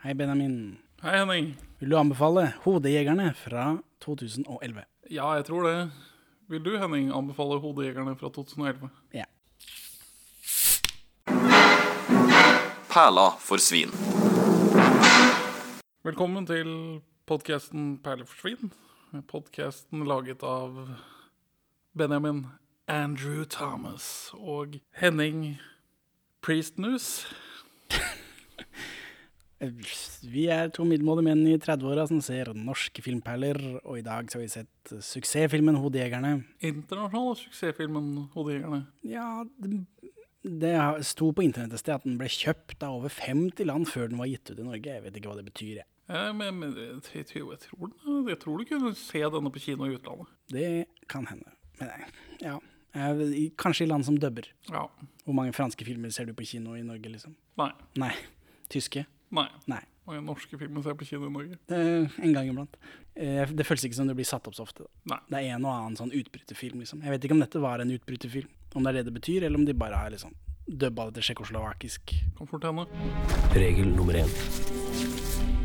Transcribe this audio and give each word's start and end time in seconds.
Hei, 0.00 0.14
Benjamin. 0.14 0.78
Hei, 1.02 1.18
Henning. 1.18 1.56
Vil 1.78 1.90
du 1.90 1.96
anbefale 1.98 2.54
Hodejegerne 2.64 3.34
fra 3.36 3.82
2011? 4.00 4.84
Ja, 5.12 5.26
jeg 5.36 5.44
tror 5.44 5.66
det. 5.66 5.90
Vil 6.48 6.62
du, 6.64 6.70
Henning, 6.80 7.10
anbefale 7.12 7.58
Hodejegerne 7.60 8.14
fra 8.16 8.30
2011? 8.32 8.88
Ja. 9.12 9.26
Perla 12.88 13.26
for 13.44 13.60
svin. 13.60 13.92
Velkommen 16.08 16.48
til 16.48 16.72
podkasten 17.28 17.98
Perler 18.00 18.24
for 18.24 18.40
svin. 18.40 18.72
Podkasten 19.28 20.08
laget 20.08 20.40
av 20.40 20.80
Benjamin 21.92 22.46
Andrew 22.88 23.44
Thomas 23.44 24.30
og 24.32 24.80
Henning 24.96 25.58
Priestnus. 26.40 27.26
Vi 29.60 30.46
er 30.48 30.70
to 30.72 30.86
middelmådige 30.88 31.26
menn 31.26 31.42
i 31.50 31.56
30-åra 31.60 32.06
som 32.08 32.20
ser 32.24 32.48
norske 32.56 33.02
filmperler, 33.04 33.58
og 33.84 33.98
i 34.00 34.04
dag 34.06 34.30
så 34.32 34.38
har 34.38 34.44
vi 34.46 34.52
sett 34.54 34.92
suksessfilmen 35.04 35.76
Hodejegerne. 35.82 36.30
Internasjonale 36.64 37.36
suksessfilmen 37.42 38.06
Hodejegerne. 38.32 38.78
Ja, 39.04 39.26
det, 39.60 39.82
det 40.62 40.72
sto 41.10 41.28
på 41.36 41.44
internett 41.44 41.76
et 41.76 41.82
sted 41.82 41.98
at 41.98 42.06
den 42.08 42.16
ble 42.20 42.30
kjøpt 42.32 42.80
av 42.86 42.96
over 43.02 43.12
50 43.12 43.68
land 43.68 43.84
før 43.92 44.08
den 44.08 44.22
var 44.22 44.30
gitt 44.32 44.48
ut 44.54 44.58
i 44.58 44.66
Norge. 44.70 44.96
Jeg 44.96 45.04
vet 45.04 45.20
ikke 45.20 45.28
hva 45.34 45.36
det 45.42 45.46
betyr, 45.52 45.74
jeg. 45.82 45.88
Ja, 46.10 46.24
men, 46.34 46.56
men 46.58 46.72
jeg, 46.74 46.96
tror, 47.06 47.52
jeg, 47.52 47.60
tror, 47.68 47.92
jeg 48.32 48.40
tror 48.42 48.58
du 48.58 48.66
kunne 48.72 48.94
se 48.98 49.20
denne 49.36 49.52
på 49.54 49.60
kino 49.62 49.86
i 49.86 49.94
utlandet. 49.94 50.32
Det 50.50 50.70
kan 51.12 51.28
hende. 51.30 51.52
Men 51.78 51.92
ja, 52.42 52.56
i- 53.28 53.52
kanskje 53.60 53.84
i 53.84 53.92
land 53.92 54.08
som 54.08 54.16
dubber. 54.18 54.48
Ja. 54.72 54.88
Hvor 55.28 55.36
mange 55.36 55.52
franske 55.54 55.84
filmer 55.86 56.10
ser 56.10 56.26
du 56.26 56.34
på 56.34 56.48
kino 56.48 56.74
i 56.74 56.82
Norge, 56.82 57.12
liksom? 57.12 57.36
Nei. 57.60 57.70
Nei. 58.00 58.10
Tyske? 58.72 59.04
Nei. 59.30 59.46
Nei. 59.70 59.80
Mange 60.08 60.24
norske 60.26 60.58
filmer 60.58 60.82
ser 60.82 60.94
jeg 60.94 60.98
på 60.98 61.06
kino 61.06 61.28
i 61.28 61.32
Norge. 61.32 61.56
Eh, 61.70 62.14
en 62.26 62.32
gang 62.34 62.48
iblant. 62.50 62.76
Eh, 63.14 63.46
det 63.46 63.66
føles 63.68 63.84
ikke 63.86 63.98
som 64.00 64.08
det 64.10 64.16
blir 64.18 64.26
satt 64.26 64.48
opp 64.50 64.56
så 64.56 64.64
ofte. 64.66 64.86
Da. 64.86 65.14
Nei. 65.14 65.20
Det 65.28 65.40
er 65.40 65.56
en 65.56 65.66
og 65.68 65.74
annen 65.74 65.98
sånn 66.00 66.14
utbryterfilm, 66.18 66.80
liksom. 66.82 67.04
Jeg 67.06 67.14
vet 67.14 67.26
ikke 67.26 67.36
om 67.36 67.44
dette 67.44 67.62
var 67.62 67.84
en 67.84 67.92
utbryterfilm, 67.94 68.50
om 68.74 68.86
det 68.86 68.90
er 68.90 68.98
det 68.98 69.04
det 69.10 69.16
betyr, 69.20 69.46
eller 69.46 69.60
om 69.60 69.68
de 69.68 69.76
bare 69.76 70.00
har 70.00 70.10
liksom 70.14 70.34
dubba 70.66 71.08
det 71.08 71.20
til 71.20 71.28
tsjekkoslovakisk. 71.30 72.14
Kan 72.38 72.50
fort 72.50 72.66
hende. 72.66 72.86
Regel 73.54 73.92
nummer 73.94 74.18
én. 74.18 74.34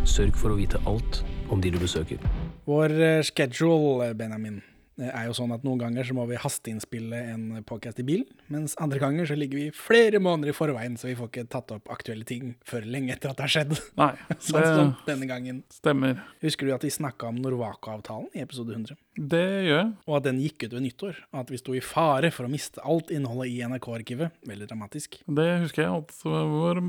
Sørg 0.06 0.38
for 0.38 0.54
å 0.54 0.60
vite 0.60 0.82
alt 0.86 1.24
om 1.50 1.62
de 1.62 1.74
du 1.74 1.80
besøker. 1.82 2.22
Vår 2.70 2.94
eh, 3.02 3.24
schedule, 3.26 4.14
Benjamin, 4.18 4.62
eh, 5.00 5.10
er 5.12 5.26
jo 5.28 5.34
sånn 5.38 5.54
at 5.56 5.64
noen 5.68 5.80
ganger 5.82 6.08
så 6.08 6.16
må 6.18 6.26
vi 6.30 6.38
hasteinnspille 6.40 7.20
en 7.34 7.46
podcast 7.68 8.00
i 8.02 8.06
bilen, 8.08 8.28
mens 8.52 8.76
andre 8.82 9.00
ganger 9.02 9.28
så 9.30 9.38
ligger 9.38 9.60
vi 9.60 9.68
flere 9.76 10.22
måneder 10.24 10.54
i 10.54 10.56
forveien, 10.58 10.96
så 11.00 11.10
vi 11.10 11.18
får 11.20 11.30
ikke 11.32 11.46
tatt 11.56 11.74
opp 11.76 11.92
aktuelle 11.94 12.26
ting 12.28 12.54
før 12.68 12.88
lenge 12.88 13.14
etter 13.16 13.32
at 13.32 13.40
det 13.40 13.48
har 13.48 13.54
skjedd. 13.58 13.76
Nei, 14.00 14.12
Sånn 14.40 14.66
som 14.70 14.94
det 14.96 15.12
denne 15.14 15.30
gangen. 15.30 15.62
stemmer. 15.74 16.24
Husker 16.44 16.68
du 16.70 16.74
at 16.76 16.86
vi 16.88 16.94
snakka 16.94 17.30
om 17.32 17.42
Norwaco-avtalen 17.44 18.32
i 18.36 18.44
episode 18.46 18.76
100? 18.76 18.98
Det 19.16 19.44
gjør 19.68 19.80
jeg. 19.80 19.92
Og 20.08 20.18
at 20.18 20.26
den 20.28 20.42
gikk 20.44 20.66
ut 20.66 20.74
ved 20.76 20.84
nyttår, 20.88 21.22
og 21.32 21.44
at 21.46 21.54
vi 21.54 21.60
sto 21.62 21.76
i 21.78 21.84
fare 21.84 22.32
for 22.36 22.48
å 22.48 22.52
miste 22.52 22.84
alt 22.84 23.14
innholdet 23.16 23.54
i 23.54 23.62
NRK-arkivet. 23.68 24.36
Veldig 24.48 24.68
dramatisk. 24.72 25.22
Det 25.28 25.48
husker 25.64 25.86
jeg 25.86 26.04
det 26.26 26.42
var 26.52 26.82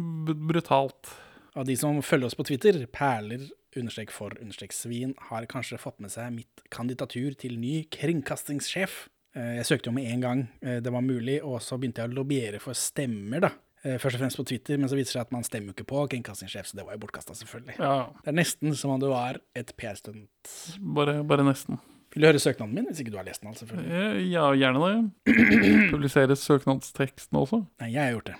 brutalt. 0.49 1.13
Og 1.57 1.65
de 1.69 1.77
som 1.79 2.03
følger 2.05 2.29
oss 2.29 2.37
på 2.37 2.45
Twitter, 2.49 2.83
perler 2.93 3.47
understrek 3.81 4.11
for 4.15 4.35
understrek 4.41 4.73
svin, 4.73 5.15
har 5.31 5.47
kanskje 5.51 5.79
fått 5.81 6.01
med 6.01 6.11
seg 6.15 6.33
mitt 6.35 6.65
kandidatur 6.73 7.35
til 7.39 7.59
ny 7.61 7.85
kringkastingssjef. 7.95 9.09
Eh, 9.37 9.57
Jeg 9.61 9.67
søkte 9.69 9.91
jo 9.91 9.97
med 9.97 10.09
en 10.13 10.21
gang 10.25 10.43
eh, 10.63 10.81
det 10.81 10.93
var 10.93 11.03
mulig, 11.05 11.41
og 11.45 11.61
så 11.63 11.79
begynte 11.79 12.03
jeg 12.05 12.11
å 12.13 12.19
lobbyere 12.23 12.61
for 12.63 12.73
stemmer, 12.75 13.41
da. 13.47 13.51
Eh, 13.85 13.99
Først 14.03 14.17
og 14.17 14.23
fremst 14.25 14.41
på 14.41 14.47
Twitter, 14.49 14.79
men 14.81 14.89
så 14.89 14.97
viser 14.97 15.13
det 15.13 15.17
seg 15.19 15.27
at 15.27 15.35
man 15.37 15.45
stemmer 15.47 15.71
jo 15.71 15.77
ikke 15.77 15.89
på 15.93 16.07
kringkastingssjef, 16.15 16.67
så 16.71 16.77
det 16.81 16.87
var 16.89 16.97
jo 16.97 17.03
bortkasta, 17.05 17.37
selvfølgelig. 17.39 17.77
Ja, 17.79 18.09
Det 18.25 18.33
er 18.33 18.39
nesten 18.41 18.75
som 18.75 18.91
om 18.97 19.01
det 19.03 19.11
var 19.13 19.39
et 19.55 19.75
PR-stunt. 19.77 20.57
bare, 20.81 21.23
bare 21.23 21.45
nesten. 21.47 21.79
Vil 22.17 22.23
du 22.23 22.27
høre 22.31 22.41
søknaden 22.41 22.73
min, 22.73 22.87
hvis 22.89 23.01
ikke 23.03 23.13
du 23.13 23.19
har 23.19 23.27
lest 23.29 23.43
den, 23.43 23.51
alt, 23.51 23.59
selvfølgelig? 23.61 24.31
Ja, 24.33 24.47
gjerne 24.57 24.81
det. 24.81 25.91
Publiseres 25.93 26.41
søknadsteksten 26.49 27.37
også? 27.37 27.59
Nei, 27.83 27.91
jeg 27.93 28.01
har 28.07 28.15
gjort 28.17 28.31
det. 28.31 28.37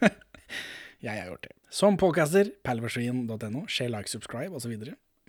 jeg 1.04 1.12
har 1.20 1.28
gjort 1.28 1.44
det. 1.48 1.52
Som 1.70 1.94
podcaster, 1.96 2.48
palversvin.no, 2.66 3.62
share, 3.70 3.92
like, 3.92 4.10
subscribe 4.10 4.50
osv. 4.58 4.72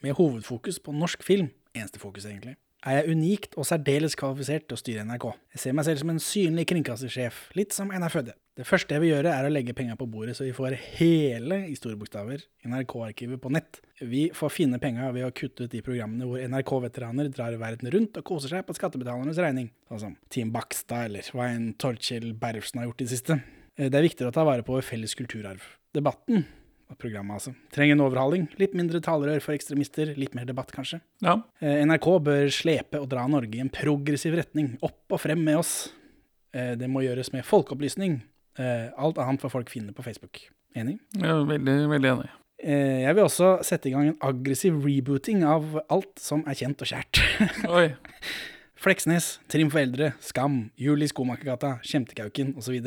Med 0.02 0.16
hovedfokus 0.18 0.80
på 0.82 0.94
norsk 0.96 1.22
film, 1.24 1.52
eneste 1.78 2.02
fokus 2.02 2.26
egentlig, 2.26 2.56
er 2.82 2.96
jeg 2.98 3.14
unikt 3.14 3.54
og 3.62 3.68
særdeles 3.70 4.16
kvalifisert 4.18 4.64
til 4.66 4.74
å 4.74 4.80
styre 4.82 5.04
NRK. 5.06 5.28
Jeg 5.54 5.62
ser 5.62 5.76
meg 5.78 5.86
selv 5.86 6.02
som 6.02 6.10
en 6.16 6.22
synlig 6.26 6.64
kringkastersjef, 6.72 7.44
litt 7.54 7.76
som 7.78 7.92
Einar 7.94 8.10
Fødde. 8.10 8.34
Det 8.58 8.66
første 8.66 8.98
jeg 8.98 9.04
vil 9.04 9.12
gjøre, 9.12 9.36
er 9.36 9.46
å 9.46 9.52
legge 9.54 9.76
penga 9.78 9.94
på 10.00 10.08
bordet, 10.10 10.34
så 10.40 10.48
vi 10.48 10.56
får 10.58 10.74
hele, 10.98 11.60
i 11.70 11.76
store 11.78 12.00
bokstaver, 12.02 12.42
NRK-arkivet 12.66 13.38
på 13.44 13.52
nett. 13.54 13.78
Vi 14.02 14.24
får 14.34 14.54
finne 14.56 14.80
penga 14.82 15.12
ved 15.14 15.28
å 15.28 15.34
kutte 15.38 15.68
ut 15.68 15.76
de 15.76 15.84
programmene 15.86 16.26
hvor 16.26 16.42
NRK-veteraner 16.42 17.30
drar 17.30 17.60
verden 17.62 17.94
rundt 17.94 18.18
og 18.18 18.26
koser 18.32 18.56
seg 18.58 18.66
på 18.66 18.76
skattebetalernes 18.80 19.38
regning, 19.46 19.70
sånn 19.94 20.04
som 20.08 20.18
Team 20.34 20.50
Bakstad 20.58 21.06
eller 21.12 21.30
hva 21.38 21.52
en 21.54 21.70
Torkjell 21.78 22.32
Berfsen 22.34 22.82
har 22.82 22.90
gjort 22.90 23.06
i 23.06 23.08
det 23.08 23.14
siste. 23.14 23.38
Eh, 23.78 23.94
Det 23.94 24.02
er 24.02 24.10
viktigere 24.10 24.34
å 24.34 24.40
ta 24.42 24.48
vare 24.50 24.66
på 24.66 24.74
vår 24.74 24.90
felles 24.90 25.14
kulturarv. 25.16 25.62
Debatten, 25.96 26.46
og 26.92 26.98
programmet 27.00 27.38
altså, 27.38 27.54
trenger 27.72 27.96
en 27.96 28.04
overhaling. 28.06 28.46
Litt 28.60 28.74
mindre 28.76 29.00
talerør 29.04 29.40
for 29.44 29.56
ekstremister, 29.56 30.14
litt 30.20 30.34
mer 30.36 30.46
debatt 30.50 30.72
kanskje. 30.76 31.00
Ja. 31.24 31.38
Eh, 31.64 31.82
NRK 31.88 32.08
bør 32.26 32.50
slepe 32.52 33.00
og 33.00 33.08
dra 33.12 33.24
Norge 33.32 33.56
i 33.60 33.64
en 33.64 33.72
progressiv 33.72 34.36
retning, 34.40 34.74
opp 34.84 35.16
og 35.16 35.22
frem 35.24 35.40
med 35.44 35.60
oss. 35.62 35.90
Eh, 36.54 36.74
Det 36.76 36.90
må 36.92 37.04
gjøres 37.06 37.32
med 37.34 37.46
folkeopplysning. 37.48 38.22
Eh, 38.60 38.90
Alt 38.98 39.18
annet 39.24 39.40
får 39.42 39.52
folk 39.56 39.70
finne 39.72 39.94
på 39.96 40.04
Facebook. 40.04 40.42
Enig? 40.76 40.98
Er 41.20 41.46
veldig, 41.48 41.78
veldig 41.96 42.12
enig. 42.16 42.30
Jeg 42.62 43.16
vil 43.18 43.24
også 43.26 43.64
sette 43.66 43.88
i 43.90 43.92
gang 43.92 44.12
en 44.12 44.18
aggressiv 44.22 44.76
rebooting 44.86 45.42
av 45.44 45.80
alt 45.90 46.20
som 46.22 46.44
er 46.46 46.54
kjent 46.60 46.84
og 46.84 46.92
kjært. 46.92 47.18
Oi. 47.80 47.88
Fleksnes, 48.82 49.40
Trim 49.50 49.70
for 49.74 49.82
eldre, 49.82 50.12
Skam, 50.22 50.72
Jul 50.78 51.02
i 51.02 51.08
Skomakergata, 51.10 51.80
Kjemtekauken 51.86 52.54
osv. 52.58 52.78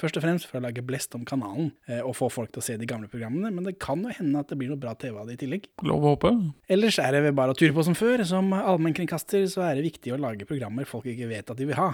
Først 0.00 0.16
og 0.16 0.24
fremst 0.24 0.46
for 0.48 0.56
å 0.56 0.62
lage 0.64 0.80
blest 0.86 1.12
om 1.18 1.26
kanalen 1.28 1.70
eh, 1.90 2.00
og 2.00 2.14
få 2.16 2.30
folk 2.32 2.52
til 2.54 2.62
å 2.62 2.64
se 2.64 2.76
de 2.80 2.86
gamle 2.88 3.10
programmene, 3.12 3.50
men 3.52 3.66
det 3.68 3.74
kan 3.82 4.00
jo 4.00 4.12
hende 4.16 4.40
at 4.40 4.48
det 4.48 4.56
blir 4.60 4.70
noe 4.72 4.80
bra 4.80 4.94
TV 4.96 5.18
av 5.20 5.28
det 5.28 5.36
i 5.36 5.40
tillegg. 5.42 5.66
Lov 5.84 6.06
å 6.06 6.14
håpe. 6.14 6.30
Ellers 6.72 6.96
er 7.02 7.12
det 7.16 7.20
vel 7.26 7.36
bare 7.36 7.52
å 7.52 7.58
ture 7.58 7.76
på 7.76 7.84
som 7.84 7.96
før. 7.98 8.24
Som 8.28 8.48
allmennkringkaster 8.56 9.44
så 9.52 9.66
er 9.68 9.76
det 9.76 9.84
viktig 9.90 10.14
å 10.16 10.20
lage 10.20 10.48
programmer 10.48 10.88
folk 10.88 11.10
ikke 11.12 11.28
vet 11.30 11.52
at 11.52 11.60
de 11.60 11.68
vil 11.68 11.76
ha. 11.78 11.90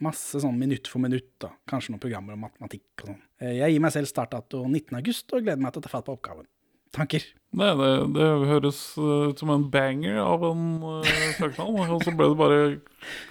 Masse 0.00 0.38
sånn 0.40 0.56
minutt 0.56 0.88
for 0.88 1.02
minutt, 1.02 1.28
da. 1.42 1.50
kanskje 1.68 1.92
noen 1.92 2.00
programmer 2.00 2.38
om 2.38 2.46
matematikk 2.46 3.02
og 3.02 3.10
sånn. 3.10 3.20
Eh, 3.42 3.58
Jeg 3.58 3.74
gir 3.74 3.82
meg 3.84 3.92
selv 3.98 4.08
startdato 4.08 4.62
19. 4.64 4.94
august 5.02 5.34
og 5.34 5.42
gleder 5.44 5.60
meg 5.60 5.74
til 5.74 5.82
å 5.82 5.88
ta 5.88 5.92
fatt 5.92 6.06
på 6.06 6.14
oppgaven. 6.16 6.46
Tanker? 6.94 7.26
Nei, 7.50 7.70
det, 7.74 7.86
det 8.14 8.26
høres 8.46 8.76
eh, 9.00 9.30
ut 9.32 9.40
som 9.42 9.50
en 9.50 9.64
banger 9.72 10.20
av 10.22 10.44
en 10.52 10.60
uh, 10.84 11.08
søknad, 11.34 11.80
og 11.90 12.04
så 12.06 12.12
ble 12.14 12.28
det 12.30 12.38
bare 12.38 12.60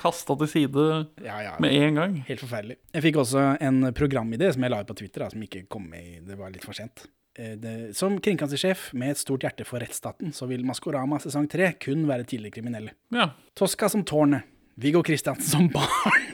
kasta 0.01 0.35
til 0.41 0.49
side 0.51 0.87
Ja, 1.23 1.37
ja. 1.45 1.53
med 1.63 1.71
en 1.77 1.99
gang. 2.01 2.17
Helt 2.27 2.43
forferdelig. 2.43 2.75
Jeg 2.97 3.05
fikk 3.05 3.21
også 3.23 3.45
en 3.63 3.79
programidé 3.95 4.51
som 4.51 4.65
jeg 4.67 4.73
la 4.75 4.81
ut 4.83 4.91
på 4.91 4.97
Twitter, 4.99 5.23
da, 5.23 5.29
som 5.31 5.45
ikke 5.47 5.63
kom 5.71 5.87
med 5.87 6.27
Det 6.27 6.35
var 6.39 6.51
litt 6.51 6.67
for 6.67 6.75
sent. 6.75 7.05
Eh, 7.39 7.53
Det, 7.55 7.75
som 7.95 8.19
kringkastingssjef 8.19 8.89
med 8.99 9.15
et 9.15 9.21
stort 9.23 9.47
hjerte 9.47 9.63
for 9.67 9.79
rettsstaten, 9.79 10.35
så 10.35 10.49
vil 10.51 10.67
Maskorama 10.67 11.21
sesong 11.23 11.47
tre 11.47 11.71
kun 11.79 12.03
være 12.09 12.27
tidligere 12.27 12.57
kriminelle. 12.59 12.97
Ja. 13.15 13.29
Toska 13.55 13.87
som 13.89 14.03
tårnet. 14.03 14.43
Viggo 14.79 14.99
Kristiansen 15.03 15.47
som 15.47 15.71
barn. 15.71 16.27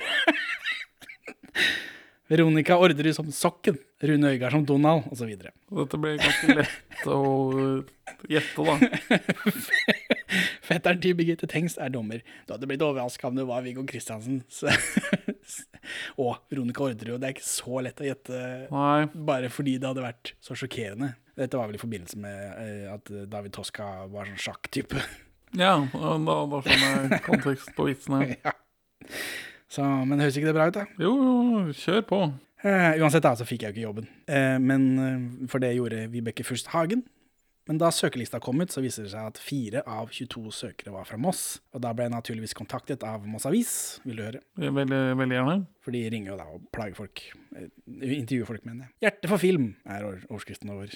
Veronica 2.28 2.78
Orderud 2.82 3.14
som 3.16 3.28
Sokken. 3.32 3.78
Rune 4.02 4.32
Øygard 4.34 4.52
som 4.56 4.66
Donald, 4.66 5.06
osv. 5.14 5.30
Dette 5.38 5.98
ble 6.02 6.16
ganske 6.20 6.56
lett 6.58 7.06
å 7.10 7.20
gjette, 8.30 8.66
da. 8.66 8.76
Fetteren 10.68 11.00
til 11.04 11.14
Birgitte 11.18 11.48
Tengs 11.50 11.78
er 11.82 11.94
dommer. 11.94 12.24
Du 12.48 12.56
hadde 12.56 12.68
blitt 12.70 12.84
overraska 12.86 13.30
om 13.30 13.38
det 13.38 13.46
var 13.48 13.64
Viggo 13.66 13.86
Kristiansen. 13.88 14.42
Og 16.22 16.42
Veronica 16.50 16.84
Orderud. 16.88 17.22
Det 17.22 17.30
er 17.30 17.36
ikke 17.38 17.46
så 17.48 17.84
lett 17.86 18.02
å 18.02 18.08
gjette 18.10 18.42
Nei. 18.74 19.06
bare 19.30 19.52
fordi 19.54 19.78
det 19.78 19.92
hadde 19.92 20.06
vært 20.08 20.34
så 20.44 20.58
sjokkerende. 20.58 21.14
Dette 21.38 21.60
var 21.60 21.70
vel 21.70 21.78
i 21.78 21.82
forbindelse 21.82 22.20
med 22.26 22.44
eh, 22.66 22.86
at 22.94 23.12
David 23.32 23.54
Toska 23.56 23.90
var 24.12 24.30
sånn 24.32 24.42
sjakktype. 24.48 25.02
Ja, 25.56 25.78
da, 25.94 26.38
da 26.52 26.62
skjønner 26.66 27.14
jeg 27.14 27.22
kontekst 27.30 27.76
på 27.78 27.90
vitsene. 27.92 28.34
ja. 28.42 28.56
Så, 29.76 29.84
men 30.08 30.22
høres 30.24 30.38
ikke 30.40 30.52
det 30.52 30.56
bra 30.58 30.68
ut, 30.70 30.78
da? 30.78 30.86
Jo, 31.02 31.12
jo, 31.20 31.64
kjør 31.76 32.06
på. 32.08 32.20
Eh, 32.66 32.96
uansett 33.04 33.26
da, 33.26 33.34
så 33.38 33.46
fikk 33.48 33.66
jeg 33.66 33.74
jo 33.74 33.76
ikke 33.76 33.88
jobben. 33.90 34.08
Eh, 34.32 34.56
men 34.64 34.86
eh, 35.04 35.48
For 35.52 35.62
det 35.64 35.74
gjorde 35.76 36.06
Vibeke 36.14 36.46
Fürst 36.48 36.72
Hagen. 36.74 37.04
Men 37.66 37.80
da 37.82 37.88
søkelista 37.90 38.38
kom 38.46 38.60
ut, 38.62 38.70
så 38.70 38.82
viser 38.84 39.08
det 39.08 39.12
seg 39.16 39.26
at 39.26 39.40
fire 39.42 39.82
av 39.90 40.12
22 40.14 40.52
søkere 40.54 40.92
var 40.94 41.08
fra 41.10 41.18
Moss. 41.18 41.40
Og 41.74 41.82
da 41.82 41.90
ble 41.98 42.06
jeg 42.06 42.14
naturligvis 42.14 42.54
kontaktet 42.58 43.02
av 43.10 43.24
Moss 43.26 43.48
Avis, 43.50 43.72
vil 44.06 44.20
du 44.22 44.24
høre. 44.28 44.42
Veldig, 44.62 45.00
veldig 45.18 45.38
gjerne. 45.40 45.56
For 45.82 45.96
de 45.98 46.04
ringer 46.14 46.32
jo 46.36 46.38
da 46.38 46.46
og 46.54 46.68
plager 46.78 47.00
folk. 47.00 47.24
Eh, 47.58 47.66
Intervjuer 48.20 48.52
folk, 48.54 48.66
mener 48.70 48.86
jeg. 48.86 48.94
'Hjerte 49.02 49.32
for 49.34 49.42
film' 49.42 49.72
er 49.90 50.06
over- 50.06 50.26
overskriften 50.30 50.70
over 50.76 50.94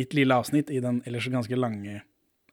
mitt 0.00 0.12
lille 0.16 0.34
avsnitt 0.34 0.72
i 0.72 0.80
den 0.80 1.02
ellers 1.06 1.28
ganske 1.32 1.56
lange 1.56 2.00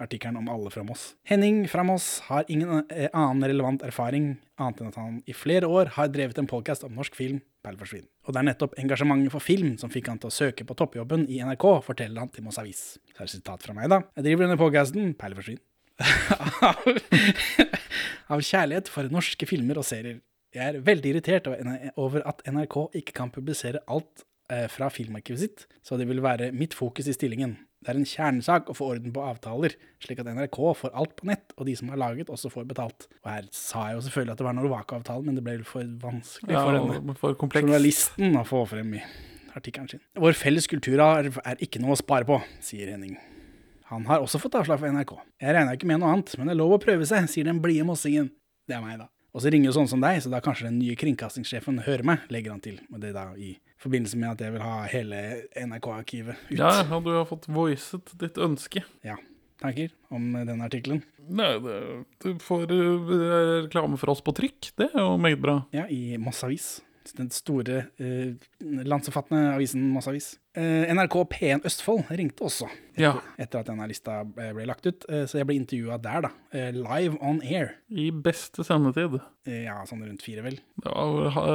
artikkelen 0.01 0.37
om 0.39 0.49
alle 0.51 0.71
fra 0.73 0.83
Moss. 0.85 1.11
Henning 1.27 1.63
fra 1.71 1.83
Moss 1.87 2.19
har 2.27 2.47
ingen 2.51 2.83
eh, 2.93 3.09
annen 3.11 3.47
relevant 3.49 3.83
erfaring, 3.85 4.35
annet 4.61 4.81
enn 4.81 4.91
at 4.91 4.99
han 4.99 5.19
i 5.25 5.35
flere 5.37 5.69
år 5.69 5.93
har 5.97 6.11
drevet 6.13 6.39
en 6.41 6.49
podkast 6.49 6.85
om 6.87 6.95
norsk 6.97 7.17
film, 7.17 7.41
Perle 7.65 7.81
forsvinn. 7.81 8.05
Og 8.27 8.33
det 8.33 8.41
er 8.41 8.49
nettopp 8.49 8.77
engasjementet 8.79 9.33
for 9.33 9.43
film 9.43 9.75
som 9.81 9.91
fikk 9.91 10.11
han 10.11 10.21
til 10.21 10.31
å 10.31 10.35
søke 10.35 10.67
på 10.67 10.77
toppjobben 10.77 11.25
i 11.33 11.41
NRK, 11.43 11.67
forteller 11.85 12.23
han 12.23 12.31
til 12.33 12.45
Moss 12.45 12.61
Avis. 12.61 12.83
Så 13.01 13.17
er 13.17 13.25
det 13.25 13.29
et 13.29 13.35
sitat 13.39 13.65
fra 13.65 13.75
meg, 13.77 13.89
da. 13.91 14.03
Jeg 14.19 14.29
driver 14.29 14.47
denne 14.47 14.61
podkasten, 14.61 15.11
Perle 15.19 15.41
forsvinn, 15.41 15.61
av 18.33 18.43
kjærlighet 18.43 18.89
for 18.93 19.09
norske 19.11 19.49
filmer 19.49 19.81
og 19.81 19.87
serier. 19.87 20.21
Jeg 20.55 20.63
er 20.63 20.81
veldig 20.81 21.11
irritert 21.11 21.47
over 21.99 22.23
at 22.29 22.43
NRK 22.47 22.77
ikke 23.01 23.15
kan 23.17 23.31
publisere 23.33 23.81
alt 23.91 24.23
eh, 24.53 24.67
fra 24.71 24.89
filmarkivet 24.93 25.41
sitt, 25.41 25.65
så 25.83 25.99
det 25.99 26.07
vil 26.09 26.23
være 26.23 26.53
mitt 26.55 26.77
fokus 26.77 27.09
i 27.09 27.15
stillingen. 27.15 27.57
Det 27.83 27.93
er 27.93 27.99
en 27.99 28.09
kjernesak 28.09 28.71
å 28.71 28.75
få 28.75 28.87
orden 28.95 29.13
på 29.13 29.21
avtaler, 29.21 29.75
slik 30.03 30.19
at 30.23 30.27
NRK 30.33 30.57
får 30.79 30.95
alt 30.97 31.13
på 31.19 31.27
nett, 31.29 31.53
og 31.55 31.67
de 31.69 31.75
som 31.77 31.91
har 31.93 31.99
laget, 32.01 32.31
også 32.33 32.49
får 32.51 32.65
betalt. 32.71 33.05
Og 33.21 33.29
her 33.31 33.47
sa 33.53 33.85
jeg 33.91 33.99
jo 33.99 34.03
selvfølgelig 34.07 34.33
at 34.33 34.41
det 34.41 34.47
var 34.47 34.57
Norvaco-avtalen, 34.57 35.29
men 35.29 35.37
det 35.37 35.45
ble 35.45 35.59
for 35.67 35.85
vanskelig 36.01 36.55
Ja, 36.57 36.63
for 36.65 36.77
denne 36.77 37.15
for 37.21 37.37
journalisten 37.61 38.39
å 38.39 38.43
få 38.47 38.63
frem 38.69 38.97
i 38.97 39.03
artikkelen 39.57 39.91
sin. 39.93 40.03
Vår 40.17 40.37
felles 40.37 40.67
kulturarv 40.69 41.37
er 41.43 41.61
ikke 41.63 41.81
noe 41.83 41.93
å 41.95 41.99
spare 41.99 42.27
på, 42.27 42.39
sier 42.65 42.89
Henning. 42.93 43.15
Han 43.91 44.03
har 44.09 44.25
også 44.25 44.41
fått 44.41 44.57
avslag 44.59 44.81
fra 44.81 44.89
NRK. 44.91 45.13
Jeg 45.39 45.53
regna 45.55 45.77
ikke 45.77 45.87
med 45.87 46.01
noe 46.01 46.15
annet, 46.17 46.33
men 46.35 46.49
det 46.49 46.57
er 46.57 46.59
lov 46.59 46.75
å 46.75 46.81
prøve 46.83 47.05
seg, 47.07 47.29
sier 47.31 47.47
den 47.47 47.61
blide 47.63 47.85
mossingen. 47.87 48.33
Det 48.67 48.75
er 48.75 48.83
meg, 48.83 48.97
da. 48.99 49.07
Og 49.37 49.43
så 49.43 49.51
ringer 49.53 49.69
jo 49.69 49.77
sånne 49.77 49.91
som 49.93 50.01
deg, 50.03 50.19
så 50.23 50.31
da 50.33 50.41
kanskje 50.43 50.67
den 50.67 50.79
nye 50.81 50.97
kringkastingssjefen 50.99 51.83
hører 51.85 52.03
meg, 52.09 52.25
legger 52.33 52.55
han 52.55 52.63
til. 52.63 52.81
Og 52.91 52.99
det 53.03 53.13
da 53.15 53.29
i 53.37 53.53
forbindelse 53.81 54.19
med 54.19 54.35
at 54.35 54.43
jeg 54.45 54.55
vil 54.55 54.63
ha 54.65 54.77
hele 54.91 55.23
NRK-arkivet 55.55 56.37
ut. 56.49 56.57
Ja, 56.59 56.81
og 56.89 57.05
du 57.05 57.13
har 57.15 57.27
fått 57.29 57.49
voicet 57.51 58.13
ditt 58.21 58.39
ønske. 58.41 58.83
Ja. 59.05 59.17
Tanker 59.61 59.93
om 60.13 60.33
den 60.45 60.61
artikkelen? 60.61 61.01
Nei, 61.27 61.49
det, 61.63 61.77
du 62.23 62.35
får 62.43 62.69
eh, 62.71 63.15
reklame 63.65 63.97
for 63.99 64.13
oss 64.13 64.21
på 64.23 64.35
trykk. 64.37 64.71
Det 64.77 64.91
er 64.91 65.01
jo 65.01 65.15
meget 65.21 65.41
bra. 65.41 65.59
Ja, 65.75 65.87
i 65.89 66.17
Moss 66.21 66.43
Avis. 66.45 66.77
Den 67.13 67.29
store 67.31 67.87
eh, 67.99 68.33
landsomfattende 68.61 69.53
avisen 69.55 69.85
Masseavis. 69.93 70.33
Eh, 70.57 70.87
NRK 70.93 71.15
P1 71.31 71.65
Østfold 71.69 72.07
ringte 72.17 72.43
også 72.47 72.65
etter, 72.67 73.01
Ja. 73.03 73.11
etter 73.37 73.59
at 73.61 73.67
denne 73.69 73.85
lista 73.87 74.23
ble 74.25 74.65
lagt 74.65 74.87
ut. 74.89 75.05
Eh, 75.09 75.25
så 75.29 75.37
jeg 75.37 75.45
ble 75.47 75.55
intervjua 75.59 75.99
der, 76.01 76.21
da. 76.27 76.31
Eh, 76.51 76.71
live 76.73 77.17
on 77.21 77.41
air. 77.45 77.75
I 77.89 78.09
beste 78.11 78.65
sendetid. 78.65 79.19
Eh, 79.45 79.63
ja, 79.67 79.77
sånn 79.85 80.01
rundt 80.03 80.25
fire, 80.25 80.41
vel. 80.43 80.57
Ja, 80.83 81.05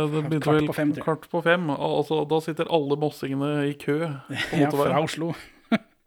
det 0.07 0.23
begynte 0.31 0.55
vel 0.55 0.69
på 0.71 0.75
fem, 0.79 0.93
kvart 0.95 1.29
på 1.33 1.43
fem. 1.43 1.69
Altså, 1.75 2.23
da 2.31 2.39
sitter 2.41 2.71
alle 2.71 2.97
mossingene 2.97 3.67
i 3.69 3.75
kø 3.75 3.99
Ja, 4.55 4.71
fra. 4.71 5.03
Oslo. 5.03 5.33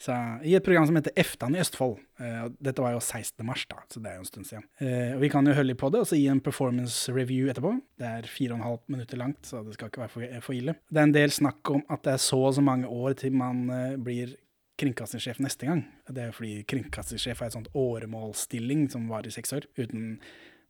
Så, 0.05 0.13
I 0.45 0.53
et 0.53 0.63
program 0.63 0.85
som 0.85 0.97
heter 0.99 1.15
Eftan 1.17 1.55
i 1.55 1.59
Østfold. 1.63 1.97
Uh, 2.21 2.45
dette 2.61 2.83
var 2.83 2.93
jo 2.93 3.01
16. 3.01 3.41
mars, 3.47 3.63
da, 3.71 3.79
så 3.89 4.01
det 4.03 4.11
er 4.11 4.19
jo 4.19 4.23
en 4.23 4.29
stund 4.29 4.47
siden. 4.49 4.65
Uh, 4.77 5.15
vi 5.21 5.31
kan 5.33 5.47
jo 5.47 5.55
høre 5.57 5.71
litt 5.71 5.81
på 5.81 5.89
det 5.93 6.03
og 6.03 6.09
så 6.11 6.19
gi 6.19 6.27
en 6.29 6.43
performance 6.45 7.13
review 7.13 7.49
etterpå. 7.49 7.73
Det 7.97 8.11
er 8.19 8.29
fire 8.29 8.53
og 8.53 8.59
en 8.59 8.67
halv 8.67 8.81
minutter 8.93 9.21
langt, 9.21 9.41
så 9.49 9.63
det 9.65 9.73
skal 9.77 9.89
ikke 9.89 10.03
være 10.03 10.13
for, 10.13 10.39
for 10.45 10.57
ille. 10.57 10.77
Det 10.93 11.01
er 11.01 11.09
en 11.09 11.15
del 11.15 11.33
snakk 11.33 11.73
om 11.73 11.81
at 11.89 12.05
det 12.05 12.13
er 12.13 12.21
så 12.21 12.41
og 12.51 12.53
så 12.59 12.65
mange 12.65 12.91
år 12.91 13.17
til 13.23 13.33
man 13.33 13.65
uh, 13.71 13.95
blir 13.97 14.37
kringkastingssjef 14.79 15.39
neste 15.41 15.69
gang. 15.69 15.85
Det 16.11 16.21
er 16.21 16.29
jo 16.29 16.37
fordi 16.37 16.55
kringkastingssjef 16.69 17.41
er 17.41 17.49
et 17.49 17.57
sånt 17.57 17.71
åremålsstilling 17.79 18.89
som 18.93 19.07
varer 19.09 19.31
i 19.31 19.35
seks 19.35 19.55
år. 19.57 19.67
Uten 19.79 20.19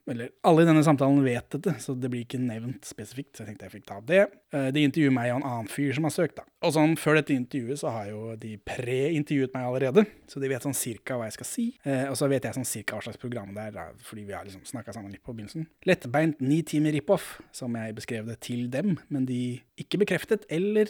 eller 0.08 0.30
alle 0.46 0.62
i 0.62 0.68
denne 0.68 0.84
samtalen 0.86 1.24
vet 1.26 1.48
dette, 1.56 1.74
så 1.82 1.96
det 1.98 2.12
blir 2.14 2.26
ikke 2.26 2.38
nevnt 2.42 2.86
spesifikt. 2.86 3.32
Så 3.34 3.42
jeg 3.44 3.50
tenkte 3.52 3.66
jeg 3.66 3.74
fikk 3.80 3.86
ta 3.90 3.98
det. 4.06 4.20
Eh, 4.54 4.68
De 4.76 4.84
intervjuer 4.86 5.14
meg 5.16 5.32
og 5.34 5.40
en 5.42 5.48
annen 5.50 5.70
fyr 5.72 5.96
som 5.98 6.06
har 6.06 6.14
søkt, 6.14 6.36
da. 6.38 6.46
Og 6.66 6.76
sånn 6.76 6.94
før 7.00 7.18
dette 7.20 7.34
intervjuet 7.34 7.82
så 7.82 7.90
har 7.96 8.12
jo 8.12 8.36
de 8.42 8.56
pre-intervjuet 8.70 9.54
meg 9.56 9.66
allerede, 9.70 10.06
så 10.30 10.42
de 10.44 10.52
vet 10.52 10.66
sånn 10.66 10.78
cirka 10.78 11.18
hva 11.18 11.26
jeg 11.30 11.38
skal 11.40 11.50
si. 11.50 11.66
Eh, 11.86 12.06
og 12.12 12.16
så 12.20 12.30
vet 12.32 12.46
jeg 12.46 12.58
sånn 12.58 12.70
cirka 12.70 13.00
hva 13.00 13.06
slags 13.08 13.22
program 13.22 13.54
det 13.56 13.66
er, 13.70 13.74
da, 13.80 13.88
fordi 14.06 14.28
vi 14.30 14.38
har 14.38 14.46
liksom 14.46 14.66
snakka 14.70 14.94
sammen 14.96 15.12
litt 15.14 15.24
på 15.26 15.34
begynnelsen. 15.34 15.66
Lettbeint 15.90 16.40
ni 16.46 16.62
timer 16.68 16.94
rip-off, 16.96 17.40
som 17.56 17.74
jeg 17.78 17.98
beskrev 17.98 18.30
det 18.30 18.40
til 18.46 18.70
dem, 18.74 18.96
men 19.10 19.26
de 19.30 19.42
ikke 19.82 20.02
bekreftet 20.06 20.46
eller 20.54 20.90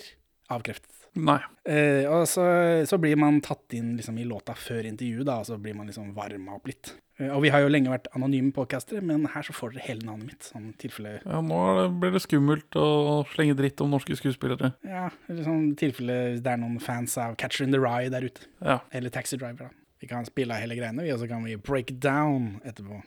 avkreftet. 0.51 0.91
Nei. 1.15 1.39
Eh, 1.63 2.03
og 2.11 2.25
så, 2.27 2.43
så 2.85 2.99
blir 2.99 3.15
man 3.17 3.39
tatt 3.41 3.71
inn 3.77 3.93
liksom, 3.95 4.17
i 4.19 4.27
låta 4.27 4.53
før 4.59 4.83
intervjuet, 4.91 5.23
da, 5.25 5.39
og 5.39 5.47
så 5.47 5.57
blir 5.61 5.73
man 5.77 5.87
liksom 5.87 6.11
varma 6.17 6.57
opp 6.59 6.67
litt. 6.67 6.91
Eh, 7.19 7.31
og 7.31 7.43
vi 7.45 7.51
har 7.53 7.63
jo 7.63 7.71
lenge 7.71 7.91
vært 7.91 8.09
anonyme 8.17 8.51
podcastere, 8.55 9.03
men 9.05 9.27
her 9.31 9.45
så 9.47 9.55
får 9.55 9.75
dere 9.75 9.85
hele 9.87 10.07
navnet 10.07 10.33
mitt. 10.33 10.49
Sånn 10.49 10.73
tilfelle 10.81 11.17
Ja, 11.23 11.39
nå 11.45 11.61
det, 11.79 11.87
blir 12.01 12.15
det 12.15 12.23
skummelt 12.25 12.79
å 12.79 13.23
slenge 13.31 13.55
dritt 13.59 13.81
om 13.83 13.93
norske 13.95 14.17
skuespillere. 14.19 14.73
Ja, 14.87 15.07
eller 15.29 15.47
sånn 15.47 15.71
tilfelle 15.79 16.19
det 16.43 16.51
er 16.51 16.61
noen 16.61 16.81
fans 16.83 17.15
av 17.21 17.37
Catcher 17.39 17.67
in 17.67 17.75
the 17.75 17.81
Rye 17.81 18.11
der 18.13 18.27
ute. 18.27 18.49
Ja. 18.59 18.81
Eller 18.91 19.13
Taxi 19.13 19.39
Driver, 19.39 19.69
da. 19.69 19.81
Vi 20.03 20.09
kan 20.11 20.27
spille 20.27 20.57
hele 20.59 20.75
greiene, 20.77 21.05
vi, 21.05 21.13
og 21.15 21.21
så 21.21 21.29
kan 21.29 21.45
vi 21.47 21.55
break 21.55 21.95
down 22.03 22.57
etterpå. 22.67 22.99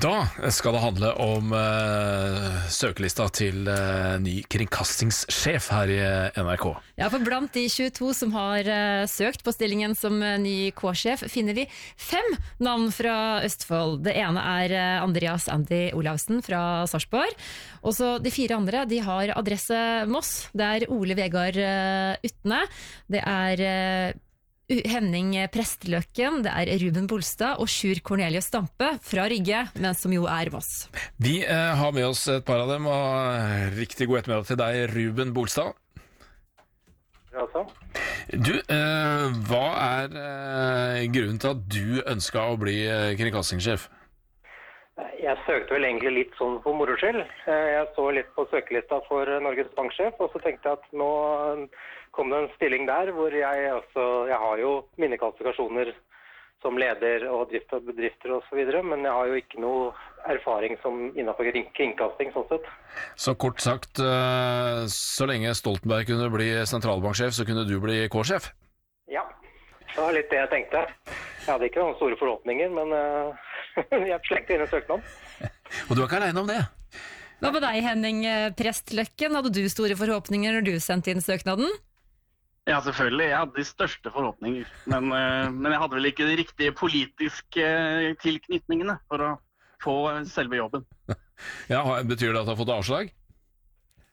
Da 0.00 0.26
skal 0.50 0.74
det 0.74 0.80
handle 0.82 1.10
om 1.22 1.52
uh, 1.54 2.56
søkelista 2.72 3.28
til 3.34 3.68
uh, 3.68 4.16
ny 4.22 4.40
kringkastingssjef 4.50 5.68
her 5.70 5.92
i 5.92 5.98
eh, 6.02 6.40
NRK. 6.42 6.66
Ja, 6.98 7.08
for 7.12 7.22
Blant 7.22 7.54
de 7.54 7.66
22 7.70 8.10
som 8.18 8.34
har 8.34 8.66
uh, 8.66 9.04
søkt 9.10 9.44
på 9.46 9.54
stillingen 9.54 9.94
som 9.98 10.18
ny 10.18 10.72
K-sjef, 10.74 11.24
finner 11.30 11.54
vi 11.56 11.68
fem 12.00 12.26
navn 12.62 12.90
fra 12.94 13.44
Østfold. 13.46 14.02
Det 14.08 14.16
ene 14.18 14.42
er 14.64 14.74
Andreas 15.04 15.46
Andy 15.52 15.86
Olavsen 15.94 16.42
fra 16.44 16.84
Sarpsborg. 16.90 17.38
Og 17.84 17.94
så 17.94 18.16
De 18.22 18.32
fire 18.34 18.58
andre 18.58 18.84
de 18.90 19.00
har 19.04 19.34
adresse 19.36 19.78
Moss. 20.10 20.48
Det 20.52 20.70
er 20.78 20.90
Ole 20.90 21.16
Vegard 21.18 21.58
Utne. 22.24 22.62
Det 23.10 23.22
er 23.22 24.22
Henning 24.64 25.34
Presteløkken, 25.52 26.40
det 26.46 26.52
er 26.56 26.70
Ruben 26.80 27.04
Bolstad 27.10 27.60
og 27.60 27.68
Sjur 27.68 27.98
Cornelius 28.04 28.48
Stampe 28.48 28.94
fra 29.04 29.26
Rygge, 29.28 29.66
men 29.76 29.96
som 29.98 30.12
jo 30.14 30.24
er 30.30 30.48
Voss. 30.54 30.86
Vi 31.20 31.42
eh, 31.44 31.72
har 31.76 31.92
med 31.92 32.06
oss 32.08 32.24
et 32.32 32.46
par 32.48 32.62
av 32.62 32.72
dem, 32.72 32.88
og 32.88 33.34
eh, 33.34 33.74
riktig 33.76 34.08
god 34.08 34.22
ettermiddag 34.22 34.48
til 34.48 34.60
deg, 34.62 34.78
Ruben 34.94 35.34
Bolstad. 35.36 35.74
Ja, 37.34 37.44
så. 37.52 37.66
Du, 38.32 38.54
eh, 38.56 39.26
hva 39.50 39.64
er 39.84 40.16
eh, 40.22 41.02
grunnen 41.12 41.40
til 41.42 41.52
at 41.52 41.64
du 41.68 42.00
ønska 42.00 42.46
å 42.48 42.56
bli 42.60 42.78
eh, 42.88 43.12
kringkastingssjef? 43.18 43.90
Jeg 44.94 45.34
søkte 45.42 45.74
vel 45.74 45.84
egentlig 45.88 46.12
litt 46.14 46.34
sånn 46.38 46.60
for 46.62 46.76
moro 46.78 46.94
skyld. 47.00 47.18
Eh, 47.50 47.68
Jeg 47.74 47.86
så 47.96 48.04
litt 48.14 48.28
på 48.36 48.44
søkelista 48.52 49.00
for 49.08 49.26
eh, 49.26 49.40
Norges 49.42 49.70
banksjef, 49.74 50.14
og 50.22 50.30
så 50.30 50.38
tenkte 50.44 50.70
jeg 50.70 50.78
at 50.78 50.84
nå 50.94 51.08
eh, 51.34 51.64
kom 52.14 52.30
det 52.30 52.38
en 52.44 52.50
stilling 52.54 52.86
der 52.86 53.10
hvor 53.16 53.34
jeg 53.34 53.72
også 53.74 54.04
Jeg 54.30 54.38
har 54.38 54.62
jo 54.62 54.74
mine 55.02 55.18
kvalifikasjoner 55.18 55.90
som 56.62 56.78
leder 56.80 57.26
og 57.28 57.50
drift 57.50 57.74
av 57.76 57.82
bedrifter 57.84 58.36
osv., 58.38 58.60
men 58.86 59.02
jeg 59.04 59.12
har 59.12 59.26
jo 59.28 59.40
ikke 59.42 59.60
noe 59.60 59.90
erfaring 60.30 60.78
som 60.80 61.10
innenfor 61.12 61.50
kring- 61.50 61.68
kringkasting 61.76 62.30
sånn 62.32 62.46
sett. 62.48 62.64
Så 63.20 63.34
kort 63.36 63.60
sagt, 63.60 64.00
så 64.00 65.26
lenge 65.28 65.52
Stoltenberg 65.58 66.06
kunne 66.08 66.30
bli 66.32 66.46
sentralbanksjef, 66.64 67.34
så 67.36 67.44
kunne 67.44 67.66
du 67.68 67.74
bli 67.82 67.98
K-sjef? 68.08 68.48
Det 69.94 70.02
var 70.02 70.14
litt 70.16 70.30
det 70.30 70.40
jeg 70.40 70.52
tenkte. 70.52 70.84
Jeg 71.44 71.50
hadde 71.52 71.68
ikke 71.70 71.82
noen 71.82 71.98
store 71.98 72.18
forhåpninger, 72.18 72.70
men 72.74 72.94
eh, 72.98 73.50
jeg 74.10 74.20
slengte 74.28 74.56
inn 74.56 74.66
en 74.66 74.72
søknad. 74.72 75.14
Og 75.88 75.94
du 75.94 76.02
er 76.02 76.06
ikke 76.08 76.20
aleine 76.20 76.44
om 76.44 76.50
det? 76.50 76.60
Hva 77.42 77.50
med 77.50 77.64
deg, 77.66 77.80
Henning 77.84 78.20
Prestløkken? 78.56 79.34
Hadde 79.36 79.50
du 79.52 79.64
store 79.68 79.96
forhåpninger 79.98 80.54
når 80.54 80.64
du 80.66 80.74
sendte 80.80 81.12
inn 81.12 81.22
søknaden? 81.24 81.68
Ja, 82.64 82.78
selvfølgelig. 82.80 83.26
Jeg 83.28 83.36
hadde 83.36 83.58
de 83.58 83.64
største 83.68 84.10
forhåpninger. 84.10 84.68
Men, 84.88 85.10
eh, 85.12 85.50
men 85.52 85.72
jeg 85.72 85.80
hadde 85.82 85.98
vel 85.98 86.08
ikke 86.08 86.28
de 86.28 86.36
riktige 86.40 86.72
politiske 86.72 87.64
eh, 87.64 88.14
tilknytningene 88.22 88.96
for 89.10 89.20
å 89.20 89.32
få 89.84 89.96
selve 90.30 90.60
jobben. 90.62 90.88
Ja, 91.66 91.80
Betyr 92.06 92.30
det 92.30 92.40
at 92.40 92.46
du 92.46 92.52
har 92.52 92.56
fått 92.60 92.70
avslag? 92.70 93.08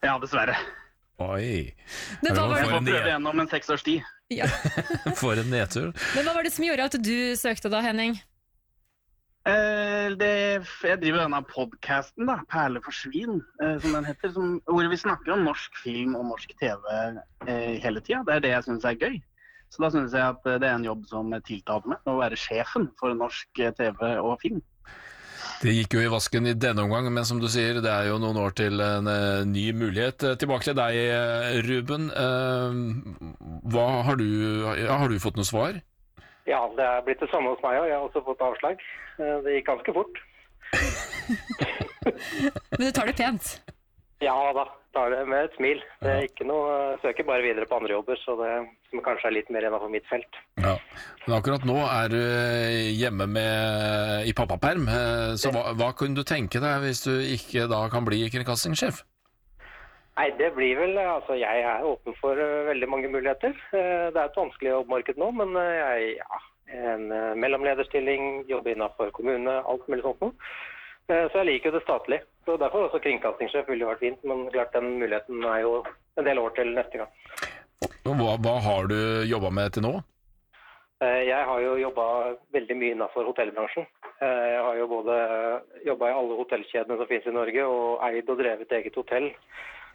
Ja, 0.02 0.16
dessverre. 0.18 0.56
Oi. 1.22 1.70
Det, 2.24 2.32
var 2.34 2.56
Jeg 2.58 2.66
får 2.66 2.72
prøve 2.72 2.90
igjennom 2.90 3.12
gjennom 3.12 3.44
en 3.44 3.52
seks 3.52 3.70
års 3.70 3.84
tid. 3.86 4.02
Ja. 4.32 4.50
For 5.22 5.40
en 5.40 5.52
nedtur. 5.52 5.92
Men 6.16 6.28
hva 6.28 6.36
var 6.38 6.48
det 6.48 6.54
som 6.56 6.66
gjorde 6.66 6.90
at 6.90 7.00
du 7.04 7.16
søkte 7.40 7.72
da, 7.72 7.82
Henning? 7.86 8.18
Eh, 9.50 10.14
det, 10.22 10.34
jeg 10.86 11.00
driver 11.02 11.24
denne 11.24 11.42
podkasten, 11.50 12.28
da, 12.30 12.38
'Perle 12.46 12.82
for 12.86 12.94
svin', 12.94 13.42
eh, 13.64 13.80
som 13.82 13.96
den 13.98 14.06
heter. 14.06 14.30
Som, 14.36 14.60
hvor 14.70 14.90
vi 14.90 14.98
snakker 14.98 15.34
om 15.34 15.48
norsk 15.48 15.82
film 15.82 16.16
og 16.16 16.28
norsk 16.30 16.54
TV 16.62 16.78
eh, 17.48 17.80
hele 17.82 18.04
tida. 18.06 18.22
Det 18.28 18.36
er 18.36 18.44
det 18.46 18.54
jeg 18.54 18.68
syns 18.68 18.86
er 18.86 19.00
gøy. 19.02 19.18
Så 19.72 19.82
da 19.82 19.90
syns 19.90 20.14
jeg 20.14 20.36
at 20.36 20.46
eh, 20.46 20.60
det 20.62 20.68
er 20.70 20.78
en 20.78 20.86
jobb 20.86 21.08
som 21.10 21.34
tiltaler 21.48 21.94
meg, 21.94 22.04
å 22.06 22.20
være 22.20 22.38
sjefen 22.38 22.90
for 23.00 23.18
norsk 23.18 23.64
eh, 23.64 23.74
TV 23.78 24.14
og 24.20 24.38
film. 24.44 24.62
Det 25.62 25.70
gikk 25.76 25.94
jo 25.94 26.02
i 26.02 26.10
vasken 26.10 26.48
i 26.50 26.56
denne 26.58 26.82
omgang, 26.88 27.06
men 27.14 27.26
som 27.28 27.38
du 27.38 27.46
sier, 27.52 27.78
det 27.86 27.90
er 27.92 28.08
jo 28.10 28.16
noen 28.22 28.40
år 28.42 28.54
til 28.58 28.82
en 28.82 29.06
eh, 29.12 29.44
ny 29.46 29.68
mulighet. 29.78 30.24
Eh, 30.26 30.34
Tilbake 30.42 30.66
til 30.66 30.74
deg, 30.80 30.96
eh, 30.98 31.60
Ruben. 31.68 32.08
Hva 33.70 33.86
har 34.08 34.18
du, 34.18 34.26
har 34.90 35.06
du 35.12 35.20
fått 35.22 35.38
noe 35.38 35.46
svar? 35.46 35.78
Ja, 36.50 36.64
det 36.78 36.88
er 36.88 37.06
blitt 37.06 37.22
det 37.22 37.30
samme 37.30 37.54
hos 37.54 37.62
meg 37.62 37.78
òg. 37.78 37.86
Jeg 37.92 37.98
har 38.00 38.08
også 38.08 38.24
fått 38.26 38.42
avslag. 38.42 38.82
Det 39.22 39.54
gikk 39.60 39.70
ganske 39.70 39.94
fort. 40.00 40.22
Men 42.80 42.88
du 42.88 42.92
tar 42.98 43.12
det 43.12 43.18
pent. 43.20 43.52
Ja 44.26 44.34
da, 44.58 44.66
tar 44.96 45.14
det 45.14 45.22
med 45.30 45.46
et 45.48 45.58
smil. 45.58 45.84
Det 46.02 46.12
er 46.12 46.26
ikke 46.28 46.48
noe, 46.48 46.72
jeg 46.92 47.02
søker 47.06 47.28
bare 47.28 47.46
videre 47.46 47.68
på 47.70 47.78
andre 47.80 47.96
jobber, 47.96 48.20
så 48.24 48.36
det, 48.40 48.50
som 48.92 49.04
kanskje 49.06 49.30
er 49.30 49.36
litt 49.38 49.52
mer 49.54 49.68
innafor 49.68 49.92
mitt 49.94 50.08
felt. 50.10 50.42
Ja. 50.62 50.76
Men 51.26 51.38
akkurat 51.38 51.68
nå 51.68 51.78
er 51.86 52.12
du 52.12 52.20
eh, 52.20 52.90
hjemme 52.98 53.30
med, 53.32 54.28
i 54.28 54.36
pappaperm, 54.38 54.90
eh, 54.92 55.32
så 55.40 55.54
hva, 55.56 55.72
hva 55.80 55.92
kunne 55.98 56.20
du 56.20 56.28
tenke 56.28 56.64
deg 56.64 56.84
hvis 56.86 57.06
du 57.08 57.14
ikke 57.38 57.70
da 57.72 57.86
kan 57.94 58.08
bli 58.08 58.26
kringkastingssjef? 58.34 59.04
Nei, 60.20 60.28
det 60.38 60.52
blir 60.54 60.76
vel 60.78 60.98
Altså, 61.00 61.38
jeg 61.40 61.64
er 61.66 61.86
åpen 61.88 62.16
for 62.20 62.38
eh, 62.38 62.68
veldig 62.68 62.90
mange 62.92 63.12
muligheter. 63.12 63.56
Eh, 63.72 64.08
det 64.12 64.20
er 64.20 64.28
et 64.28 64.40
vanskelig 64.40 64.74
jobbmarked 64.76 65.22
nå, 65.22 65.32
men 65.40 65.56
eh, 65.58 65.78
jeg 65.80 66.10
ja, 66.20 66.42
en 66.92 67.08
eh, 67.12 67.32
mellomlederstilling, 67.40 68.44
jobbe 68.50 68.76
innenfor 68.76 69.12
kommune, 69.16 69.56
alt 69.68 69.88
mulig 69.90 70.04
sånt 70.06 70.22
noe. 70.24 70.52
Eh, 71.12 71.26
Så 71.32 71.42
jeg 71.42 71.48
liker 71.50 71.72
jo 71.72 71.78
det 71.80 71.84
statlige. 71.86 72.24
Så 72.46 72.56
Derfor 72.58 72.88
også 72.88 73.02
kringkastingssjef 73.04 73.68
ville 73.70 73.86
vært 73.90 74.00
fint, 74.06 74.24
men 74.24 74.48
klart 74.54 74.72
den 74.74 74.96
muligheten 75.02 75.44
er 75.46 75.60
jo 75.66 75.74
en 76.18 76.26
del 76.28 76.40
år 76.42 76.56
til 76.56 76.72
neste 76.76 77.02
gang. 77.02 77.12
Hva, 78.06 78.38
hva 78.42 78.56
har 78.66 78.88
du 78.90 78.98
jobba 79.30 79.52
med 79.54 79.74
til 79.76 79.84
nå? 79.86 79.92
Eh, 81.02 81.22
Jeg 81.28 81.46
har 81.50 81.60
jo 81.62 81.76
jobba 81.82 82.06
veldig 82.54 82.78
mye 82.78 82.96
innenfor 82.96 83.28
hotellbransjen. 83.30 83.86
Eh, 84.22 84.48
Jeg 84.56 84.64
har 84.68 84.76
jo 84.80 84.88
både 84.88 85.18
jobba 85.86 86.10
i 86.10 86.16
alle 86.22 86.40
hotellkjedene 86.40 86.98
som 86.98 87.08
finnes 87.12 87.28
i 87.28 87.36
Norge, 87.36 87.66
og 87.68 88.02
eid 88.08 88.30
og 88.30 88.38
drevet 88.42 88.72
eget 88.80 88.96
hotell. 88.96 89.32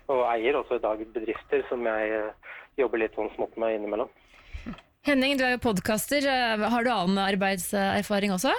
Og 0.08 0.22
eier 0.30 0.54
også 0.54 0.76
i 0.78 0.84
dag 0.84 1.00
bedrifter 1.14 1.64
som 1.68 1.82
jeg 1.82 2.30
jobber 2.78 2.98
litt 2.98 3.14
sånn 3.16 3.32
smått 3.34 3.56
med 3.58 3.74
innimellom. 3.74 4.08
Henning, 5.06 5.36
du 5.38 5.42
er 5.46 5.56
jo 5.56 5.62
podkaster. 5.62 6.22
Har 6.70 6.84
du 6.84 6.90
annen 6.90 7.18
arbeidserfaring 7.18 8.30
også? 8.34 8.52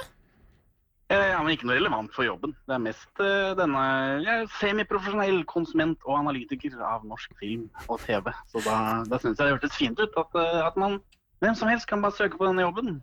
Eh, 1.07 1.27
Ja, 1.31 1.39
men 1.39 1.53
ikke 1.53 1.67
noe 1.69 1.77
relevant 1.77 2.11
for 2.15 2.27
jobben. 2.27 2.53
Det 2.67 2.75
er 2.75 2.81
mest 2.83 3.21
uh, 3.21 3.53
denne 3.55 3.83
Jeg 4.25 4.31
er 4.33 4.49
semiprofesjonell 4.59 5.43
konsument 5.47 6.01
og 6.07 6.17
analytiker 6.19 6.75
av 6.83 7.05
norsk 7.07 7.31
film 7.39 7.67
og 7.87 8.01
TV. 8.03 8.33
Så 8.51 8.63
da, 8.65 8.79
da 9.07 9.19
syns 9.21 9.37
jeg 9.37 9.45
det 9.45 9.53
hørtes 9.55 9.77
fint 9.79 10.01
ut 10.01 10.19
at, 10.19 10.35
eh, 10.41 10.59
at 10.65 10.79
man 10.79 10.99
hvem 11.43 11.55
som 11.55 11.69
helst 11.69 11.87
kan 11.87 12.01
bare 12.01 12.17
søke 12.17 12.39
på 12.39 12.47
denne 12.49 12.65
jobben. 12.65 12.97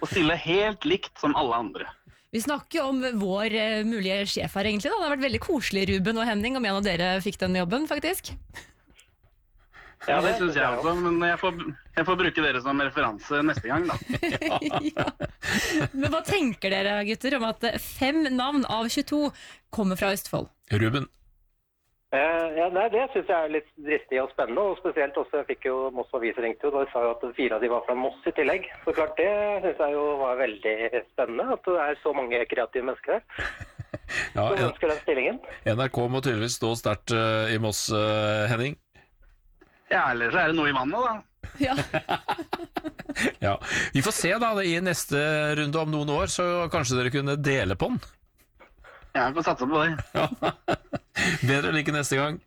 Og 0.00 0.06
stille 0.10 0.36
helt 0.42 0.84
likt 0.88 1.14
som 1.20 1.36
alle 1.38 1.56
andre. 1.56 1.86
Vi 2.34 2.42
snakker 2.44 2.84
om 2.84 3.00
vår 3.22 3.54
uh, 3.54 3.84
mulige 3.88 4.26
sjef 4.34 4.58
her, 4.58 4.68
egentlig. 4.68 4.90
Da. 4.90 4.98
Det 4.98 5.06
har 5.06 5.14
vært 5.16 5.28
veldig 5.28 5.44
koselig, 5.46 5.86
Ruben 5.88 6.20
og 6.20 6.28
Henning, 6.28 6.58
om 6.58 6.66
en 6.68 6.80
av 6.82 6.84
dere 6.84 7.14
fikk 7.24 7.40
den 7.40 7.56
jobben, 7.56 7.88
faktisk. 7.88 8.34
Ja, 10.06 10.20
det 10.24 10.36
syns 10.36 10.56
jeg 10.56 10.68
også, 10.68 10.92
men 11.00 11.22
jeg 11.24 11.40
får, 11.40 11.56
jeg 11.96 12.06
får 12.06 12.18
bruke 12.20 12.44
dere 12.44 12.60
som 12.62 12.80
referanse 12.84 13.40
neste 13.46 13.72
gang, 13.72 13.88
da. 13.88 13.96
ja. 14.92 15.08
Men 15.92 16.10
hva 16.12 16.22
tenker 16.26 16.72
dere, 16.74 16.98
gutter, 17.08 17.36
om 17.38 17.46
at 17.48 17.64
fem 17.82 18.24
navn 18.34 18.66
av 18.68 18.88
22 18.88 19.28
kommer 19.74 19.98
fra 20.00 20.12
Østfold? 20.16 20.50
Ruben? 20.72 21.08
Eh, 22.12 22.46
Ja, 22.56 22.68
nei, 22.72 22.88
Det 22.88 23.04
syns 23.12 23.28
jeg 23.28 23.36
er 23.36 23.50
litt 23.52 23.68
dristig 23.76 24.18
og 24.22 24.30
spennende. 24.32 24.60
og 24.60 24.78
spesielt 24.80 25.16
også, 25.20 25.42
Jeg 25.42 25.46
fikk 25.46 25.66
jo 25.68 25.90
Moss 25.94 26.14
Avis 26.16 26.36
ringte 26.40 26.64
jo, 26.64 26.72
og 26.72 26.86
de 26.86 26.92
sa 26.92 27.02
jo 27.04 27.10
at 27.12 27.36
fire 27.36 27.54
av 27.56 27.60
de 27.60 27.68
var 27.68 27.84
fra 27.86 27.94
Moss 27.94 28.16
i 28.26 28.32
tillegg. 28.32 28.64
Så 28.84 28.94
klart 28.96 29.16
Det 29.16 29.28
syns 29.62 29.78
jeg 29.84 29.92
jo 29.92 30.04
var 30.16 30.36
veldig 30.40 31.02
spennende. 31.12 31.52
At 31.52 31.62
det 31.64 31.76
er 31.84 32.00
så 32.02 32.14
mange 32.16 32.44
kreative 32.48 32.84
mennesker 32.84 33.12
her 33.12 33.22
Ja, 34.34 34.48
som 34.48 34.68
ønsker 34.70 34.88
den 34.88 35.00
stillingen. 35.04 35.38
NRK 35.66 35.98
må 36.08 36.20
tydeligvis 36.24 36.56
stå 36.56 36.74
sterkt 36.76 37.12
uh, 37.12 37.48
i 37.52 37.58
Moss, 37.60 37.90
uh, 37.92 38.48
Henning. 38.48 38.76
Ja, 39.90 40.10
ellers 40.12 40.34
er 40.36 40.48
det 40.48 40.56
noe 40.56 40.68
i 40.68 40.76
vannet, 40.76 41.00
da. 41.00 41.14
Ja. 41.66 41.76
Ja. 43.42 43.56
Vi 43.92 44.02
får 44.04 44.14
se 44.14 44.30
da 44.38 44.50
i 44.62 44.76
neste 44.84 45.18
runde 45.58 45.80
om 45.80 45.90
noen 45.90 46.10
år, 46.14 46.30
så 46.30 46.44
kanskje 46.70 47.00
dere 47.00 47.10
kunne 47.10 47.34
dele 47.40 47.74
på 47.78 47.88
den. 47.90 47.96
Ja, 49.16 49.24
jeg 49.24 49.34
får 49.38 49.46
satse 49.48 49.66
på 49.66 49.80
det. 49.82 50.68
Bedre 51.48 51.72
lykke 51.74 51.94
neste 51.96 52.18
gang. 52.20 52.38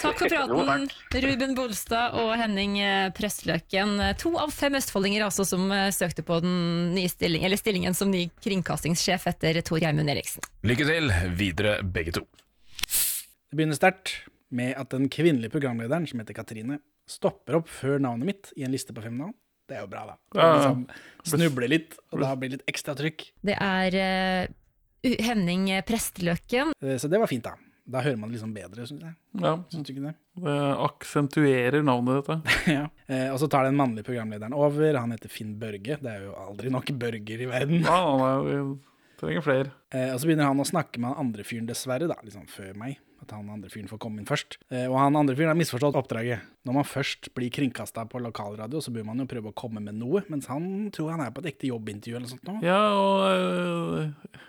Takk 0.00 0.18
for 0.20 0.28
Jo, 0.28 0.46
praten, 0.46 0.86
takk. 0.88 1.18
Ruben 1.24 1.54
Bolstad 1.56 2.16
og 2.20 2.34
Henning 2.40 2.78
eh, 2.80 3.10
Prestløken. 3.16 3.96
To 4.20 4.34
av 4.40 4.52
fem 4.52 4.76
østfoldinger 4.76 5.24
altså 5.26 5.44
som 5.48 5.66
eh, 5.72 5.90
søkte 5.94 6.24
på 6.24 6.38
den 6.44 6.56
nye 6.96 7.10
stilling, 7.12 7.44
eller 7.44 7.60
stillingen 7.60 7.96
som 7.96 8.12
ny 8.12 8.26
kringkastingssjef 8.44 9.28
etter 9.32 9.60
Tor 9.64 9.80
Gjermund 9.82 10.12
Eriksen. 10.12 10.44
Lykke 10.64 10.88
til 10.88 11.12
videre, 11.36 11.78
begge 11.84 12.16
to. 12.16 12.24
Det 12.84 13.56
begynner 13.56 13.76
sterkt 13.78 14.18
med 14.54 14.76
at 14.78 14.92
den 14.94 15.08
kvinnelige 15.12 15.52
programlederen, 15.52 16.06
som 16.08 16.20
heter 16.20 16.36
Katrine, 16.36 16.80
stopper 17.10 17.58
opp 17.60 17.68
før 17.68 17.98
navnet 18.02 18.28
mitt 18.30 18.52
i 18.56 18.64
en 18.66 18.72
liste 18.74 18.94
på 18.96 19.02
fem 19.04 19.16
navn. 19.18 19.34
Det 19.68 19.78
er 19.78 19.84
jo 19.86 19.88
bra, 19.92 20.02
da. 20.10 20.16
Liksom, 20.36 20.82
snubler 21.24 21.70
litt, 21.72 21.94
og 22.12 22.20
da 22.20 22.34
blir 22.36 22.50
det 22.52 22.58
litt 22.58 22.68
ekstra 22.74 22.92
trykk. 22.98 23.22
Det 23.48 23.54
er 23.56 23.96
uh, 23.96 25.14
Henning 25.24 25.70
Prestløken. 25.88 26.74
Eh, 26.84 26.98
Så 27.00 27.08
det 27.08 27.20
var 27.20 27.30
fint, 27.30 27.44
da. 27.46 27.54
Da 27.84 28.00
hører 28.00 28.16
man 28.16 28.30
det 28.30 28.38
liksom 28.38 28.52
bedre, 28.56 28.86
syns 28.88 29.02
jeg. 29.04 29.14
Ja, 29.40 29.54
Synes 29.68 29.84
du 29.88 29.92
ikke 29.92 30.04
det? 30.06 30.14
det 30.40 30.52
aksentuerer 30.86 31.82
navnet 31.84 32.22
dette. 32.22 32.54
ja. 32.78 32.86
Eh, 33.08 33.28
Og 33.32 33.38
så 33.42 33.48
tar 33.52 33.66
den 33.68 33.76
mannlige 33.76 34.06
programlederen 34.08 34.56
over. 34.56 34.96
Han 35.00 35.12
heter 35.12 35.32
Finn 35.32 35.54
Børge. 35.60 35.98
Det 36.00 36.12
er 36.12 36.24
jo 36.28 36.32
aldri 36.46 36.72
nok 36.72 36.92
børger 37.00 37.44
i 37.44 37.48
verden. 37.50 37.84
Ja, 37.84 37.98
nei, 38.20 38.32
vi 38.48 38.56
trenger 39.20 39.44
flere. 39.44 39.72
Eh, 39.92 40.10
og 40.14 40.20
så 40.20 40.28
begynner 40.30 40.48
han 40.48 40.60
å 40.64 40.68
snakke 40.68 41.00
med 41.00 41.12
han 41.12 41.26
andre 41.28 41.44
fyren, 41.44 41.68
dessverre, 41.68 42.08
da, 42.10 42.16
liksom 42.24 42.48
før 42.50 42.72
meg. 42.80 42.96
At 43.24 43.34
han 43.36 43.50
andre 43.52 43.72
fyren 43.72 43.90
får 43.90 44.00
komme 44.04 44.20
inn 44.22 44.28
først. 44.28 44.58
Eh, 44.70 44.86
og 44.86 44.98
han 45.00 45.18
andre 45.18 45.36
fyren 45.36 45.52
har 45.52 45.58
misforstått 45.58 45.96
oppdraget. 45.98 46.44
Når 46.68 46.78
man 46.78 46.88
først 46.88 47.30
blir 47.36 47.52
kringkasta 47.52 48.06
på 48.10 48.20
lokalradio, 48.22 48.80
så 48.84 48.92
bør 48.94 49.08
man 49.10 49.22
jo 49.24 49.28
prøve 49.30 49.50
å 49.52 49.56
komme 49.56 49.82
med 49.84 49.96
noe, 49.98 50.24
mens 50.32 50.48
han 50.52 50.90
tror 50.94 51.14
han 51.16 51.24
er 51.24 51.32
på 51.34 51.42
et 51.44 51.52
ekte 51.54 51.70
jobbintervju 51.72 52.18
eller 52.20 52.30
sånt 52.30 52.48
nå. 52.48 52.58
Ja, 52.64 52.80
og 52.94 53.28
øh, 53.28 54.42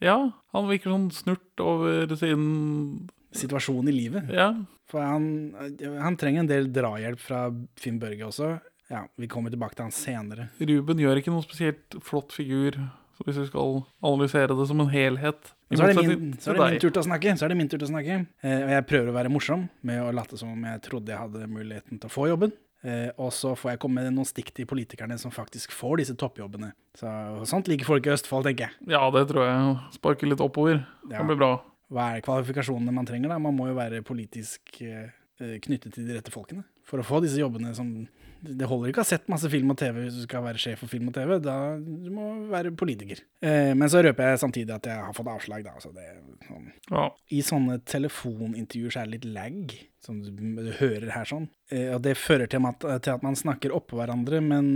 Ja, 0.00 0.18
han 0.54 0.68
virker 0.70 0.94
sånn 0.94 1.10
snurt 1.12 1.60
over 1.64 2.14
sin 2.16 3.08
Situasjonen 3.30 3.92
i 3.92 3.94
livet. 3.94 4.30
Ja, 4.34 4.48
For 4.90 5.04
han, 5.06 5.54
eh, 5.54 5.98
han 6.02 6.16
trenger 6.18 6.42
en 6.42 6.50
del 6.50 6.72
drahjelp 6.74 7.20
fra 7.22 7.44
Finn 7.78 8.00
Børge 8.02 8.26
også. 8.26 8.56
Ja, 8.90 9.04
vi 9.14 9.28
kommer 9.30 9.52
tilbake 9.52 9.76
til 9.78 9.86
han 9.86 9.94
senere. 9.94 10.48
Ruben 10.58 10.98
gjør 10.98 11.20
ikke 11.20 11.30
noen 11.30 11.46
spesielt 11.46 11.94
flott 12.02 12.34
figur, 12.34 12.74
så 13.20 13.28
hvis 13.28 13.38
vi 13.42 13.46
skal 13.50 13.82
analysere 14.00 14.56
det 14.56 14.66
som 14.70 14.80
en 14.80 14.88
helhet. 14.88 15.52
Så 15.70 15.84
er, 15.84 15.92
det 15.94 16.06
min, 16.08 16.32
så 16.40 16.50
er 16.50 16.56
det 16.56 16.68
min 16.72 16.80
tur 16.80 16.88
til 16.88 17.02
å 17.02 17.06
snakke. 17.06 17.34
Så 17.36 17.46
er 17.46 17.52
det 17.52 17.58
min 17.60 17.68
tur 17.68 17.76
til 17.76 17.86
å 17.86 17.90
snakke. 17.92 18.16
Eh, 18.40 18.62
og 18.64 18.72
jeg 18.72 18.86
prøver 18.88 19.12
å 19.12 19.16
være 19.18 19.32
morsom 19.32 19.66
med 19.86 20.00
å 20.02 20.08
late 20.16 20.40
som 20.40 20.54
om 20.54 20.66
jeg 20.70 20.82
trodde 20.88 21.12
jeg 21.12 21.20
hadde 21.20 21.50
muligheten 21.52 22.00
til 22.00 22.08
å 22.08 22.14
få 22.14 22.30
jobben. 22.30 22.54
Eh, 22.80 23.10
og 23.20 23.28
så 23.36 23.52
får 23.60 23.74
jeg 23.74 23.82
komme 23.82 24.00
med 24.00 24.16
noen 24.16 24.28
stikk 24.28 24.54
til 24.56 24.68
politikerne 24.70 25.18
som 25.20 25.34
faktisk 25.34 25.74
får 25.76 26.00
disse 26.00 26.16
toppjobbene. 26.16 26.72
Så 26.96 27.12
Sånt 27.50 27.68
liker 27.68 27.88
folk 27.88 28.08
i 28.08 28.14
Østfold, 28.14 28.48
tenker 28.48 28.70
jeg. 28.70 28.90
Ja, 28.96 29.04
det 29.12 29.26
tror 29.28 29.44
jeg. 29.44 29.76
Sparke 29.98 30.28
litt 30.30 30.40
oppover. 30.40 30.80
Ja. 31.10 31.18
Det 31.18 31.26
blir 31.28 31.40
bra. 31.42 31.52
Hva 31.92 32.14
er 32.14 32.24
kvalifikasjonene 32.24 32.94
man 32.94 33.08
trenger? 33.08 33.34
da? 33.34 33.40
Man 33.42 33.56
må 33.58 33.68
jo 33.68 33.76
være 33.76 34.00
politisk 34.06 34.80
eh, 34.86 35.12
knyttet 35.60 35.92
til 35.96 36.08
de 36.08 36.16
rette 36.16 36.32
folkene 36.32 36.64
for 36.88 37.02
å 37.02 37.06
få 37.06 37.20
disse 37.22 37.40
jobbene 37.40 37.74
som 37.76 37.92
Det 38.40 38.68
holder 38.68 38.90
ikke 38.90 39.02
å 39.02 39.04
ha 39.04 39.10
sett 39.10 39.28
masse 39.32 39.48
film 39.52 39.72
og 39.72 39.78
TV 39.80 39.98
hvis 40.04 40.16
du 40.16 40.24
skal 40.24 40.44
være 40.44 40.60
sjef 40.60 40.80
for 40.82 40.92
film 40.92 41.10
og 41.10 41.16
TV. 41.16 41.34
Da 41.44 41.56
du 41.76 42.08
må 42.14 42.28
være 42.50 42.72
politiker. 42.78 43.22
Eh, 43.44 43.72
men 43.76 43.90
så 43.92 44.02
røper 44.04 44.32
jeg 44.32 44.42
samtidig 44.42 44.74
at 44.76 44.88
jeg 44.90 45.04
har 45.06 45.16
fått 45.16 45.30
avslag, 45.32 45.66
da. 45.66 45.76
Så 45.82 45.92
det, 45.96 46.06
sånn. 46.48 46.70
Ja. 46.88 47.06
I 47.36 47.42
sånne 47.46 47.80
telefonintervjuer 47.90 48.94
så 48.94 49.02
er 49.02 49.10
det 49.10 49.18
litt 49.18 49.28
lag, 49.36 49.76
som 50.04 50.22
du, 50.24 50.30
du 50.32 50.72
hører 50.80 51.10
her 51.14 51.28
sånn. 51.28 51.50
Eh, 51.72 51.90
og 51.94 52.00
det 52.06 52.16
fører 52.20 52.50
til 52.50 52.64
at, 52.70 52.86
til 53.04 53.16
at 53.16 53.26
man 53.26 53.38
snakker 53.38 53.76
oppå 53.76 54.00
hverandre, 54.00 54.40
men, 54.44 54.70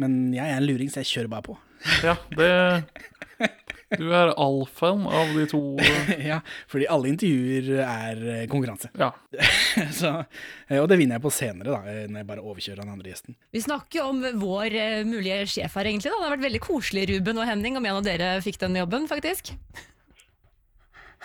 men 0.00 0.18
jeg 0.36 0.46
er 0.46 0.60
en 0.60 0.68
luring, 0.68 0.92
så 0.92 1.04
jeg 1.04 1.12
kjører 1.12 1.34
bare 1.36 1.48
på. 1.50 1.58
ja, 2.06 2.16
det 2.38 2.50
Du 3.94 4.06
er 4.10 4.32
alfaen 4.34 5.04
av 5.06 5.32
de 5.36 5.44
to. 5.50 5.60
ja, 6.30 6.40
fordi 6.70 6.88
alle 6.90 7.12
intervjuer 7.12 7.82
er 7.84 8.22
eh, 8.32 8.44
konkurranse. 8.50 8.90
Ja. 8.98 9.12
så, 10.00 10.12
eh, 10.66 10.80
og 10.80 10.88
det 10.90 10.98
vinner 10.98 11.20
jeg 11.20 11.26
på 11.26 11.34
senere, 11.34 11.70
da, 11.70 11.80
eh, 11.92 12.06
når 12.10 12.22
jeg 12.22 12.28
bare 12.32 12.46
overkjører 12.46 12.82
den 12.82 12.94
andre 12.96 13.12
gjesten. 13.12 13.36
Vi 13.54 13.62
snakker 13.62 14.00
jo 14.00 14.08
om 14.10 14.24
vår 14.42 14.78
mulige 15.06 15.44
sjef 15.54 15.78
her, 15.78 15.90
egentlig. 15.92 16.10
Da. 16.10 16.18
Det 16.18 16.28
har 16.28 16.34
vært 16.34 16.48
veldig 16.48 16.62
koselig, 16.66 17.06
Ruben 17.12 17.42
og 17.42 17.46
Henning, 17.46 17.78
om 17.78 17.86
en 17.86 18.00
av 18.00 18.08
dere 18.08 18.32
fikk 18.44 18.58
den 18.64 18.80
jobben, 18.80 19.06
faktisk. 19.10 19.54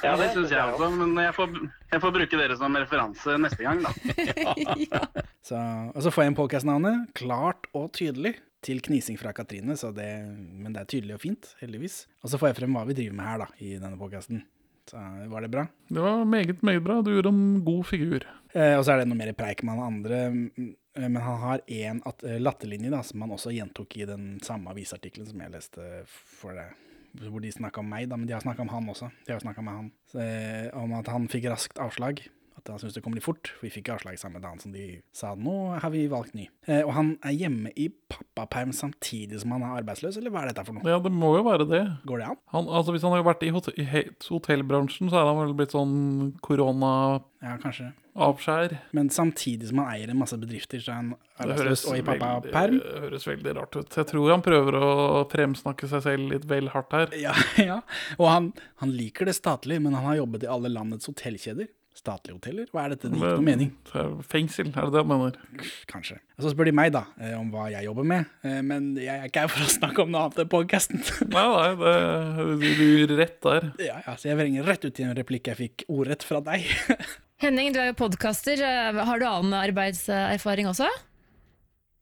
Ja, 0.02 0.16
det 0.18 0.32
syns 0.34 0.54
jeg 0.54 0.62
også, 0.62 0.88
men 0.98 1.18
jeg 1.22 1.34
får, 1.36 1.58
jeg 1.92 2.02
får 2.02 2.14
bruke 2.16 2.38
dere 2.40 2.56
som 2.58 2.78
referanse 2.78 3.36
neste 3.42 3.66
gang, 3.66 3.84
da. 3.86 3.92
ja. 4.88 5.02
Så, 5.46 5.58
og 5.92 6.00
så 6.06 6.14
får 6.14 6.26
jeg 6.26 6.32
en 6.32 6.38
podkast-navnet 6.40 7.12
klart 7.18 7.70
og 7.78 7.92
tydelig, 7.98 8.36
til 8.66 8.82
knising 8.86 9.18
fra 9.20 9.34
Katrine, 9.36 9.76
så 9.78 9.92
det, 9.96 10.08
men 10.32 10.74
det 10.74 10.84
er 10.84 10.90
tydelig 10.90 11.18
og 11.18 11.24
fint, 11.24 11.54
heldigvis. 11.62 12.04
Og 12.22 12.32
så 12.32 12.40
får 12.42 12.52
jeg 12.52 12.60
frem 12.62 12.76
hva 12.78 12.84
vi 12.90 12.98
driver 12.98 13.18
med 13.18 13.28
her, 13.28 13.46
da, 13.46 13.48
i 13.58 13.72
denne 13.82 13.98
podcasten. 14.00 14.44
Så 14.90 15.02
var 15.32 15.46
det 15.46 15.52
bra. 15.54 15.66
Det 15.88 16.04
var 16.04 16.26
meget, 16.26 16.62
meget 16.66 16.84
bra. 16.84 17.00
Du 17.02 17.12
gjorde 17.14 17.30
en 17.30 17.64
god 17.66 17.84
figur. 17.86 18.26
Eh, 18.54 18.76
og 18.78 18.86
så 18.86 18.94
er 18.94 19.02
det 19.02 19.10
noe 19.10 19.20
mer 19.20 19.34
preik 19.38 19.64
med 19.64 19.78
han 19.78 19.96
andre, 19.96 20.22
eh, 20.28 20.70
men 21.08 21.22
han 21.24 21.38
har 21.40 21.66
én 21.72 22.02
eh, 22.04 22.40
latterlinje 22.42 22.92
da, 22.92 23.02
som 23.06 23.24
han 23.24 23.34
også 23.38 23.54
gjentok 23.56 23.96
i 23.98 24.08
den 24.10 24.34
samme 24.44 24.74
avisartikkelen 24.74 25.30
som 25.30 25.44
jeg 25.46 25.54
leste 25.54 25.90
for 26.10 26.58
det. 26.58 26.68
Hvor 27.22 27.44
de 27.44 27.52
snakka 27.52 27.82
om 27.84 27.90
meg, 27.92 28.10
da, 28.12 28.18
men 28.20 28.28
de 28.28 28.36
har 28.36 28.44
snakka 28.44 28.64
om 28.64 28.72
han 28.72 28.92
også. 28.92 29.12
De 29.28 29.34
har 29.36 29.42
snakka 29.44 29.64
med 29.66 29.78
han. 29.80 29.90
Så, 30.12 30.22
eh, 30.24 30.70
om 30.78 30.94
at 31.00 31.10
han 31.12 31.28
fikk 31.32 31.50
raskt 31.52 31.82
avslag. 31.82 32.24
At 32.60 32.68
han 32.70 32.82
syntes 32.82 32.98
det 32.98 33.04
kom 33.06 33.16
litt 33.16 33.26
fort, 33.26 33.50
for 33.56 33.66
vi 33.66 33.74
fikk 33.74 33.90
avslag 33.94 34.20
samme 34.22 34.42
dagen 34.44 34.60
som 34.62 34.74
de 34.76 34.86
sa 35.16 35.32
nå 35.40 35.56
har 35.82 35.94
vi 35.94 36.04
valgt 36.12 36.36
ny. 36.38 36.48
Eh, 36.68 36.84
og 36.84 36.92
han 36.98 37.14
er 37.26 37.38
hjemme 37.38 37.72
i 37.80 37.88
pappaperm 38.12 38.74
samtidig 38.76 39.40
som 39.42 39.56
han 39.56 39.66
er 39.66 39.80
arbeidsløs, 39.80 40.20
eller 40.20 40.34
hva 40.34 40.44
er 40.44 40.52
dette 40.52 40.66
for 40.68 40.78
noe? 40.78 40.86
Ja, 40.86 41.00
det 41.02 41.14
må 41.16 41.34
jo 41.38 41.46
være 41.48 41.66
det. 41.70 41.82
Går 42.10 42.22
det 42.22 42.30
an? 42.34 42.42
Han, 42.54 42.70
altså 42.70 42.94
Hvis 42.96 43.08
han 43.08 43.16
har 43.16 43.26
vært 43.26 43.48
i 43.48 43.54
hotell, 43.56 43.78
i 43.80 44.06
hotellbransjen, 44.28 45.10
så 45.10 45.22
er 45.22 45.32
han 45.32 45.42
vel 45.42 45.58
blitt 45.58 45.74
sånn 45.74 45.98
korona-avskjær. 46.46 47.28
Ja, 47.42 47.58
kanskje. 47.58 47.92
Men 48.92 49.10
samtidig 49.10 49.70
som 49.70 49.80
han 49.82 49.96
eier 49.96 50.12
en 50.12 50.20
masse 50.20 50.38
bedrifter, 50.38 50.82
så 50.84 50.92
er 50.92 50.98
han 51.00 51.12
arbeidsløs 51.42 51.86
og 51.88 51.98
i 51.98 52.04
pappaperm. 52.06 52.78
det 52.78 53.04
høres 53.06 53.28
veldig 53.30 53.54
rart 53.58 53.78
ut. 53.80 53.98
Jeg 53.98 54.10
tror 54.12 54.34
han 54.36 54.44
prøver 54.46 54.78
å 54.78 54.90
fremsnakke 55.32 55.90
seg 55.90 56.04
selv 56.06 56.34
litt 56.34 56.46
vel 56.50 56.70
hardt 56.76 56.94
her. 56.94 57.16
Ja, 57.18 57.34
ja. 57.72 57.80
Og 58.20 58.28
han, 58.30 58.52
han 58.84 58.92
liker 58.94 59.32
det 59.32 59.38
statlig, 59.40 59.80
men 59.82 59.96
han 59.98 60.06
har 60.12 60.20
jobbet 60.22 60.46
i 60.46 60.52
alle 60.52 60.74
landets 60.74 61.08
hotellkjeder. 61.10 61.72
Statlige 62.02 62.34
hoteller? 62.34 62.66
Hva 62.74 62.84
er 62.88 62.94
dette? 62.96 63.10
Det 63.12 63.20
gir 63.20 63.28
ikke 63.28 63.38
noe 63.38 63.46
mening. 63.46 63.72
Fengsel, 64.26 64.72
er 64.74 64.88
det 64.88 64.94
det 64.96 65.02
han 65.04 65.10
mener? 65.12 65.36
Kanskje. 65.92 66.16
Og 66.40 66.46
så 66.48 66.54
spør 66.56 66.66
de 66.72 66.74
meg, 66.74 66.90
da, 66.96 67.04
eh, 67.22 67.36
om 67.38 67.52
hva 67.54 67.68
jeg 67.70 67.86
jobber 67.86 68.08
med. 68.10 68.32
Eh, 68.42 68.62
Men 68.66 68.88
jeg 68.98 69.12
er 69.20 69.28
ikke 69.30 69.44
her 69.46 69.52
for 69.54 69.62
å 69.68 69.70
snakke 69.70 70.02
om 70.02 70.10
noe 70.10 70.24
annet 70.26 70.40
enn 70.42 70.50
podkasten. 70.50 71.04
Nei, 71.36 71.44
nei, 71.46 71.68
det, 71.78 72.72
du 72.80 73.06
du 73.12 73.14
rett 73.20 73.38
der. 73.46 73.70
Ja, 73.86 74.00
ja, 74.08 74.16
så 74.18 74.32
jeg 74.32 74.40
vrenger 74.42 74.66
rett 74.66 74.88
ut 74.88 74.98
i 74.98 75.06
en 75.06 75.14
replikk 75.18 75.52
jeg 75.52 75.60
fikk 75.62 75.86
ordrett 75.94 76.26
fra 76.26 76.42
deg. 76.42 76.66
Henning, 77.46 77.70
du 77.74 77.80
er 77.84 77.92
jo 77.92 78.00
podkaster. 78.02 78.66
Har 79.06 79.22
du 79.22 79.26
annen 79.30 79.54
arbeidserfaring 79.62 80.70
også? 80.74 80.90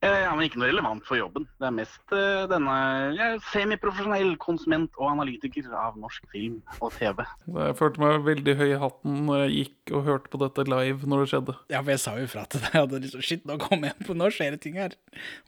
Eh, 0.05 0.19
Ja, 0.29 0.35
men 0.35 0.45
ikke 0.45 0.59
noe 0.61 0.69
relevant 0.69 1.03
for 1.07 1.17
jobben. 1.17 1.47
Det 1.59 1.65
er 1.65 1.73
mest 1.75 2.13
uh, 2.13 2.45
denne 2.47 2.73
ja, 3.17 3.31
er 3.33 3.39
semiprofesjonell 3.49 4.35
konsument 4.39 4.93
og 4.99 5.09
analytiker 5.09 5.65
av 5.75 5.97
norsk 5.99 6.27
film 6.31 6.59
og 6.79 6.93
TV. 6.95 7.23
Jeg 7.49 7.75
følte 7.79 8.03
meg 8.03 8.21
veldig 8.27 8.55
høy 8.59 8.67
i 8.69 8.79
hatten 8.79 9.17
når 9.27 9.41
jeg 9.45 9.55
gikk 9.55 9.93
og 9.97 10.05
hørte 10.05 10.31
på 10.31 10.39
dette 10.43 10.65
live 10.69 11.09
når 11.09 11.23
det 11.23 11.31
skjedde. 11.33 11.55
Ja, 11.73 11.81
for 11.81 11.93
jeg 11.95 12.03
sa 12.03 12.13
jo 12.19 12.27
fra 12.31 12.45
til 12.51 12.63
deg 12.63 12.77
at 12.83 12.93
liksom, 12.95 13.23
shit, 13.25 13.43
nå 13.49 13.57
kommer 13.63 13.91
jeg 13.91 14.07
på, 14.07 14.15
nå 14.21 14.29
skjer 14.35 14.55
det 14.55 14.61
ting 14.63 14.77
her. 14.79 14.95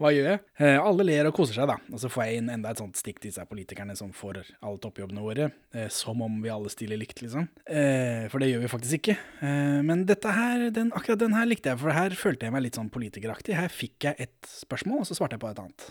Hva 0.02 0.12
gjør 0.16 0.32
jeg? 0.34 0.42
Eh, 0.66 0.80
alle 0.82 1.08
ler 1.08 1.30
og 1.30 1.38
koser 1.38 1.60
seg, 1.62 1.70
da. 1.72 1.78
Og 1.94 2.02
så 2.04 2.12
får 2.12 2.28
jeg 2.28 2.42
inn 2.42 2.52
enda 2.58 2.74
et 2.74 2.82
sånt 2.82 3.00
stikk 3.00 3.22
til 3.22 3.32
disse 3.32 3.46
politikerne 3.48 3.96
som 4.00 4.12
får 4.16 4.42
alle 4.60 4.82
toppjobbene 4.84 5.24
våre. 5.24 5.52
Eh, 5.78 5.88
som 5.94 6.20
om 6.26 6.42
vi 6.44 6.52
alle 6.52 6.74
stiller 6.74 7.00
likt, 7.00 7.22
liksom. 7.24 7.48
Eh, 7.70 8.26
for 8.34 8.42
det 8.44 8.50
gjør 8.52 8.66
vi 8.66 8.74
faktisk 8.74 9.00
ikke. 9.00 9.18
Eh, 9.46 9.80
men 9.86 10.04
dette 10.10 10.36
her, 10.36 10.68
den, 10.76 10.92
akkurat 10.98 11.22
den 11.22 11.38
her 11.38 11.48
likte 11.48 11.72
jeg, 11.72 11.84
for 11.86 11.96
her 11.96 12.18
følte 12.18 12.50
jeg 12.50 12.58
meg 12.58 12.66
litt 12.68 12.82
sånn 12.82 12.92
politikeraktig. 12.92 13.56
Her 13.56 13.72
fikk 13.72 14.10
jeg 14.10 14.18
et 14.28 14.41
spørsmål, 14.50 15.04
og 15.04 15.10
så 15.10 15.18
svarte 15.18 15.38
jeg 15.38 15.44
på 15.44 15.50
et 15.52 15.62
annet. 15.62 15.88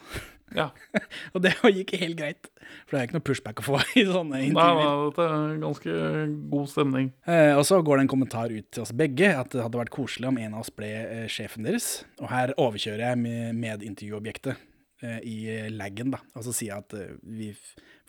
Ja. 0.56 0.68
og 1.34 1.44
det 1.44 1.52
gikk 1.62 1.94
helt 2.00 2.18
greit, 2.18 2.48
for 2.84 2.96
det 2.96 3.00
er 3.00 3.08
ikke 3.08 3.18
noe 3.18 3.26
pushback 3.26 3.62
å 3.62 3.66
få 3.66 3.82
i 4.00 4.06
sånne 4.08 4.42
intervjuer. 4.48 4.80
nei, 4.80 5.10
dette 5.10 5.26
er 5.26 5.60
ganske 5.64 5.98
god 6.54 6.72
stemning. 6.72 7.12
Eh, 7.26 7.52
og 7.58 7.62
så 7.68 7.80
går 7.86 8.00
det 8.00 8.06
en 8.06 8.12
kommentar 8.14 8.54
ut 8.54 8.66
til 8.70 8.84
oss 8.84 8.94
begge 8.96 9.30
at 9.34 9.52
det 9.54 9.62
hadde 9.62 9.82
vært 9.82 9.94
koselig 9.94 10.30
om 10.30 10.40
en 10.40 10.56
av 10.56 10.64
oss 10.64 10.74
ble 10.74 10.90
eh, 11.02 11.28
sjefen 11.30 11.68
deres. 11.68 11.92
Og 12.22 12.32
her 12.32 12.54
overkjører 12.56 13.06
jeg 13.10 13.22
med 13.22 13.62
medintervjuobjektet 13.62 14.54
eh, 14.56 14.66
i 15.02 15.36
eh, 15.48 15.70
laggen, 15.72 16.12
da. 16.14 16.20
Og 16.36 16.44
så 16.46 16.54
sier 16.54 16.74
jeg 16.74 16.84
at 16.84 16.96
eh, 16.98 17.16
vi 17.22 17.50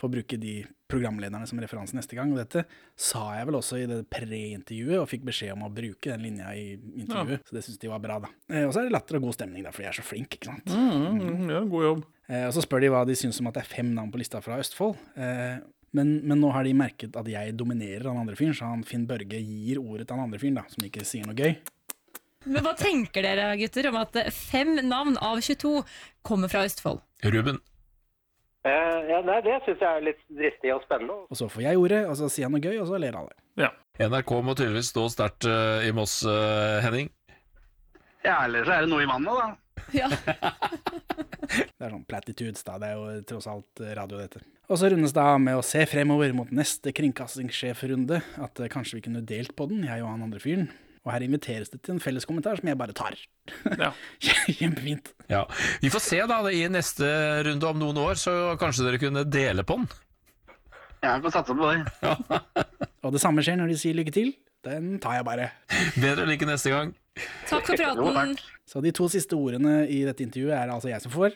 får 0.02 0.12
bruke 0.12 0.40
de 0.42 0.56
programlederne 0.92 1.48
som 1.48 1.60
referanse 1.62 1.96
neste 1.96 2.18
gang. 2.18 2.32
Og 2.34 2.40
dette 2.42 2.66
sa 3.00 3.24
jeg 3.38 3.48
vel 3.50 3.60
også 3.60 3.80
i 3.80 3.88
det 3.90 4.02
pre-intervjuet, 4.12 5.00
og 5.00 5.10
fikk 5.12 5.28
beskjed 5.30 5.56
om 5.56 5.68
å 5.68 5.74
bruke 5.74 6.12
den 6.12 6.26
linja 6.26 6.54
i 6.58 6.74
intervjuet. 6.76 7.46
Så 7.48 7.58
det 7.58 7.66
syns 7.68 7.82
de 7.82 7.92
var 7.92 8.04
bra, 8.04 8.20
da. 8.26 8.32
Eh, 8.52 8.66
og 8.68 8.74
så 8.74 8.82
er 8.82 8.90
det 8.90 8.96
latter 8.98 9.20
og 9.20 9.30
god 9.30 9.38
stemning, 9.40 9.68
da, 9.68 9.74
fordi 9.76 9.88
jeg 9.88 9.94
er 9.94 10.00
så 10.02 10.08
flink, 10.08 10.40
ikke 10.40 10.52
sant. 10.52 10.74
Mm, 10.76 11.52
ja, 11.52 11.62
god 11.76 11.88
jobb. 11.88 12.08
Eh, 12.28 12.48
og 12.48 12.56
så 12.56 12.66
spør 12.66 12.84
de 12.84 12.94
hva 12.94 13.04
de 13.08 13.20
syns 13.20 13.42
om 13.44 13.52
at 13.52 13.60
det 13.60 13.66
er 13.66 13.74
fem 13.76 13.94
navn 13.96 14.12
på 14.14 14.22
lista 14.22 14.42
fra 14.44 14.60
Østfold. 14.62 14.98
Eh, 15.16 15.60
men, 15.98 16.16
men 16.24 16.40
nå 16.40 16.54
har 16.56 16.64
de 16.64 16.72
merket 16.78 17.18
at 17.20 17.28
jeg 17.28 17.56
dominerer 17.60 18.08
han 18.08 18.22
andre 18.22 18.38
fyren, 18.40 18.56
så 18.56 18.70
han 18.72 18.86
Finn 18.88 19.04
Børge 19.10 19.40
gir 19.44 19.82
ordet 19.82 20.08
til 20.08 20.16
han 20.16 20.30
andre 20.30 20.40
fyren, 20.40 20.60
da, 20.62 20.68
som 20.72 20.88
ikke 20.88 21.08
sier 21.08 21.28
noe 21.28 21.36
gøy. 21.36 21.56
Men 22.50 22.64
Hva 22.66 22.72
tenker 22.74 23.22
dere 23.22 23.52
gutter 23.60 23.92
om 23.92 24.00
at 24.00 24.16
fem 24.34 24.74
navn 24.88 25.20
av 25.22 25.44
22 25.46 25.84
kommer 26.28 26.52
fra 26.52 26.64
Østfold? 26.68 27.02
Ruben. 27.24 27.62
Uh, 28.62 29.00
ja, 29.10 29.22
nei, 29.26 29.40
det 29.42 29.58
syns 29.66 29.82
jeg 29.82 29.90
er 29.90 30.04
litt 30.06 30.20
dristig 30.30 30.74
og 30.76 30.84
spennende. 30.86 31.24
Og 31.34 31.40
så 31.40 31.48
får 31.50 31.66
jeg 31.66 31.82
ordet, 31.82 32.04
og 32.10 32.18
så 32.20 32.30
sier 32.30 32.46
han 32.46 32.54
noe 32.54 32.62
gøy, 32.62 32.78
og 32.84 32.92
så 32.92 33.00
ler 33.02 33.18
alle. 33.18 33.34
NRK 34.02 34.32
må 34.46 34.54
tydeligvis 34.58 34.92
stå 34.94 35.08
sterkt 35.14 35.48
uh, 35.50 35.82
i 35.86 35.92
Moss, 35.94 36.22
uh, 36.26 36.80
Henning. 36.82 37.10
Ja, 38.26 38.44
eller 38.46 38.66
så 38.66 38.76
er 38.76 38.86
det 38.86 38.92
noe 38.94 39.04
i 39.04 39.10
vannet, 39.10 39.34
da. 39.34 39.50
Ja. 39.98 40.08
Det 41.52 41.84
er 41.84 41.92
sånn 41.92 42.06
platitudes, 42.08 42.64
da. 42.64 42.78
Det 42.80 42.92
er 42.92 43.00
jo 43.00 43.24
tross 43.28 43.50
alt 43.50 43.82
radio, 43.98 44.22
dette. 44.22 44.44
Og 44.72 44.80
så 44.80 44.88
rundes 44.94 45.12
det 45.12 45.24
av 45.26 45.42
med 45.44 45.58
å 45.60 45.66
se 45.66 45.82
fremover 45.90 46.32
mot 46.38 46.54
neste 46.56 46.94
kringkastingssjefrunde. 46.96 48.22
At 48.46 48.62
kanskje 48.72 49.00
vi 49.00 49.04
kunne 49.10 49.26
delt 49.28 49.52
på 49.58 49.68
den, 49.68 49.84
jeg 49.90 50.06
og 50.06 50.14
han 50.14 50.24
andre 50.30 50.40
fyren. 50.40 50.70
Og 51.02 51.14
her 51.16 51.26
inviteres 51.26 51.72
det 51.74 51.80
til 51.82 51.96
en 51.96 52.04
felles 52.04 52.28
kommentar 52.30 52.60
som 52.60 52.70
jeg 52.70 52.78
bare 52.78 52.94
tar. 52.98 53.18
Ja. 53.80 53.90
Kjempefint. 54.60 55.14
Ja. 55.32 55.48
Vi 55.82 55.90
får 55.94 56.04
se 56.06 56.22
da 56.30 56.40
i 56.54 56.62
neste 56.70 57.10
runde 57.48 57.72
om 57.72 57.82
noen 57.82 58.00
år, 58.04 58.20
så 58.22 58.56
kanskje 58.62 58.86
dere 58.86 59.02
kunne 59.02 59.26
dele 59.26 59.66
på 59.66 59.80
den. 59.82 59.90
Ja, 61.02 61.16
vi 61.18 61.26
får 61.26 61.34
satse 61.40 61.58
på 61.58 61.72
det. 61.72 62.14
Og 63.06 63.16
det 63.16 63.22
samme 63.24 63.42
skjer 63.42 63.58
når 63.58 63.74
de 63.74 63.80
sier 63.82 63.98
lykke 63.98 64.14
til. 64.14 64.36
Den 64.62 65.00
tar 65.02 65.18
jeg 65.18 65.26
bare. 65.26 65.48
Bedre 65.98 66.28
lykke 66.30 66.46
neste 66.46 66.70
gang. 66.70 66.92
Takk 67.50 67.66
for 67.72 67.82
praten. 67.82 68.36
Så 68.70 68.82
de 68.86 68.92
to 68.94 69.08
siste 69.10 69.34
ordene 69.36 69.88
i 69.90 70.04
dette 70.06 70.22
intervjuet 70.22 70.54
er 70.54 70.70
det 70.70 70.76
altså 70.76 70.92
jeg 70.92 71.02
som 71.02 71.14
får. 71.16 71.34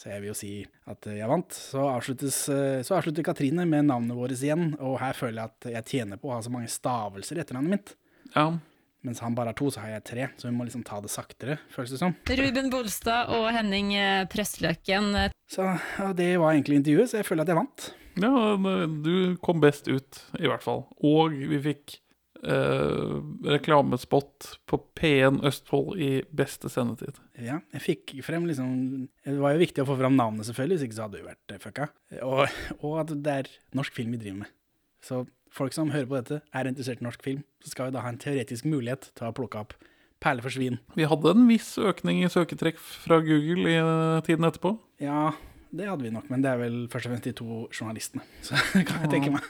Så 0.00 0.08
jeg 0.08 0.22
vil 0.22 0.30
jo 0.30 0.36
si 0.36 0.50
at 0.88 1.08
jeg 1.12 1.28
vant. 1.28 1.52
Så, 1.52 1.80
avsluttes, 1.84 2.36
eh, 2.52 2.80
så 2.86 2.96
avslutter 2.96 3.24
Katrine 3.24 3.66
med 3.68 3.88
navnet 3.88 4.16
vårt 4.16 4.32
igjen, 4.36 4.74
og 4.80 4.96
her 5.02 5.16
føler 5.16 5.42
jeg 5.42 5.50
at 5.50 5.72
jeg 5.74 5.88
tjener 5.90 6.20
på 6.20 6.30
å 6.30 6.36
ha 6.36 6.44
så 6.44 6.52
mange 6.52 6.70
stavelser 6.72 7.36
i 7.36 7.42
etternavnet 7.42 7.74
mitt. 7.74 7.92
Ja. 8.32 8.46
Mens 9.06 9.22
han 9.24 9.36
bare 9.36 9.54
har 9.54 9.56
to, 9.56 9.70
så 9.72 9.80
har 9.80 9.94
jeg 9.94 10.04
tre, 10.10 10.26
så 10.36 10.48
vi 10.50 10.54
må 10.56 10.66
liksom 10.66 10.82
ta 10.84 10.98
det 11.00 11.12
saktere, 11.12 11.56
føles 11.72 11.94
det 11.94 12.00
som. 12.02 12.12
Ruben 12.40 12.68
Bolstad 12.72 13.32
og 13.32 13.48
Henning 13.54 13.94
eh, 13.96 14.26
eh, 14.28 15.32
Så 15.48 15.64
ja, 15.64 16.10
det 16.16 16.34
var 16.42 16.52
egentlig 16.52 16.82
intervjuet, 16.82 17.08
så 17.08 17.22
jeg 17.22 17.28
føler 17.30 17.46
at 17.46 17.54
jeg 17.54 17.60
vant. 17.62 17.88
ja, 18.20 18.84
du 19.06 19.40
kom 19.40 19.62
best 19.64 19.88
ut, 19.88 20.22
i 20.36 20.46
hvert 20.50 20.64
fall. 20.64 20.84
Og 21.00 21.32
vi 21.32 21.62
fikk 21.64 21.96
eh, 22.44 23.16
reklamespot 23.56 24.50
på 24.68 24.80
P1 25.00 25.40
Østfold 25.48 26.00
i 26.00 26.10
beste 26.28 26.68
sendetid. 26.72 27.18
Ja, 27.40 27.60
jeg 27.72 27.84
fikk 27.84 28.14
frem 28.26 28.44
liksom 28.48 29.08
Det 29.24 29.36
var 29.40 29.54
jo 29.54 29.62
viktig 29.62 29.84
å 29.84 29.88
få 29.88 29.96
fram 30.00 30.18
navnet, 30.18 30.46
selvfølgelig, 30.48 30.76
hvis 30.76 30.88
ikke 30.88 30.98
så 30.98 31.08
hadde 31.08 31.20
du 31.20 31.28
vært 31.28 31.56
eh, 31.56 31.62
fucka. 31.62 31.90
Og, 32.26 32.62
og 32.80 32.96
at 33.04 33.14
det 33.16 33.36
er 33.42 33.52
norsk 33.80 33.96
film 33.96 34.16
vi 34.16 34.22
driver 34.24 34.42
med. 34.44 34.56
Så 35.04 35.24
folk 35.54 35.74
som 35.74 35.92
hører 35.94 36.08
på 36.08 36.18
dette, 36.18 36.40
er 36.54 36.70
interessert 36.70 37.02
i 37.02 37.06
norsk 37.06 37.22
film, 37.24 37.44
så 37.64 37.72
skal 37.72 37.88
vi 37.88 37.96
da 37.96 38.04
ha 38.04 38.12
en 38.12 38.20
teoretisk 38.20 38.68
mulighet 38.70 39.10
til 39.16 39.28
å 39.28 39.34
plukke 39.36 39.64
opp 39.64 39.76
Perle 40.20 40.44
for 40.44 40.52
svin. 40.52 40.76
Vi 40.98 41.06
hadde 41.08 41.30
en 41.32 41.46
viss 41.48 41.70
økning 41.80 42.18
i 42.20 42.28
søketrekk 42.28 42.76
fra 42.76 43.22
Google 43.24 43.70
i 43.70 43.78
eh, 43.80 44.18
tiden 44.26 44.44
etterpå. 44.44 44.74
Ja, 45.00 45.30
det 45.72 45.86
hadde 45.88 46.04
vi 46.04 46.12
nok, 46.12 46.26
men 46.28 46.44
det 46.44 46.50
er 46.50 46.60
vel 46.60 46.82
først 46.92 47.08
og 47.08 47.14
fremst 47.14 47.28
de 47.30 47.32
to 47.38 47.62
journalistene. 47.72 48.26
Så 48.46 48.58
kan 48.84 49.06
jeg 49.06 49.12
tenke 49.14 49.32
meg. 49.32 49.48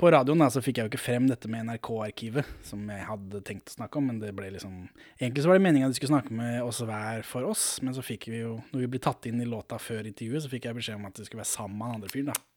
På 0.00 0.08
radioen 0.08 0.40
da, 0.40 0.46
så 0.48 0.62
fikk 0.64 0.78
jeg 0.78 0.86
jo 0.86 0.90
ikke 0.94 1.02
frem 1.02 1.26
dette 1.28 1.48
med 1.52 1.66
NRK-arkivet, 1.68 2.46
som 2.64 2.86
jeg 2.88 3.02
hadde 3.04 3.42
tenkt 3.44 3.68
å 3.68 3.74
snakke 3.74 4.00
om, 4.00 4.06
men 4.08 4.20
det 4.22 4.30
ble 4.32 4.46
liksom 4.54 4.86
Egentlig 5.18 5.44
så 5.44 5.50
var 5.50 5.58
det 5.58 5.64
meningen 5.66 5.90
at 5.90 5.92
de 5.92 5.98
skulle 5.98 6.14
snakke 6.14 6.32
med 6.38 6.62
oss 6.64 6.78
hver 6.88 7.20
for 7.28 7.44
oss, 7.50 7.64
men 7.84 7.92
så 7.92 8.00
fikk 8.00 8.30
vi 8.32 8.40
jo, 8.40 8.54
når 8.70 8.86
vi 8.86 8.88
ble 8.94 9.02
tatt 9.04 9.28
inn 9.28 9.42
i 9.44 9.48
låta 9.50 9.76
før 9.76 10.08
intervjuet, 10.08 10.46
så 10.46 10.52
fikk 10.54 10.70
jeg 10.70 10.78
beskjed 10.78 10.96
om 10.96 11.04
at 11.10 11.20
det 11.20 11.28
skulle 11.28 11.42
være 11.42 11.50
sammen 11.52 11.76
med 11.76 11.90
han 11.90 11.98
andre 11.98 12.12
fyren, 12.14 12.32
da. 12.32 12.49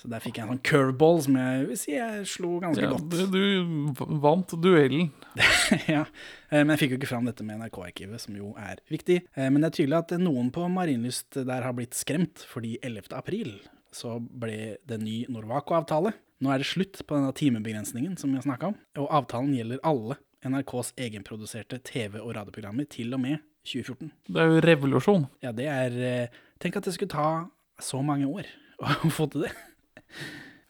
Så 0.00 0.08
der 0.08 0.22
fikk 0.24 0.38
jeg 0.38 0.46
en 0.46 0.54
sånn 0.54 0.62
curveball 0.64 1.18
som 1.26 1.34
jeg 1.36 1.64
vil 1.68 1.76
si 1.76 1.92
jeg 1.92 2.22
slo 2.30 2.54
ganske 2.62 2.80
Ja, 2.86 2.94
godt. 2.94 3.10
du, 3.34 4.06
vant 4.22 4.54
duellen. 4.64 5.10
ja, 5.94 6.06
eh, 6.48 6.62
Men 6.62 6.72
jeg 6.72 6.80
fikk 6.86 6.94
jo 6.94 6.98
ikke 7.02 7.10
fram 7.10 7.28
dette 7.28 7.44
med 7.44 7.60
NRK-arkivet, 7.60 8.22
som 8.22 8.38
jo 8.38 8.54
er 8.56 8.80
viktig. 8.88 9.18
Eh, 9.36 9.50
Men 9.52 9.60
det 9.60 9.68
er 9.70 9.76
tydelig 9.82 9.98
at 9.98 10.14
noen 10.22 10.48
på 10.54 10.64
Marienlyst 10.72 11.36
der 11.44 11.66
har 11.66 11.76
blitt 11.76 11.92
skremt, 11.98 12.46
fordi 12.48 12.78
11. 12.82 13.12
april 13.18 13.52
så 13.92 14.16
ble 14.22 14.78
det 14.88 15.00
ny 15.02 15.26
Norwaco-avtale. 15.28 16.14
Nå 16.40 16.48
er 16.54 16.62
det 16.62 16.70
slutt 16.70 17.02
på 17.04 17.18
denne 17.18 17.34
timebegrensningen 17.36 18.16
som 18.16 18.30
vi 18.32 18.38
har 18.40 18.46
snakka 18.46 18.70
om, 18.72 18.76
og 19.02 19.10
avtalen 19.20 19.52
gjelder 19.58 19.82
alle 19.84 20.16
NRKs 20.48 20.94
egenproduserte 20.96 21.82
TV- 21.84 22.22
og 22.22 22.32
radioprogrammer 22.38 22.88
til 22.88 23.12
og 23.12 23.20
med 23.20 23.42
2014. 23.68 24.08
Det 24.32 24.40
er 24.40 24.48
jo 24.54 24.62
revolusjon. 24.64 25.26
Ja, 25.44 25.52
det 25.52 25.66
er 25.68 25.98
eh, 26.00 26.38
Tenk 26.62 26.78
at 26.80 26.88
det 26.88 26.94
skulle 26.96 27.12
ta 27.12 27.26
så 27.80 28.00
mange 28.04 28.24
år 28.30 28.48
å 28.80 29.10
få 29.18 29.28
til 29.34 29.44
det. 29.44 29.52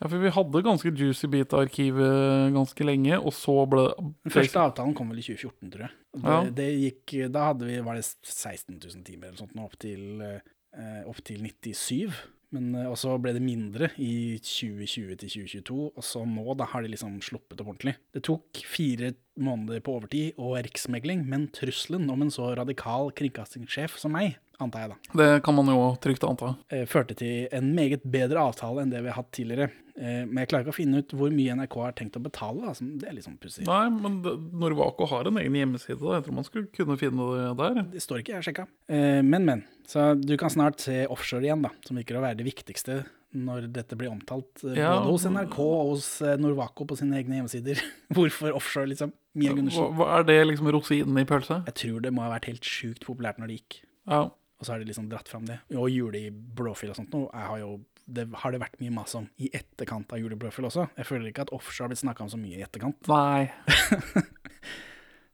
Ja, 0.01 0.09
for 0.09 0.17
vi 0.23 0.31
hadde 0.33 0.63
ganske 0.65 0.91
juicy 0.97 1.29
bit 1.29 1.53
av 1.53 1.67
arkivet 1.67 2.55
ganske 2.55 2.85
lenge, 2.89 3.19
og 3.21 3.35
så 3.37 3.53
ble 3.69 3.83
Den 4.01 4.33
første 4.33 4.63
avtalen 4.63 4.95
kom 4.97 5.11
vel 5.13 5.21
i 5.21 5.27
2014, 5.27 5.71
tror 5.75 5.85
jeg. 5.85 5.97
Det, 6.15 6.25
Ja. 6.25 6.39
det 6.57 6.69
gikk, 6.81 7.17
da 7.35 7.43
hadde 7.51 7.67
vi, 7.69 7.77
var 7.85 7.99
det 8.01 8.07
16 8.09 8.79
000 8.81 9.05
timer 9.05 9.29
eller 9.29 9.43
sånt, 9.43 9.57
opp 9.61 9.77
til, 9.79 10.23
eh, 10.25 11.03
opp 11.05 11.21
til 11.23 11.43
97. 11.45 12.15
Men 12.53 12.75
eh, 12.75 12.89
og 12.91 12.97
så 12.99 13.13
ble 13.21 13.35
det 13.37 13.43
mindre 13.45 13.91
i 14.01 14.39
2020 14.41 15.17
til 15.21 15.29
2022, 15.37 15.93
og 15.95 16.03
så 16.03 16.25
nå 16.27 16.57
da 16.57 16.65
har 16.73 16.83
de 16.83 16.89
liksom 16.97 17.21
sluppet 17.23 17.61
opp 17.61 17.69
ordentlig. 17.75 17.95
Det 18.17 18.25
tok 18.27 18.65
fire 18.67 19.13
måneder 19.41 19.81
på 19.85 19.97
overtid 19.99 20.39
og 20.39 20.59
riksmegling, 20.65 21.25
men 21.29 21.49
trusselen 21.57 22.09
om 22.13 22.23
en 22.23 22.31
så 22.35 22.53
radikal 22.59 23.11
kringkastingssjef 23.17 23.97
som 23.99 24.13
meg, 24.13 24.37
antar 24.61 24.83
jeg 24.85 24.91
da, 24.93 24.97
Det 25.17 25.43
kan 25.43 25.55
man 25.57 25.67
jo 25.73 25.97
trygt 26.05 26.25
anta. 26.29 26.55
eh, 26.71 26.85
førte 26.85 27.17
til 27.17 27.49
en 27.51 27.75
meget 27.75 28.03
bedre 28.05 28.37
avtale 28.45 28.83
enn 28.83 28.91
det 28.93 29.01
vi 29.03 29.09
har 29.09 29.17
hatt 29.23 29.31
tidligere. 29.33 29.71
Eh, 29.97 30.25
Men 30.27 30.37
jeg 30.45 30.49
klarer 30.49 30.65
ikke 30.67 30.75
å 30.75 30.81
finne 30.81 30.99
ut 31.01 31.09
hvor 31.17 31.31
mye 31.33 31.55
NRK 31.57 31.75
har 31.81 31.93
tenkt 31.93 32.17
å 32.17 32.23
betale. 32.23 32.69
Altså, 32.69 32.85
Det 33.01 33.09
er 33.09 33.13
litt 33.17 33.25
sånn 33.25 33.39
pussig. 33.41 33.65
Nei, 33.67 33.89
men 33.89 34.21
Norwaco 34.53 35.07
har 35.09 35.27
en 35.27 35.37
egen 35.41 35.53
hjemmeside. 35.55 35.99
da. 36.01 36.21
Jeg 36.21 36.25
tror 36.25 36.35
man 36.35 36.45
skulle 36.45 36.67
kunne 36.77 36.99
finne 36.99 37.57
det 37.57 37.57
der. 37.57 37.83
Det 37.93 38.01
står 38.05 38.19
ikke, 38.21 38.33
jeg 38.33 38.37
har 38.37 38.47
sjekka. 38.53 38.67
Eh, 38.89 39.23
Men, 39.23 39.45
men. 39.45 39.65
Så 39.87 40.15
du 40.21 40.37
kan 40.37 40.51
snart 40.51 40.79
se 40.81 41.07
offshore 41.07 41.43
igjen, 41.43 41.63
da, 41.63 41.71
som 41.85 41.97
virker 41.97 42.17
å 42.17 42.21
være 42.23 42.37
det 42.37 42.45
viktigste 42.47 43.05
når 43.37 43.69
dette 43.73 43.97
blir 43.99 44.11
omtalt. 44.11 44.65
eh, 44.65 44.75
Ja. 44.81 44.97
Både 44.99 45.13
hos 45.13 45.25
NRK 45.31 45.59
og 45.63 45.93
hos 45.95 46.09
eh, 46.23 46.37
Norwaco 46.41 46.87
på 46.91 46.97
sine 46.99 47.17
egne 47.21 47.39
hjemmesider. 47.39 47.79
Hvorfor 48.17 48.57
offshore, 48.59 48.89
liksom? 48.91 49.13
Mia 49.39 49.53
Gundersen. 49.55 49.93
hva 49.95 50.09
Er 50.19 50.25
det 50.27 50.39
liksom 50.49 50.71
rosinen 50.75 51.19
i 51.23 51.25
pølsa? 51.29 51.61
Jeg 51.71 51.75
tror 51.85 52.01
det 52.03 52.13
må 52.17 52.25
ha 52.27 52.33
vært 52.35 52.49
helt 52.51 52.67
sjukt 52.67 53.07
populært 53.07 53.39
når 53.39 53.53
det 53.53 53.61
gikk. 53.61 53.81
Ja. 54.11 54.25
Og 54.61 54.67
så 54.67 54.75
har 54.75 54.83
de 54.83 54.89
liksom 54.91 55.07
dratt 55.09 55.29
fram 55.31 55.47
det. 55.49 55.61
Og 55.73 55.87
Jule 55.89 56.19
i 56.27 56.31
blåfil 56.35 56.91
og 56.91 56.99
sånt 56.99 57.15
noe 57.15 57.31
har 57.33 57.63
det 58.11 58.25
har 58.43 58.51
det 58.51 58.59
vært 58.59 58.81
mye 58.83 58.91
mas 58.91 59.13
om 59.15 59.29
i 59.39 59.47
etterkant 59.55 60.11
av 60.11 60.19
Jule 60.19 60.35
i 60.35 60.41
blåfil 60.41 60.67
også. 60.67 60.89
Jeg 60.99 61.07
føler 61.07 61.31
ikke 61.31 61.45
at 61.47 61.53
offshore 61.55 61.87
har 61.87 61.93
blitt 61.93 62.01
snakka 62.03 62.25
om 62.27 62.31
så 62.33 62.41
mye 62.41 62.59
i 62.59 62.65
etterkant. 62.67 63.07
Nei. 63.07 63.47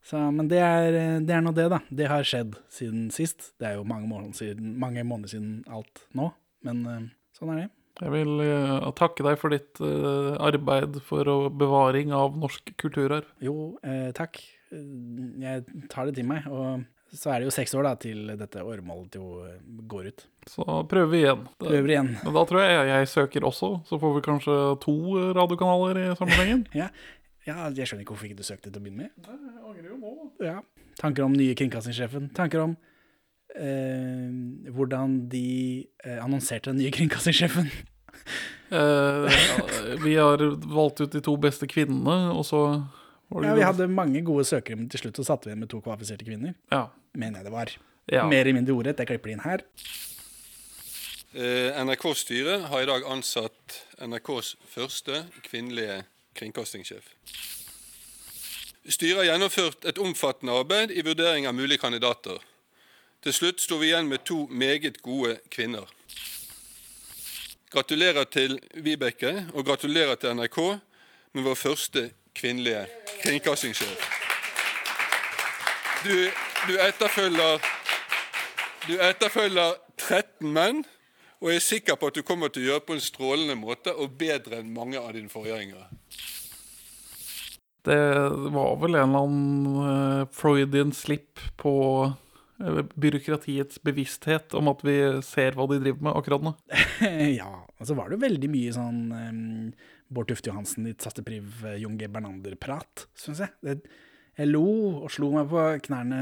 Så, 0.07 0.19
men 0.31 0.47
det 0.47 0.59
er, 0.63 0.93
det 1.19 1.33
er 1.35 1.41
nå 1.43 1.51
det, 1.51 1.65
da. 1.73 1.81
Det 1.91 2.05
har 2.07 2.23
skjedd 2.23 2.53
siden 2.71 3.09
sist. 3.11 3.49
Det 3.59 3.67
er 3.67 3.73
jo 3.75 3.83
mange 3.87 4.07
måneder 4.07 4.37
siden, 4.37 4.77
mange 4.79 5.03
måneder 5.03 5.33
siden 5.33 5.49
alt 5.67 6.05
nå, 6.15 6.29
men 6.63 6.85
eh, 6.87 7.01
sånn 7.35 7.51
er 7.51 7.59
det. 7.59 7.65
Jeg 7.97 8.11
vil 8.13 8.33
uh, 8.43 8.91
takke 8.97 9.23
deg 9.25 9.39
for 9.41 9.49
ditt 9.53 9.79
uh, 9.81 10.35
arbeid 10.45 10.99
for 11.07 11.49
bevaring 11.49 12.11
av 12.13 12.35
norsk 12.37 12.75
kulturarv. 12.77 13.25
Jo, 13.41 13.55
eh, 13.81 14.11
takk. 14.17 14.37
Jeg 14.69 15.63
tar 15.89 16.05
det 16.09 16.17
til 16.19 16.27
meg. 16.29 16.45
Og 16.51 16.83
så 17.15 17.31
er 17.33 17.39
det 17.41 17.47
jo 17.47 17.53
seks 17.55 17.73
år 17.79 17.87
da 17.87 17.93
til 18.03 18.33
dette 18.37 18.61
åremålet 18.61 19.15
jo 19.17 19.45
går 19.89 20.09
ut. 20.11 20.25
Så 20.51 20.65
prøver 20.91 21.09
vi 21.13 21.21
igjen. 21.23 21.45
Det- 21.57 21.69
Prøver 21.71 21.93
igjen. 21.95 22.09
Men 22.23 22.33
da 22.35 22.43
tror 22.45 22.61
jeg 22.65 22.87
jeg 22.91 23.07
søker 23.15 23.47
også, 23.47 23.69
så 23.87 23.99
får 24.01 24.13
vi 24.17 24.25
kanskje 24.27 24.57
to 24.83 24.97
radiokanaler 25.39 26.01
i 26.03 26.15
sammenhengen. 26.19 26.67
Ja, 26.83 26.89
ja, 27.47 27.69
jeg 27.71 27.87
skjønner 27.87 28.03
ikke 28.03 28.11
hvorfor 28.13 28.27
ikke 28.27 28.41
du 28.41 28.43
søkte 28.43 28.67
til 28.69 28.81
å 28.81 28.83
begynne 28.83 29.07
med. 29.07 29.11
Jeg 29.23 29.63
angrer 29.63 29.89
jo 29.93 29.97
nå. 30.03 30.13
Ja. 30.43 30.57
Tanker 30.99 31.23
om 31.23 31.31
nye 31.33 31.55
kringkastingssjefen. 31.55 32.29
Tanker 32.35 32.59
om 32.65 32.73
eh, 33.59 34.71
hvordan 34.73 35.19
de 35.31 35.87
eh, 36.03 36.19
annonserte 36.23 36.71
den 36.71 36.81
nye 36.83 36.93
kringkastingssjefen. 36.95 37.71
Eh, 38.67 39.37
vi 40.03 40.15
har 40.19 40.41
valgt 40.67 41.01
ut 41.01 41.11
de 41.13 41.21
to 41.23 41.37
beste 41.39 41.69
kvinnene, 41.71 42.33
og 42.33 42.43
så 42.43 42.61
var 43.27 43.43
det 43.43 43.47
Ja, 43.47 43.55
vi 43.55 43.67
hadde 43.67 43.87
mange 43.91 44.21
gode 44.27 44.43
søkere, 44.47 44.75
men 44.79 44.89
til 44.91 45.05
slutt 45.05 45.19
så 45.19 45.27
satte 45.29 45.47
vi 45.47 45.53
igjen 45.53 45.63
med 45.63 45.71
to 45.71 45.79
kvalifiserte 45.83 46.27
kvinner. 46.27 46.55
Ja. 46.71 46.89
Mener 47.15 47.39
jeg 47.39 47.47
det 47.47 47.53
var. 47.53 47.71
Ja. 48.11 48.27
Mer 48.27 48.45
eller 48.45 48.59
mindre 48.59 48.75
ordrett. 48.75 48.99
Jeg 48.99 49.09
klipper 49.11 49.31
det 49.31 49.37
inn 49.37 49.45
her. 49.45 49.63
Eh, 51.37 51.79
NRK-styret 51.83 52.69
har 52.71 52.83
i 52.83 52.89
dag 52.89 53.03
ansatt 53.11 53.81
NRKs 53.99 54.55
første 54.71 55.25
kvinnelige 55.47 56.01
kringkastingssjef. 56.39 57.11
Styret 58.87 59.19
har 59.19 59.33
gjennomført 59.33 59.83
et 59.89 59.99
omfattende 59.99 60.55
arbeid 60.55 60.93
i 60.95 61.03
vurdering 61.03 61.47
av 61.49 61.55
mulige 61.57 61.81
kandidater. 61.83 62.39
Til 63.23 63.33
slutt 63.33 63.61
sto 63.61 63.79
vi 63.81 63.91
igjen 63.91 64.09
med 64.09 64.25
to 64.25 64.45
meget 64.51 65.01
gode 65.01 65.39
kvinner. 65.51 65.87
Gratulerer 67.73 68.23
til 68.23 68.59
Vibeke, 68.73 69.47
og 69.53 69.65
gratulerer 69.65 70.15
til 70.15 70.35
NRK 70.37 70.59
med 71.33 71.43
vår 71.43 71.55
første 71.55 72.09
kvinnelige 72.35 72.85
kringkastingssjef. 73.23 74.05
Du, 76.05 76.13
du 76.67 76.77
etterfølger 76.77 77.57
du 78.87 78.93
etterfølger 79.03 79.73
13 79.97 80.47
menn, 80.47 80.85
og 81.41 81.49
jeg 81.51 81.59
er 81.59 81.65
sikker 81.65 81.97
på 81.99 82.07
at 82.07 82.15
du 82.15 82.23
kommer 82.23 82.47
til 82.47 82.63
å 82.63 82.69
gjøre 82.69 82.85
på 82.87 82.95
en 82.95 83.03
strålende 83.03 83.57
måte 83.59 83.91
og 83.91 84.13
bedre 84.19 84.61
enn 84.61 84.69
mange 84.71 85.01
av 85.01 85.11
dine 85.17 85.27
forgjengere. 85.27 85.89
Det 87.87 87.99
var 88.55 88.79
vel 88.79 88.95
en 88.95 89.03
eller 89.03 89.27
annen 89.27 89.67
eh, 89.89 90.23
Freudian 90.35 90.93
slip 90.95 91.43
på 91.59 91.73
byråkratiets 92.57 93.81
bevissthet 93.85 94.53
om 94.57 94.67
at 94.71 94.81
vi 94.85 94.95
ser 95.25 95.53
hva 95.57 95.67
de 95.69 95.77
driver 95.83 96.07
med 96.07 96.17
akkurat 96.17 96.45
nå. 96.47 96.53
ja, 97.39 97.51
og 97.77 97.85
så 97.85 97.93
var 97.97 98.09
det 98.09 98.17
jo 98.17 98.23
veldig 98.25 98.49
mye 98.53 98.73
sånn 98.75 98.99
um, 99.13 99.71
Bård 100.09 100.29
Tufte 100.31 100.49
Johansen, 100.49 100.87
ditt 100.87 101.03
satte 101.03 101.23
priv, 101.27 101.45
eh, 101.67 101.77
Jon 101.83 101.97
G. 101.99 102.07
Bernander-prat, 102.09 103.07
syns 103.19 103.41
jeg. 103.43 103.51
Det, 103.61 103.75
jeg 104.37 104.51
lo 104.51 104.63
og 105.03 105.09
slo 105.11 105.31
meg 105.33 105.49
på 105.49 105.63
knærne 105.87 106.19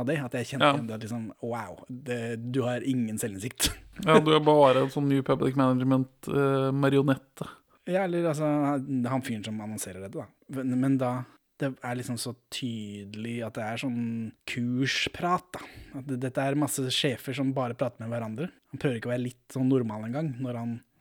av 0.00 0.06
det. 0.08 0.16
At 0.24 0.32
jeg 0.34 0.46
kjente 0.54 0.64
Ja. 0.66 0.72
igjen 0.74 0.88
det 0.88 0.98
liksom 1.04 1.26
Wow, 1.44 1.84
det, 1.88 2.18
du 2.52 2.62
har 2.64 2.80
ingen 2.82 3.18
selvinnsikt. 3.20 3.70
Ja, 4.04 4.18
du 4.18 4.32
er 4.34 4.40
bare 4.48 4.82
en 4.84 4.90
sånn 4.90 5.08
New 5.08 5.22
Public 5.22 5.54
Management-marionette. 5.60 7.46
ja, 7.86 8.04
eller 8.04 8.24
altså 8.30 8.44
han 8.44 9.22
fyren 9.22 9.44
som 9.44 9.60
annonserer 9.60 10.00
dette, 10.00 10.18
da. 10.24 10.26
Men, 10.48 10.80
men 10.80 10.98
da 10.98 11.24
det 11.62 11.70
er 11.86 11.94
liksom 11.98 12.16
så 12.18 12.32
tydelig 12.52 13.36
at 13.46 13.54
det 13.58 13.62
er 13.64 13.80
sånn 13.84 14.32
kursprat, 14.50 15.46
da. 15.54 15.62
At 16.00 16.08
det, 16.08 16.18
dette 16.24 16.42
er 16.42 16.58
masse 16.58 16.82
sjefer 16.94 17.36
som 17.36 17.52
bare 17.54 17.76
prater 17.78 18.02
med 18.02 18.10
hverandre. 18.10 18.48
Han 18.74 18.82
prøver 18.82 18.98
ikke 18.98 19.10
å 19.10 19.14
være 19.14 19.26
litt 19.28 19.54
sånn 19.54 19.70
normal 19.70 20.08
engang, 20.08 20.32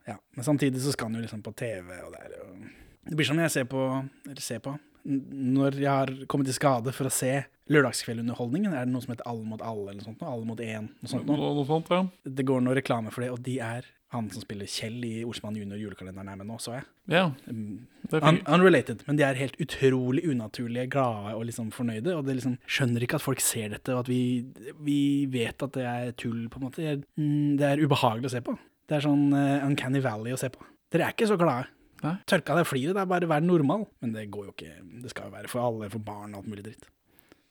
Ja. 0.05 0.17
Men 0.35 0.43
samtidig 0.43 0.81
så 0.83 0.91
skal 0.91 1.07
han 1.07 1.15
jo 1.15 1.23
liksom 1.23 1.41
på 1.45 1.53
TV, 1.55 1.87
og 2.03 2.11
det 2.11 2.19
er 2.25 2.33
jo 2.35 2.47
Det 3.07 3.15
blir 3.15 3.25
som 3.25 3.39
jeg 3.39 3.51
ser 3.51 3.63
på 3.71 3.79
Eller 4.27 4.41
ser 4.43 4.59
på 4.59 4.73
Når 5.07 5.77
jeg 5.79 5.87
har 5.87 6.11
kommet 6.27 6.47
i 6.51 6.55
skade 6.55 6.91
for 6.91 7.07
å 7.07 7.11
se 7.11 7.45
Lørdagskveldunderholdningen, 7.71 8.73
er 8.75 8.83
det 8.85 8.91
noe 8.91 9.01
som 9.01 9.13
heter 9.13 9.27
Alle 9.31 9.45
mot 9.47 9.61
alle, 9.63 9.89
eller 9.93 10.01
noe 10.01 10.09
sånt? 10.09 10.23
Alle 10.27 10.45
mot 10.45 10.59
én, 10.59 10.89
noe 10.99 11.07
sånt 11.11 11.25
noe? 11.25 11.37
Det 12.27 12.45
går 12.45 12.61
noe 12.65 12.75
reklame 12.75 13.11
for 13.15 13.23
det, 13.23 13.31
og 13.31 13.39
de 13.47 13.57
er 13.63 13.87
han 14.13 14.29
som 14.31 14.43
spiller 14.43 14.69
Kjell 14.69 14.99
i 15.07 15.11
Olsmann 15.25 15.57
junior 15.57 15.79
julekalenderen 15.81 16.29
er 16.31 16.37
med 16.39 16.47
nå, 16.49 16.59
så 16.61 16.75
jeg. 16.77 16.85
Ja, 17.11 17.23
Mm, 17.49 17.87
det 18.07 18.19
er 18.19 18.27
Un 18.29 18.39
unrelated, 18.55 19.03
men 19.07 19.17
de 19.17 19.23
er 19.25 19.39
helt 19.39 19.57
utrolig 19.59 20.23
unaturlige, 20.29 20.87
glade 20.93 21.33
og 21.35 21.45
liksom 21.49 21.71
fornøyde. 21.73 22.13
Og 22.15 22.25
det 22.27 22.37
liksom 22.37 22.57
skjønner 22.67 23.03
ikke 23.05 23.17
at 23.19 23.25
folk 23.25 23.41
ser 23.43 23.73
dette, 23.73 23.93
og 23.95 24.03
at 24.05 24.11
vi, 24.11 24.21
vi 24.79 24.99
vet 25.33 25.63
at 25.65 25.73
det 25.75 25.85
er 25.89 26.11
tull, 26.19 26.47
på 26.49 26.59
en 26.61 26.67
måte. 26.67 26.81
Det 26.81 26.91
er, 26.93 27.01
mm, 27.19 27.57
det 27.59 27.69
er 27.71 27.83
ubehagelig 27.83 28.29
å 28.29 28.35
se 28.35 28.43
på. 28.45 28.55
Det 28.87 28.97
er 28.99 29.05
sånn 29.05 29.29
uh, 29.33 29.65
Uncanny 29.67 30.01
Valley 30.03 30.35
å 30.35 30.39
se 30.39 30.49
på. 30.53 30.61
Dere 30.93 31.07
er 31.09 31.15
ikke 31.15 31.29
så 31.31 31.37
glade. 31.39 31.69
Nei. 32.03 32.17
Tørka 32.27 32.57
deg 32.59 32.67
fliret, 32.67 32.93
det 32.97 33.01
er 33.01 33.07
bare 33.09 33.25
å 33.25 33.31
være 33.31 33.47
normal. 33.47 33.85
Men 34.03 34.11
det 34.13 34.27
går 34.33 34.49
jo 34.49 34.53
ikke. 34.53 34.73
Det 35.05 35.11
skal 35.13 35.29
jo 35.29 35.35
være 35.37 35.49
for 35.51 35.63
alle, 35.63 35.89
for 35.93 36.03
barn 36.03 36.33
og 36.35 36.41
alt 36.43 36.49
mulig 36.51 36.65
dritt. 36.67 36.89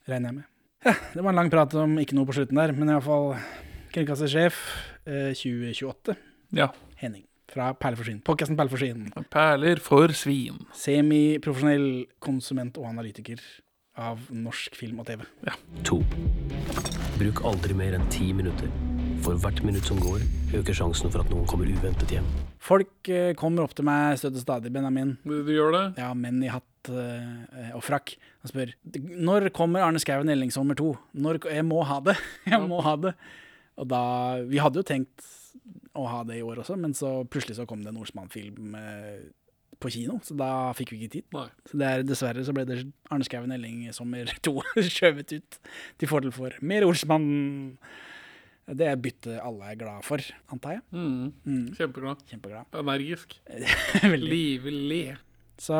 Regner 0.07 0.29
jeg 0.29 0.37
med. 0.41 0.49
Ja, 0.83 0.93
det 1.15 1.23
var 1.23 1.31
en 1.31 1.39
lang 1.39 1.49
prat 1.51 1.73
om 1.79 1.95
ikke 2.01 2.15
noe 2.17 2.27
på 2.27 2.35
slutten 2.37 2.59
der, 2.59 2.73
men 2.75 2.91
iallfall 2.91 3.33
kringkastersjef 3.95 4.57
eh, 5.07 5.31
2028. 5.37 6.15
Ja. 6.53 6.69
Henning. 6.95 7.23
Fra 7.49 7.71
Perler 7.73 7.97
for 7.97 8.05
svin. 8.05 8.19
Podkasten 8.21 8.57
Perler 8.57 8.69
for 8.69 8.81
svin. 8.81 9.07
Perler 9.33 9.79
for 9.81 10.13
svin. 10.13 10.59
Semiprofesjonell 10.77 12.05
konsument 12.21 12.77
og 12.77 12.85
analytiker 12.91 13.41
av 13.97 14.21
norsk 14.29 14.77
film 14.77 15.01
og 15.01 15.07
TV. 15.09 15.23
To. 15.89 15.97
Bruk 17.17 17.41
aldri 17.49 17.73
mer 17.77 17.97
enn 17.97 18.05
ti 18.13 18.29
minutter. 18.37 18.69
For 19.25 19.39
hvert 19.41 19.63
minutt 19.65 19.89
som 19.89 19.97
går, 20.03 20.21
øker 20.59 20.77
sjansen 20.77 21.09
for 21.09 21.23
at 21.23 21.33
noen 21.33 21.49
kommer 21.49 21.69
uventet 21.73 22.13
hjem. 22.13 22.25
Folk 22.61 23.09
eh, 23.09 23.33
kommer 23.39 23.65
opp 23.65 23.73
til 23.77 23.87
meg 23.87 24.19
støtt 24.21 24.37
og 24.37 24.45
stadig, 24.45 24.69
Benjamin. 24.75 25.15
Du, 25.25 25.39
du 25.47 25.53
gjør 25.55 25.73
det? 25.73 25.85
Ja, 26.03 26.11
menn 26.17 26.41
i 26.43 26.51
hatt 26.53 26.91
eh, 26.93 27.69
og 27.73 27.81
frakk. 27.85 28.13
Og 28.43 28.53
spør 28.53 28.73
når 29.25 29.49
kommer 29.55 29.87
Arne 29.87 30.01
Skouen 30.03 30.29
Ellingsommer 30.29 30.77
2? 30.77 30.89
Når, 31.17 31.45
jeg 31.49 31.65
må 31.65 31.81
ha 31.87 32.01
det. 32.11 32.19
Jeg 32.51 32.61
må 32.67 32.81
ha 32.85 32.99
det. 33.09 33.17
Og 33.79 33.89
da 33.89 34.03
Vi 34.45 34.59
hadde 34.61 34.83
jo 34.83 34.85
tenkt 34.85 35.31
å 35.99 36.03
ha 36.09 36.23
det 36.25 36.39
i 36.39 36.43
år 36.45 36.63
også, 36.63 36.75
men 36.79 36.93
så 36.97 37.19
plutselig 37.29 37.59
så 37.59 37.67
kom 37.69 37.83
det 37.83 37.91
en 37.93 37.99
Olsmann-film 38.01 38.73
eh, 38.79 39.19
på 39.83 39.91
kino, 39.93 40.15
så 40.23 40.35
da 40.39 40.47
fikk 40.77 40.93
vi 40.93 41.01
ikke 41.03 41.13
tid. 41.17 41.25
Nei. 41.35 41.47
Så 41.69 41.77
det 41.81 41.89
er, 41.89 42.05
dessverre 42.07 42.45
så 42.47 42.53
ble 42.55 42.63
det 42.69 42.79
Arne 43.11 43.27
Skouen 43.27 43.51
Elling 43.53 43.83
sommer 43.93 44.31
2 44.47 44.55
skjøvet 44.87 45.35
ut 45.37 45.59
til 45.99 46.09
fordel 46.09 46.33
for 46.35 46.55
mer 46.65 46.85
Olsmann. 46.87 47.27
Det 48.63 48.87
er 48.87 48.95
byttet 48.95 49.41
alle 49.43 49.73
er 49.73 49.75
glad 49.81 50.05
for, 50.07 50.23
antar 50.55 50.77
jeg. 50.77 50.83
Mm. 50.95 51.33
Mm, 51.43 51.65
Kjempeglad. 51.75 52.21
kjempeglad. 52.31 52.77
Energisk. 52.79 53.35
Livlig. 54.23 55.17
Så 55.63 55.77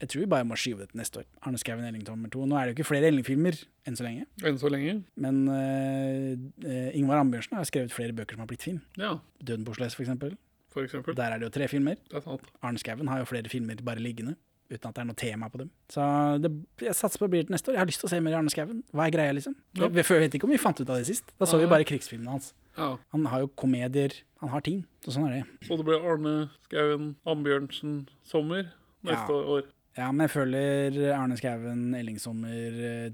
jeg 0.00 0.08
tror 0.08 0.22
vi 0.24 0.28
bare 0.32 0.46
må 0.48 0.56
skyve 0.58 0.82
det 0.82 0.90
til 0.90 1.00
neste 1.02 1.20
år. 1.20 1.26
Arne 1.44 1.58
Skouen 1.60 1.84
Elling 1.84 2.04
nummer 2.06 2.30
to. 2.32 2.46
Nå 2.48 2.56
er 2.56 2.66
det 2.68 2.72
jo 2.72 2.78
ikke 2.78 2.88
flere 2.88 3.10
Elling-filmer 3.10 3.58
enn 3.86 3.98
så 3.98 4.06
lenge. 4.06 4.24
Enn 4.48 4.58
så 4.60 4.70
lenge. 4.72 4.94
Men 5.20 5.42
uh, 5.52 6.86
Ingvar 6.96 7.20
Ambjørnsen 7.20 7.58
har 7.58 7.68
skrevet 7.68 7.92
flere 7.92 8.16
bøker 8.16 8.38
som 8.38 8.44
har 8.46 8.48
blitt 8.50 8.64
film. 8.64 8.80
Ja, 9.00 9.18
Døden 9.44 9.66
på 9.66 9.74
Oslo 9.74 9.84
S, 9.86 9.98
for 9.98 10.06
eksempel. 10.06 10.38
for 10.72 10.86
eksempel. 10.86 11.16
Der 11.18 11.34
er 11.34 11.42
det 11.42 11.50
jo 11.50 11.52
tre 11.58 11.68
filmer. 11.68 12.00
Det 12.08 12.16
er 12.16 12.24
sant. 12.24 12.48
Arne 12.62 12.80
Skouen 12.80 13.10
har 13.12 13.20
jo 13.20 13.28
flere 13.28 13.52
filmer 13.52 13.76
bare 13.84 14.00
liggende, 14.00 14.36
uten 14.70 14.88
at 14.88 14.96
det 14.96 15.02
er 15.04 15.08
noe 15.10 15.20
tema 15.20 15.50
på 15.52 15.60
dem. 15.64 15.70
Så 15.92 16.06
det, 16.40 16.52
jeg 16.80 16.96
satser 16.96 17.20
på 17.20 17.28
det 17.28 17.34
blir 17.36 17.46
til 17.48 17.56
neste 17.58 17.72
år. 17.72 17.76
Jeg 17.76 17.82
har 17.84 17.92
lyst 17.92 18.00
til 18.04 18.08
å 18.08 18.14
se 18.14 18.22
mer 18.24 18.38
Arne 18.40 18.54
Skouen. 18.54 18.82
Hva 18.96 19.04
er 19.04 19.14
greia, 19.18 19.36
liksom? 19.36 19.58
Ja. 19.76 19.84
Jeg, 19.90 20.06
jeg 20.06 20.24
vet 20.24 20.40
ikke 20.40 20.48
om 20.48 20.56
vi 20.56 20.62
fant 20.64 20.80
ut 20.80 20.88
av 20.88 20.96
det 20.96 21.10
sist. 21.10 21.28
Da 21.36 21.48
så 21.50 21.60
vi 21.60 21.68
bare 21.70 21.84
krigsfilmene 21.84 22.38
hans. 22.38 22.54
Ja. 22.78 22.94
Han 23.12 23.28
har 23.28 23.44
jo 23.44 23.52
komedier. 23.60 24.16
Han 24.40 24.54
har 24.54 24.64
ting. 24.64 24.86
Så 25.04 25.12
sånn 25.12 25.28
er 25.28 25.40
det. 25.40 25.68
Så 25.68 25.76
det 25.76 25.84
blir 25.84 26.00
Arne 26.00 26.36
Skouen, 26.70 27.10
Ambjørnsen 27.28 28.06
sommer 28.24 28.70
neste 29.04 29.32
Ja. 29.32 29.44
år. 29.56 29.62
Ja, 29.98 30.12
men 30.12 30.20
jeg 30.28 30.30
føler 30.30 31.12
Arne 31.16 31.36
Skouen, 31.36 31.94
Ellingsommer, 31.98 32.80
eh, 32.86 33.10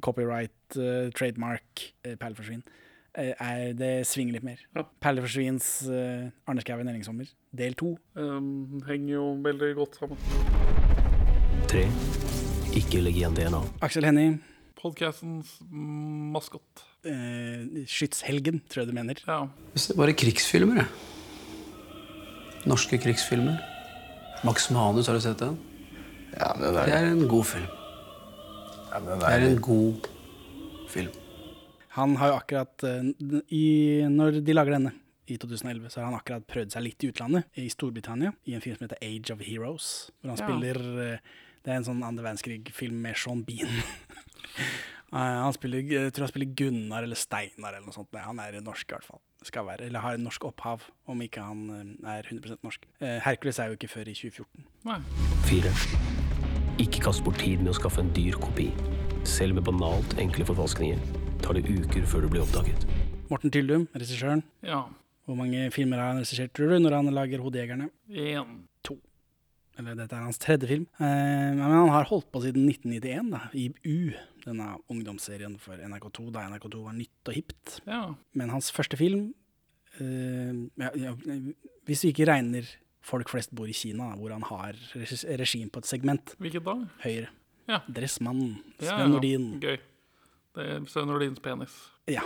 copyright, 0.00 0.76
eh, 0.76 1.10
trademark, 1.16 1.92
Perleforsvinn 2.20 2.62
eh, 3.14 3.32
er 3.40 3.72
Det 3.74 4.06
svinger 4.06 4.32
litt 4.38 4.44
mer. 4.44 4.60
Ja. 4.76 4.84
Perleforsvinns 5.00 5.86
uh, 5.88 6.30
Arne 6.48 6.60
Skouen, 6.64 6.88
Ellingsommer, 6.88 7.26
del 7.54 7.74
to. 7.74 7.96
Um, 8.14 8.82
henger 8.86 9.14
jo 9.14 9.24
veldig 9.44 9.74
godt 9.76 9.98
sammen. 10.00 10.18
Tre. 11.68 11.84
Ikke 12.76 13.00
legg 13.04 13.16
igjen 13.20 13.34
DNA. 13.36 13.60
Aksel 13.84 14.04
Hennie, 14.08 14.38
Podcastens 14.80 15.58
maskot. 15.70 16.84
uh, 17.04 17.84
Skytshelgen, 17.86 18.62
tror 18.68 18.82
jeg 18.84 18.88
du 18.88 18.94
mener. 18.96 19.14
Ja. 19.26 19.46
Jeg 19.74 19.80
ser 19.88 19.96
bare 19.96 20.12
krigsfilmer, 20.14 20.82
jeg. 20.84 20.86
Norske 22.66 22.98
krigsfilmer. 23.02 23.58
Max 24.44 24.70
Manus, 24.70 25.06
har 25.06 25.14
du 25.14 25.20
sett 25.22 25.38
den? 25.38 25.58
Ja, 26.38 26.52
men 26.56 26.64
den 26.64 26.74
Det 26.74 26.92
er, 26.92 27.04
er 27.06 27.10
en 27.12 27.28
god 27.28 27.44
film. 27.46 27.68
ja, 28.90 28.98
men 29.00 29.08
den 29.12 29.18
Det 29.20 29.28
er 29.28 29.40
er 29.40 29.46
en 29.50 29.60
god 29.62 30.08
film. 30.88 31.12
Han 31.92 32.16
har 32.16 32.28
jo 32.32 32.36
akkurat 32.40 32.84
uh, 32.84 33.42
i, 33.52 34.02
Når 34.08 34.40
de 34.44 34.52
lager 34.56 34.72
denne, 34.78 34.92
i 35.28 35.36
2011, 35.38 35.90
så 35.92 36.00
har 36.00 36.08
han 36.10 36.18
akkurat 36.18 36.46
prøvd 36.48 36.72
seg 36.74 36.82
litt 36.82 37.04
i 37.04 37.10
utlandet, 37.12 37.44
i 37.56 37.68
Storbritannia, 37.70 38.32
i 38.48 38.54
en 38.56 38.60
film 38.64 38.76
som 38.76 38.88
heter 38.88 38.98
Age 39.04 39.30
of 39.32 39.40
Heroes. 39.46 40.10
Hvor 40.20 40.32
han 40.34 40.38
Ja. 40.40 40.46
spiller 40.48 40.80
uh, 40.80 41.18
Det 41.62 41.70
er 41.70 41.76
en 41.78 41.84
sånn 41.86 42.02
andre 42.02 42.24
verdenskrig-film 42.24 42.96
med 43.04 43.14
Sean 43.16 43.44
Bean. 43.46 43.68
Uh, 45.12 45.18
han 45.46 45.52
spiller, 45.54 45.78
jeg 45.86 46.12
tror 46.12 46.26
han 46.26 46.32
spiller 46.32 46.54
Gunnar 46.58 47.04
eller 47.06 47.14
Steinar 47.20 47.76
eller 47.76 47.86
noe 47.86 47.94
sånt. 47.94 48.10
Nei, 48.12 48.22
Han 48.26 48.40
er 48.42 48.58
norsk 48.60 48.88
i 48.90 48.94
hvert 48.96 49.06
fall. 49.06 49.20
Skal 49.42 49.66
være, 49.66 49.88
eller 49.88 50.04
har 50.04 50.16
norsk 50.22 50.44
opphav, 50.44 50.84
om 51.10 51.22
ikke 51.24 51.42
han 51.42 51.62
uh, 52.02 52.10
er 52.12 52.28
100% 52.28 52.62
norsk. 52.62 52.86
Uh, 53.00 53.18
Hercules 53.24 53.58
er 53.58 53.72
jo 53.72 53.78
ikke 53.78 53.90
før 53.90 54.10
i 54.12 54.14
2014. 54.14 54.66
Nei. 54.86 54.98
Fire. 55.48 55.72
Ikke 56.82 57.02
kast 57.04 57.24
bort 57.26 57.40
tid 57.42 57.62
med 57.62 57.72
å 57.74 57.76
skaffe 57.76 58.02
en 58.02 58.12
dyr 58.16 58.38
kopi. 58.40 58.70
Selv 59.28 59.58
med 59.58 59.66
banalt 59.66 60.16
enkle 60.22 60.46
forfalskninger 60.48 60.98
tar 61.42 61.58
det 61.58 61.66
uker 61.68 62.06
før 62.08 62.24
du 62.24 62.32
blir 62.32 62.44
oppdaget. 62.44 62.86
Morten 63.30 63.52
Tyldum, 63.54 63.88
regissøren. 63.96 64.44
Ja. 64.66 64.84
Hvor 65.26 65.38
mange 65.38 65.70
filmer 65.74 66.00
har 66.02 66.12
han 66.12 66.22
regissert, 66.22 66.52
tror 66.54 66.74
du, 66.74 66.78
når 66.82 66.98
han 66.98 67.14
lager 67.14 67.42
Hodejegerne? 67.42 67.90
Én. 68.10 68.62
Eller 69.80 69.96
dette 69.96 70.16
er 70.16 70.26
hans 70.26 70.40
tredje 70.40 70.68
film. 70.68 70.86
Eh, 71.00 71.50
men 71.56 71.62
han 71.64 71.92
har 71.92 72.08
holdt 72.10 72.28
på 72.32 72.42
siden 72.44 72.66
1991, 72.68 73.30
da, 73.32 73.42
i 73.56 73.70
U, 73.88 74.12
denne 74.44 74.68
ungdomsserien 74.92 75.56
for 75.62 75.80
NRK2, 75.80 76.28
da 76.34 76.44
NRK2 76.50 76.82
var 76.84 76.96
nytt 76.98 77.30
og 77.32 77.38
hipt. 77.38 77.78
Ja. 77.88 78.02
Men 78.36 78.52
hans 78.52 78.68
første 78.74 78.98
film 79.00 79.30
eh, 79.96 80.52
ja, 80.82 80.90
ja, 80.98 81.14
Hvis 81.88 82.04
vi 82.04 82.12
ikke 82.14 82.28
regner 82.30 82.68
Folk 83.02 83.32
flest 83.32 83.50
bor 83.50 83.66
i 83.66 83.74
Kina, 83.74 84.12
da, 84.12 84.14
hvor 84.14 84.30
han 84.30 84.44
har 84.46 84.76
regien 84.94 85.66
på 85.74 85.80
et 85.82 85.88
segment. 85.90 86.36
Hvilket 86.38 86.62
da? 86.62 86.76
Høyre. 87.02 87.32
Ja. 87.66 87.80
Dressmannen. 87.90 88.60
Sven 88.78 89.10
Nordin. 89.10 89.48
Gøy. 89.58 89.80
Det 90.54 90.66
er 90.68 90.86
Sven 90.86 91.08
Nordins 91.10 91.42
penis. 91.42 91.74
Ja. 92.10 92.22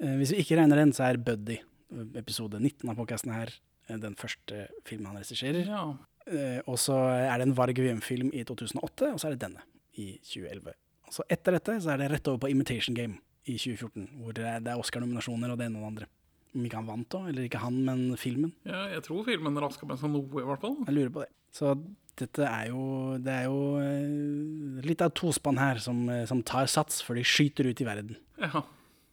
Eh, 0.00 0.14
hvis 0.20 0.30
vi 0.34 0.44
ikke 0.44 0.60
regner 0.60 0.78
den, 0.80 0.92
så 0.96 1.08
er 1.08 1.18
Buddy, 1.18 1.58
eh, 1.58 2.06
episode 2.20 2.60
19 2.60 2.88
av 2.92 2.96
podkasten 3.00 3.32
her, 3.34 3.50
eh, 3.88 3.98
den 3.98 4.14
første 4.14 4.68
filmen 4.86 5.10
han 5.10 5.18
regisserer. 5.18 5.66
Ja. 5.66 5.82
Eh, 6.28 6.60
og 6.66 6.78
så 6.80 6.96
er 7.16 7.40
det 7.40 7.48
en 7.48 7.56
Varg 7.56 7.80
VM-film 7.80 8.30
i 8.36 8.44
2008, 8.46 9.12
og 9.14 9.18
så 9.20 9.28
er 9.30 9.36
det 9.36 9.44
denne 9.46 9.64
i 9.98 10.12
2011. 10.22 10.76
Og 11.08 11.16
så 11.16 11.26
etter 11.32 11.56
dette 11.56 11.76
så 11.82 11.94
er 11.94 12.02
det 12.02 12.10
rett 12.12 12.30
over 12.30 12.44
på 12.44 12.50
Imitation 12.52 12.96
Game 12.96 13.18
i 13.48 13.56
2014, 13.56 14.08
hvor 14.20 14.36
det 14.36 14.44
er, 14.46 14.60
er 14.62 14.80
Oscar-nominasjoner 14.80 15.52
og 15.52 15.58
det 15.60 15.70
ene 15.70 15.80
og 15.80 15.86
det 15.86 15.90
andre. 15.94 16.10
Om 16.50 16.66
ikke 16.66 16.80
han 16.80 16.88
vant 16.90 17.08
da, 17.14 17.22
eller 17.30 17.46
ikke 17.46 17.62
han, 17.62 17.76
men 17.86 18.04
filmen. 18.18 18.52
ja, 18.66 18.88
jeg 18.96 19.04
tror 19.06 19.24
filmen 19.26 19.58
raska 19.62 19.86
med 19.86 20.00
seg 20.00 20.10
noe, 20.12 20.26
i 20.26 20.46
hvert 20.46 20.62
fall. 20.62 20.76
Jeg 20.86 20.96
lurer 20.96 21.12
på 21.14 21.24
det. 21.24 21.30
Så 21.54 21.74
dette 22.20 22.46
er 22.46 22.68
jo, 22.70 22.82
det 23.22 23.32
er 23.32 23.46
jo 23.48 23.60
eh, 23.80 24.84
litt 24.86 25.02
av 25.02 25.14
tospann 25.16 25.60
her 25.62 25.80
som, 25.82 26.02
eh, 26.10 26.24
som 26.28 26.42
tar 26.46 26.68
sats 26.70 27.00
før 27.06 27.20
de 27.20 27.26
skyter 27.26 27.70
ut 27.70 27.82
i 27.82 27.86
verden. 27.86 28.18
Ja. 28.42 28.64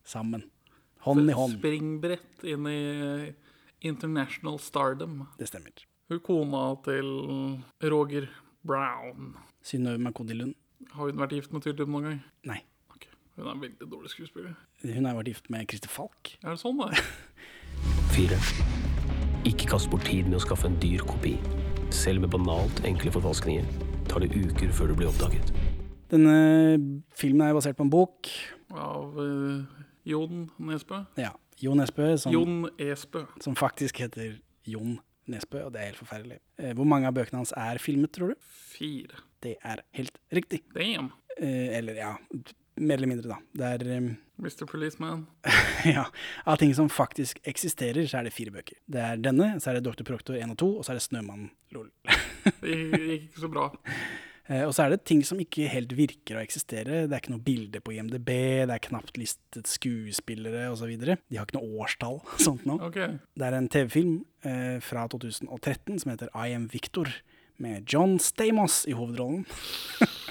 Sammen. 0.08 0.48
Hånd 1.06 1.30
i 1.30 1.36
hånd. 1.38 1.60
Springbrett 1.62 2.44
inn 2.48 2.68
i 2.70 2.80
international 3.88 4.58
stardom. 4.60 5.22
Det 5.40 5.50
stemmer. 5.50 5.87
Hun 6.08 6.20
kona 6.24 6.60
til 6.86 7.08
Roger 7.84 8.28
Brown. 8.68 9.34
Synnøve 9.64 10.00
Mercodi 10.00 10.34
Lund. 10.34 10.54
Har 10.94 11.10
hun 11.10 11.18
vært 11.20 11.34
gift 11.36 11.52
med 11.52 11.66
Tyrdum 11.66 11.90
noen 11.92 12.06
gang? 12.08 12.20
Nei. 12.48 12.62
Ok. 12.96 13.10
Hun 13.36 13.50
er 13.50 13.50
en 13.52 13.64
veldig 13.66 13.88
dårlig 13.92 14.12
skuespiller. 14.14 14.54
Hun 14.86 15.04
har 15.10 15.18
vært 15.18 15.34
gift 15.34 15.50
med 15.52 15.66
Christer 15.68 15.92
Falk. 15.92 16.32
Er 16.46 16.56
det 16.56 16.62
sånn, 16.62 16.80
det? 16.80 17.02
Fire. 18.16 18.38
Ikke 19.52 19.68
kast 19.74 19.90
bort 19.92 20.08
tid 20.08 20.30
med 20.30 20.38
å 20.40 20.46
skaffe 20.46 20.70
en 20.72 20.78
dyr 20.80 21.04
kopi. 21.10 21.34
Selv 21.92 22.24
med 22.24 22.32
banalt 22.32 22.80
enkle 22.88 23.12
forfalskninger 23.18 23.68
tar 24.08 24.24
det 24.24 24.32
uker 24.32 24.72
før 24.78 24.94
du 24.94 24.96
blir 25.02 25.12
oppdaget. 25.12 25.52
Denne 26.08 26.38
filmen 27.20 27.50
er 27.50 27.58
basert 27.58 27.76
på 27.76 27.84
en 27.84 27.92
bok. 27.92 28.32
Av 28.72 29.12
uh, 29.20 29.84
Jon 30.08 30.48
Nesbø. 30.72 31.04
Ja. 31.20 31.34
Jon 31.60 31.84
Esbø, 31.84 32.14
som, 32.22 32.32
Jon 32.32 32.70
Esbø. 32.80 33.26
som 33.44 33.60
faktisk 33.60 34.00
heter 34.06 34.38
Jon 34.64 35.02
Nesbø, 35.32 35.64
og 35.68 35.74
det 35.76 35.82
er 35.82 35.90
helt 35.92 36.00
forferdelig. 36.02 36.40
Eh, 36.62 36.74
hvor 36.78 36.88
mange 36.90 37.10
av 37.10 37.16
bøkene 37.18 37.42
hans 37.42 37.54
er 37.58 37.80
filmet, 37.84 38.14
tror 38.16 38.34
du? 38.34 38.48
Fire. 38.74 39.20
Det 39.44 39.56
er 39.64 39.84
helt 39.98 40.18
riktig. 40.34 40.64
Damn. 40.76 41.12
Eh, 41.38 41.78
eller 41.78 42.00
ja, 42.00 42.14
mer 42.78 42.98
eller 43.00 43.12
mindre, 43.12 43.36
da. 43.36 43.38
Det 43.58 43.74
er 43.90 44.00
Mr. 44.40 44.66
Policeman. 44.72 45.26
ja, 45.86 46.06
Av 46.46 46.58
ting 46.62 46.74
som 46.78 46.90
faktisk 46.90 47.40
eksisterer, 47.48 48.08
så 48.10 48.20
er 48.22 48.30
det 48.30 48.36
fire 48.38 48.54
bøker. 48.56 48.80
Det 48.88 49.02
er 49.04 49.22
denne, 49.22 49.56
så 49.62 49.72
er 49.72 49.80
det 49.80 49.86
Dr. 49.90 50.06
Proktor 50.08 50.38
1 50.40 50.56
og 50.56 50.60
2, 50.64 50.72
og 50.80 50.86
så 50.88 50.94
er 50.94 51.00
det 51.02 51.06
Snømannen 51.10 51.52
lol. 51.76 51.92
Det 52.64 52.78
gikk 52.78 53.28
ikke 53.28 53.42
så 53.44 53.50
bra. 53.52 53.66
Eh, 54.48 54.64
og 54.64 54.74
så 54.76 54.86
er 54.86 54.94
det 54.94 55.04
ting 55.08 55.24
som 55.28 55.40
ikke 55.44 55.68
helt 55.72 55.94
virker 55.98 56.38
å 56.38 56.44
eksistere. 56.44 57.04
Det 57.06 57.16
er 57.16 57.22
ikke 57.22 57.34
noe 57.36 57.44
bilde 57.44 57.82
på 57.84 57.96
IMDb, 57.98 58.32
det 58.70 58.78
er 58.78 58.84
knapt 58.88 59.20
listet 59.20 59.68
skuespillere 59.70 60.70
osv. 60.72 60.94
De 61.04 61.18
har 61.36 61.48
ikke 61.48 61.60
noe 61.60 61.84
årstall. 61.84 62.22
sånt 62.46 62.68
nå. 62.68 62.80
Okay. 62.90 63.18
Det 63.38 63.48
er 63.48 63.58
en 63.58 63.70
TV-film 63.72 64.16
eh, 64.48 64.78
fra 64.84 65.08
2013 65.12 66.04
som 66.04 66.14
heter 66.14 66.32
I 66.34 66.54
Am 66.56 66.70
Victor, 66.72 67.12
med 67.58 67.90
John 67.90 68.20
Stamos 68.22 68.84
i 68.86 68.94
hovedrollen. 68.94 69.48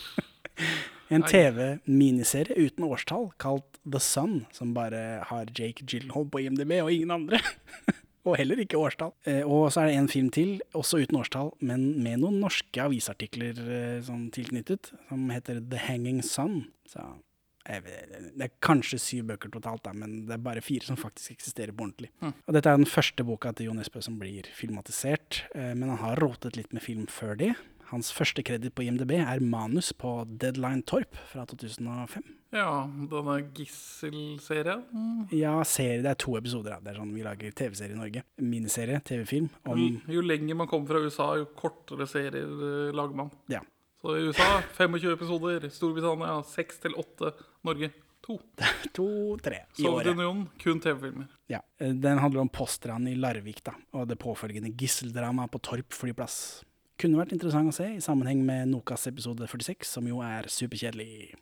en 1.14 1.24
TV-miniserie 1.26 2.54
uten 2.54 2.86
årstall 2.86 3.32
kalt 3.42 3.80
The 3.82 3.98
Sun, 4.02 4.44
som 4.54 4.76
bare 4.76 5.24
har 5.26 5.50
Jake 5.50 5.82
Gyllenhaal 5.84 6.30
på 6.30 6.44
IMDb 6.44 6.78
og 6.84 6.92
ingen 6.94 7.16
andre. 7.18 7.42
og 8.26 8.38
heller 8.40 8.60
ikke 8.62 8.80
årstall. 8.80 9.12
Eh, 9.28 9.42
og 9.42 9.68
så 9.72 9.82
er 9.82 9.90
det 9.90 10.00
en 10.00 10.10
film 10.10 10.32
til, 10.34 10.56
også 10.76 11.02
uten 11.04 11.20
årstall, 11.20 11.52
men 11.66 11.86
med 12.02 12.22
noen 12.24 12.40
norske 12.42 12.82
avisartikler 12.82 13.60
eh, 13.62 14.00
sånn 14.06 14.28
tilknyttet, 14.34 14.92
som 15.10 15.30
heter 15.32 15.62
The 15.62 15.80
Hanging 15.86 16.22
Sun. 16.26 16.64
Så 16.90 17.04
vet, 17.66 18.12
det 18.36 18.46
er 18.46 18.52
kanskje 18.62 18.98
syv 19.02 19.30
bøker 19.32 19.50
totalt, 19.54 19.84
da, 19.86 19.94
men 19.96 20.24
det 20.28 20.36
er 20.36 20.42
bare 20.42 20.64
fire 20.64 20.86
som 20.86 20.98
faktisk 20.98 21.36
eksisterer 21.36 21.74
på 21.74 21.86
ordentlig. 21.86 22.10
Mm. 22.22 22.34
Og 22.34 22.58
dette 22.58 22.72
er 22.72 22.80
den 22.80 22.90
første 22.90 23.26
boka 23.26 23.52
til 23.56 23.70
Jo 23.70 23.76
Nesbø 23.78 24.02
som 24.04 24.18
blir 24.20 24.50
filmatisert, 24.58 25.44
eh, 25.54 25.72
men 25.74 25.90
han 25.92 26.02
har 26.02 26.22
rotet 26.22 26.58
litt 26.58 26.74
med 26.76 26.84
film 26.84 27.06
før 27.10 27.38
det. 27.38 27.54
Hans 27.92 28.08
første 28.14 28.42
kreditt 28.46 28.74
på 28.74 28.82
IMDb 28.82 29.12
er 29.20 29.42
manus 29.44 29.92
på 29.94 30.24
Deadline 30.26 30.82
Torp 30.88 31.14
fra 31.30 31.44
2005. 31.46 32.24
Ja, 32.56 32.86
denne 33.10 33.36
gisselserien. 33.54 34.82
Ja, 35.34 35.54
serie, 35.68 36.02
det 36.02 36.10
er 36.10 36.18
to 36.18 36.36
episoder. 36.38 36.80
Det 36.82 36.92
er 36.92 36.98
sånn 37.00 37.14
vi 37.14 37.22
lager 37.26 37.54
TV-serie 37.54 37.94
i 37.94 38.00
Norge. 38.00 38.24
Miniserie, 38.42 38.98
TV-film 39.06 39.48
om 39.70 39.84
Jo, 40.10 40.24
lenger 40.24 40.58
man 40.58 40.70
kommer 40.70 40.94
fra 40.94 41.04
USA, 41.04 41.30
jo 41.38 41.48
kortere 41.58 42.08
serier 42.10 42.42
eh, 42.42 42.94
lager 42.96 43.22
man. 43.22 43.30
Ja. 43.52 43.62
Så 44.02 44.16
i 44.16 44.26
USA 44.28 44.60
25 44.76 45.12
episoder, 45.14 45.70
Storbritannia 45.72 46.40
6 46.46 46.82
til 46.84 46.98
8, 47.00 47.32
Norge 47.66 47.90
2. 48.26 48.38
to-tre 48.96 49.62
i 49.62 49.62
året. 49.62 49.82
Sovjetunionen 49.82 50.46
kun 50.62 50.82
TV-filmer. 50.82 51.28
Ja, 51.52 51.62
eh, 51.78 51.94
Den 51.94 52.18
handler 52.22 52.46
om 52.46 52.50
postran 52.50 53.06
i 53.10 53.14
Larvik 53.18 53.62
da, 53.66 53.76
og 53.94 54.08
det 54.10 54.18
påfølgende 54.22 54.74
gisseldramaet 54.74 55.54
på 55.54 55.62
Torp 55.62 55.94
flyplass. 55.94 56.64
Kunne 56.96 57.18
vært 57.20 57.34
interessant 57.36 57.68
å 57.68 57.76
se 57.76 57.86
i 57.92 58.02
sammenheng 58.04 58.40
med 58.46 58.70
Nokas 58.70 59.04
episode 59.10 59.44
46, 59.44 59.84
som 59.98 60.06
jo 60.08 60.22
er 60.24 60.48
superkjedelig. 60.48 61.34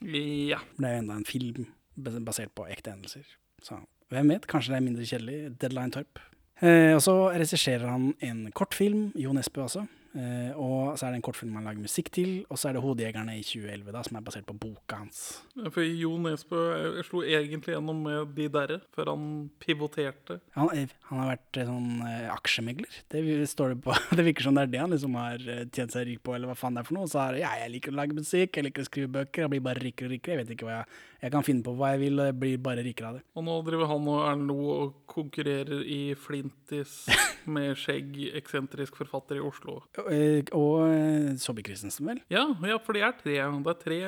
Ja. 0.50 0.58
Det 0.74 0.88
er 0.88 0.96
jo 0.96 1.02
enda 1.04 1.18
en 1.20 1.28
film 1.28 1.68
basert 1.94 2.50
på 2.58 2.66
ekte 2.66 2.90
endelser. 2.90 3.28
Så 3.62 3.78
hvem 4.10 4.32
vet, 4.34 4.48
kanskje 4.50 4.74
det 4.74 4.78
er 4.80 4.86
mindre 4.88 5.06
kjedelig. 5.06 5.36
Deadline 5.62 5.94
Torp. 5.94 6.18
Eh, 6.58 6.90
og 6.94 7.02
så 7.06 7.14
regisserer 7.34 7.86
han 7.86 8.12
en 8.22 8.48
kortfilm, 8.54 9.12
Jo 9.18 9.34
Nesbø 9.34 9.62
også. 9.68 9.86
Eh, 10.14 10.52
og 10.54 10.94
så 10.94 11.08
er 11.08 11.14
det 11.14 11.18
en 11.18 11.24
kortfilm 11.26 11.56
han 11.58 11.64
lager 11.66 11.82
musikk 11.82 12.10
til, 12.14 12.44
og 12.48 12.58
så 12.60 12.68
er 12.68 12.76
det 12.76 12.82
'Hodejegerne' 12.84 13.34
i 13.34 13.42
2011, 13.42 13.92
da, 13.92 14.02
som 14.06 14.16
er 14.16 14.22
basert 14.22 14.46
på 14.46 14.54
boka 14.54 14.96
hans. 15.00 15.42
For 15.74 15.82
Jo 15.82 16.12
Nesbø 16.22 16.60
jeg 16.94 17.04
slo 17.08 17.22
egentlig 17.26 17.74
gjennom 17.74 18.02
med 18.04 18.34
de 18.36 18.46
derre, 18.48 18.80
før 18.94 19.10
han 19.10 19.50
pivoterte. 19.58 20.40
Han, 20.54 20.70
er- 20.70 20.94
han 21.10 21.18
har 21.18 21.30
vært 21.36 21.58
eh, 21.58 21.66
sånn 21.66 21.90
uh, 22.02 22.30
aksjemegler. 22.34 23.00
Det 23.10 23.24
står 23.50 23.74
det 23.74 23.82
på. 23.82 23.90
Det 24.16 24.24
virker 24.24 24.46
som 24.46 24.54
det 24.54 24.62
er 24.68 24.72
det 24.72 24.80
han 24.84 24.90
liksom 24.94 25.14
har 25.18 25.42
eh, 25.50 25.64
tjent 25.74 25.90
seg 25.92 26.06
rik 26.06 26.22
på, 26.22 26.34
eller 26.36 26.46
hva 26.46 26.54
faen 26.58 26.74
det 26.78 26.84
er 26.84 26.88
for 26.88 26.94
noe. 26.98 27.10
Så 27.10 27.18
er 27.18 27.32
det 27.34 27.42
ja, 27.42 27.50
jeg 27.64 27.74
liker 27.74 27.92
å 27.94 27.98
lage 27.98 28.14
musikk, 28.14 28.54
jeg 28.56 28.68
liker 28.68 28.84
å 28.86 28.88
skrive 28.90 29.10
bøker, 29.18 29.42
jeg 29.44 29.50
blir 29.56 29.64
bare 29.66 29.82
rikere 29.82 30.06
og 30.06 30.14
rikere. 30.14 30.38
Jeg 30.38 30.44
vet 30.46 30.54
ikke 30.56 30.68
hva 30.70 30.78
jeg 30.78 30.86
Jeg 31.24 31.32
kan 31.32 31.44
finne 31.46 31.64
på 31.64 31.72
hva 31.78 31.94
jeg 31.94 32.02
vil, 32.02 32.18
og 32.20 32.26
jeg 32.28 32.36
blir 32.36 32.58
bare 32.60 32.82
rikere 32.84 33.08
av 33.08 33.14
det. 33.16 33.22
Og 33.38 33.46
nå 33.46 33.54
driver 33.64 33.88
han 33.88 34.08
og 34.12 34.18
Erlend 34.28 34.50
Loe 34.50 34.74
og 34.82 34.90
konkurrerer 35.08 35.80
i 35.88 36.00
Flintis 36.20 36.98
med 37.54 37.72
skjegg, 37.80 38.18
eksentrisk 38.36 38.98
forfatter 39.00 39.40
i 39.40 39.44
Oslo. 39.44 39.78
Og, 40.04 40.52
Og 40.52 40.84
eh, 40.90 41.32
Saabye 41.40 41.64
Christensen, 41.70 42.10
vel? 42.12 42.20
Ja, 42.34 42.44
ja, 42.68 42.76
for 42.84 42.92
det 42.98 43.06
er 43.08 43.16
tre. 43.22 43.38
Det 43.40 43.72
er 43.72 43.80
tre 43.86 44.00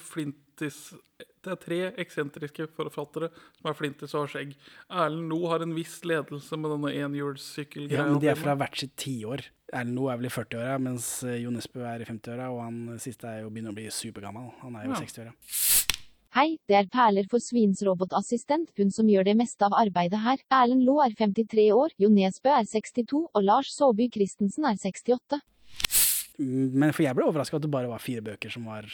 Flintis 0.00 0.78
Det 1.44 1.52
er 1.54 1.58
tre 1.60 1.78
eksentriske 2.02 2.66
forfattere 2.76 3.28
som 3.58 3.68
er 3.70 3.76
Flintis 3.78 4.12
og 4.16 4.24
har 4.26 4.32
skjegg. 4.34 4.56
Erlend 4.90 5.30
Loe 5.30 5.48
har 5.52 5.62
en 5.64 5.72
viss 5.76 5.98
ledelse 6.08 6.58
med 6.60 6.72
denne 6.74 6.90
enhjulssykkelgreia. 7.04 8.00
Ja, 8.02 8.08
men 8.10 8.20
de 8.20 8.28
er 8.32 8.40
fra 8.40 8.56
hvert 8.60 8.80
sitt 8.80 8.96
tiår. 9.00 9.44
Erlend 9.70 9.96
Loe 9.96 10.10
er 10.12 10.20
vel 10.20 10.28
i 10.28 10.32
40-åra, 10.34 10.76
mens 10.82 11.10
eh, 11.24 11.38
Jo 11.44 11.52
Nesbø 11.54 11.84
er 11.86 12.02
i 12.04 12.08
50-åra, 12.08 12.48
og 12.52 12.64
han 12.66 12.80
siste 13.00 13.28
er 13.30 13.44
jo 13.44 13.52
begynner 13.54 13.72
å 13.72 13.78
bli 13.78 13.86
supergammal. 13.94 14.50
Han 14.64 14.76
er 14.80 14.88
jo 14.88 14.96
Ja. 14.96 15.04
60-åra. 15.04 15.36
Hei, 16.30 16.60
det 16.70 16.76
er 16.78 16.86
Perler 16.92 17.26
for 17.30 17.42
svins 17.42 17.80
robotassistent, 17.82 18.68
hun 18.78 18.92
som 18.94 19.08
gjør 19.10 19.26
det 19.26 19.32
meste 19.40 19.66
av 19.66 19.74
arbeidet 19.74 20.20
her. 20.22 20.38
Erlend 20.54 20.84
Lo 20.86 21.00
er 21.02 21.10
53 21.18 21.64
år, 21.74 21.90
Jo 21.98 22.10
Nesbø 22.12 22.52
er 22.54 22.68
62, 22.70 23.24
og 23.34 23.42
Lars 23.42 23.72
Saabye 23.74 24.12
Christensen 24.14 24.68
er 24.68 24.76
68. 24.78 25.40
Men 26.38 26.92
for 26.94 27.02
jeg 27.02 27.16
ble 27.18 27.26
overraska 27.26 27.58
at 27.58 27.64
det 27.66 27.72
bare 27.74 27.90
var 27.90 27.98
fire 28.02 28.22
bøker 28.22 28.52
som 28.54 28.68
var 28.70 28.86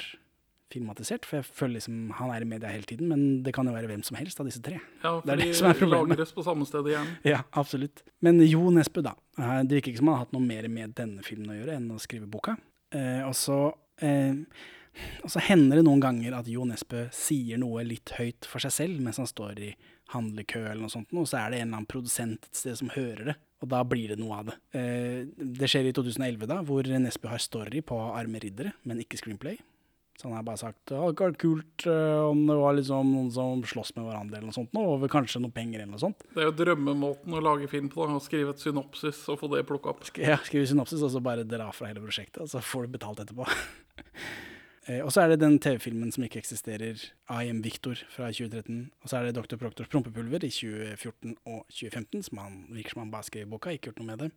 filmatisert. 0.73 1.29
For 1.29 1.39
jeg 1.43 1.47
føler 1.61 1.77
liksom 1.77 1.99
han 2.17 2.33
er 2.35 2.47
i 2.47 2.49
media 2.49 2.73
hele 2.73 2.89
tiden, 2.89 3.13
men 3.13 3.27
det 3.45 3.53
kan 3.55 3.69
jo 3.69 3.75
være 3.77 3.91
hvem 3.93 4.01
som 4.09 4.17
helst 4.19 4.41
av 4.41 4.49
disse 4.49 4.63
tre. 4.65 4.81
Ja, 5.05 5.13
det 5.21 5.37
er 5.37 5.37
for 5.37 5.43
det 5.43 5.51
de 5.53 5.59
som 5.61 5.69
er 5.69 5.79
problemet. 5.83 6.17
lagres 6.17 6.33
på 6.35 6.47
samme 6.49 6.67
sted 6.67 6.89
igjen. 6.89 7.13
Ja, 7.35 7.43
absolutt. 7.53 8.01
Men 8.25 8.41
Jo 8.49 8.65
Nesbø, 8.73 9.05
da. 9.05 9.13
Eh, 9.37 9.61
Det 9.69 9.77
virker 9.83 9.93
ikke 9.93 10.01
som 10.01 10.09
han 10.11 10.17
har 10.19 10.25
hatt 10.25 10.33
noe 10.35 10.49
mer 10.49 10.73
med 10.73 10.97
denne 10.97 11.21
filmen 11.27 11.53
å 11.53 11.59
gjøre 11.61 11.77
enn 11.77 11.93
å 11.93 12.01
skrive 12.01 12.27
boka. 12.33 12.57
Eh, 12.97 13.21
og 13.29 13.37
så 13.37 13.61
eh, 14.01 14.41
og 15.25 15.33
så 15.33 15.43
hender 15.49 15.81
det 15.81 15.87
noen 15.87 16.03
ganger 16.03 16.39
at 16.39 16.49
Jo 16.51 16.65
Nesbø 16.69 17.07
sier 17.15 17.61
noe 17.61 17.85
litt 17.87 18.15
høyt 18.19 18.49
for 18.49 18.63
seg 18.63 18.75
selv 18.75 19.05
mens 19.05 19.21
han 19.23 19.31
står 19.31 19.61
i 19.63 19.71
handlekø 20.15 20.63
eller 20.63 20.85
noe 20.85 20.93
sånt, 20.93 21.11
og 21.17 21.27
så 21.27 21.41
er 21.41 21.53
det 21.53 21.61
en 21.61 21.69
eller 21.69 21.81
annen 21.81 21.91
produsent 21.91 22.47
et 22.47 22.61
sted 22.61 22.77
som 22.79 22.93
hører 22.95 23.33
det, 23.33 23.37
og 23.65 23.71
da 23.73 23.81
blir 23.89 24.13
det 24.13 24.21
noe 24.21 24.41
av 24.41 24.51
det. 24.51 24.59
Eh, 24.79 25.23
det 25.59 25.71
skjer 25.71 25.89
i 25.91 25.95
2011, 25.97 26.47
da, 26.47 26.61
hvor 26.67 26.87
Nesbø 26.87 27.33
har 27.33 27.43
story 27.43 27.83
på 27.87 27.99
Arme 28.13 28.43
riddere, 28.43 28.77
men 28.87 29.03
ikke 29.03 29.19
screenplay. 29.19 29.59
Så 30.17 30.31
han 30.31 30.37
har 30.39 30.47
bare 30.47 30.57
sagt 30.57 30.79
det 30.89 30.97
hadde 30.97 31.27
vært 31.27 31.41
kult 31.43 31.85
eh, 31.91 32.23
om 32.25 32.47
det 32.49 32.55
var 32.57 32.77
liksom 32.79 33.11
noen 33.13 33.29
som 33.35 33.61
slåss 33.69 33.93
med 33.99 34.07
hverandre 34.07 34.39
eller 34.39 34.49
noe 34.49 34.57
sånt, 34.57 34.79
over 34.81 35.13
kanskje 35.13 35.43
noen 35.45 35.53
penger 35.53 35.83
eller 35.83 35.93
noe 35.93 36.01
sånt. 36.01 36.25
Det 36.33 36.41
er 36.41 36.49
jo 36.49 36.55
drømmemåten 36.63 37.37
å 37.37 37.43
lage 37.45 37.69
film 37.69 37.91
på. 37.93 38.07
da, 38.07 38.17
Å 38.17 38.25
skrive 38.25 38.55
et 38.55 38.63
synopsis 38.63 39.21
og 39.33 39.43
få 39.43 39.51
det 39.53 39.67
plukka 39.69 39.93
opp. 39.93 40.07
Ja, 40.17 40.39
skrive 40.47 40.71
synopsis, 40.71 41.05
og 41.05 41.13
så 41.13 41.21
bare 41.25 41.45
dra 41.45 41.69
fra 41.77 41.91
hele 41.91 42.01
prosjektet, 42.05 42.47
og 42.47 42.49
så 42.49 42.65
får 42.65 42.87
du 42.87 42.97
betalt 42.97 43.27
etterpå. 43.27 43.45
Eh, 44.87 45.03
og 45.03 45.11
så 45.13 45.25
er 45.25 45.33
det 45.33 45.41
den 45.43 45.59
TV-filmen 45.63 46.13
som 46.15 46.25
ikke 46.27 46.41
eksisterer, 46.43 47.01
I 47.27 47.51
Am 47.51 47.63
Victor 47.65 47.99
fra 48.13 48.31
2013. 48.31 48.91
Og 49.03 49.11
så 49.11 49.19
er 49.19 49.29
det 49.29 49.37
Dr. 49.39 49.59
Proktors 49.61 49.91
prompepulver 49.91 50.47
i 50.47 50.51
2014 50.53 51.37
og 51.45 51.65
2015, 51.73 52.29
som 52.29 52.43
han 52.45 52.61
virker 52.71 52.95
som 52.95 53.07
han 53.07 53.15
bare 53.15 53.27
skrev 53.27 53.49
i 53.49 53.51
boka, 53.51 53.75
ikke 53.75 53.91
gjort 53.91 54.03
noe 54.03 54.13
med 54.13 54.27
det. 54.27 54.31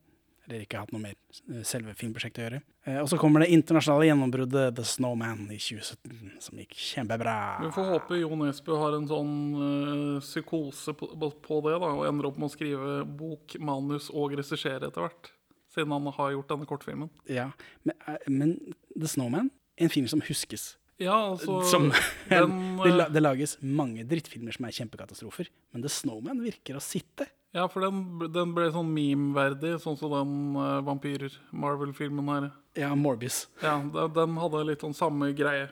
Eller 0.50 0.64
ikke 0.66 0.80
hatt 0.82 0.92
noe 0.96 1.04
mer 1.04 1.14
eh, 1.14 1.62
selve 1.68 1.94
filmprosjektet 1.98 2.42
å 2.42 2.46
gjøre. 2.48 2.60
Eh, 2.88 2.98
og 3.04 3.10
så 3.12 3.20
kommer 3.22 3.44
det 3.44 3.52
internasjonale 3.54 4.08
gjennombruddet 4.08 4.78
The 4.80 4.86
Snowman 4.88 5.44
i 5.54 5.60
2017, 5.62 6.40
som 6.42 6.62
gikk 6.64 6.74
kjempebra. 6.74 7.36
Vi 7.68 7.74
får 7.76 7.92
håpe 7.94 8.18
Jo 8.18 8.40
Nesbø 8.40 8.80
har 8.82 8.98
en 8.98 9.10
sånn 9.12 9.36
eh, 9.54 10.16
psykose 10.26 10.96
på, 10.98 11.12
på 11.14 11.60
det, 11.68 11.76
da, 11.76 11.92
og 11.92 12.08
ender 12.10 12.32
opp 12.32 12.42
med 12.42 12.50
å 12.50 12.56
skrive 12.56 12.96
bok, 13.06 13.60
manus 13.62 14.10
og 14.10 14.34
regissere 14.34 14.90
etter 14.90 15.06
hvert. 15.06 15.30
Siden 15.70 15.94
han 15.94 16.10
har 16.18 16.34
gjort 16.34 16.50
denne 16.50 16.66
kortfilmen. 16.66 17.14
Ja, 17.30 17.52
men, 17.86 18.00
men 18.26 18.56
The 18.96 19.12
Snowman, 19.12 19.52
en 19.80 19.92
film 19.92 20.08
som 20.12 20.22
huskes. 20.28 20.74
Ja, 21.00 21.16
altså 21.32 21.62
som, 21.64 21.88
den, 22.28 22.56
det, 22.84 22.92
eh, 22.92 23.12
det 23.16 23.22
lages 23.24 23.56
mange 23.64 24.04
drittfilmer 24.08 24.56
som 24.56 24.68
er 24.68 24.76
kjempekatastrofer, 24.76 25.48
men 25.72 25.86
The 25.86 25.92
Snowman 25.92 26.42
virker 26.44 26.76
å 26.76 26.84
sitte. 26.84 27.30
Ja, 27.56 27.64
for 27.72 27.82
den, 27.82 28.04
den 28.30 28.52
ble 28.54 28.68
sånn 28.74 28.92
meme-verdig, 28.94 29.78
sånn 29.82 29.96
som 29.98 30.12
den 30.14 30.34
uh, 30.60 30.84
vampyr-Marvel-filmen 30.86 32.28
her. 32.30 32.50
Ja, 32.78 32.92
Morbius. 33.00 33.48
Ja, 33.64 33.80
den, 33.80 34.12
den 34.14 34.36
hadde 34.38 34.68
litt 34.68 34.86
sånn 34.86 34.94
samme 34.98 35.32
greie. 35.38 35.72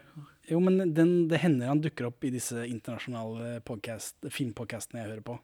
Jo, 0.49 0.61
men 0.63 0.95
den, 0.95 1.27
det 1.29 1.43
hender 1.43 1.69
han 1.69 1.83
dukker 1.83 2.07
opp 2.09 2.25
i 2.25 2.31
disse 2.33 2.63
internasjonale 2.65 3.59
filmpodkastene 3.67 5.03
jeg 5.03 5.11
hører 5.11 5.25
på, 5.27 5.37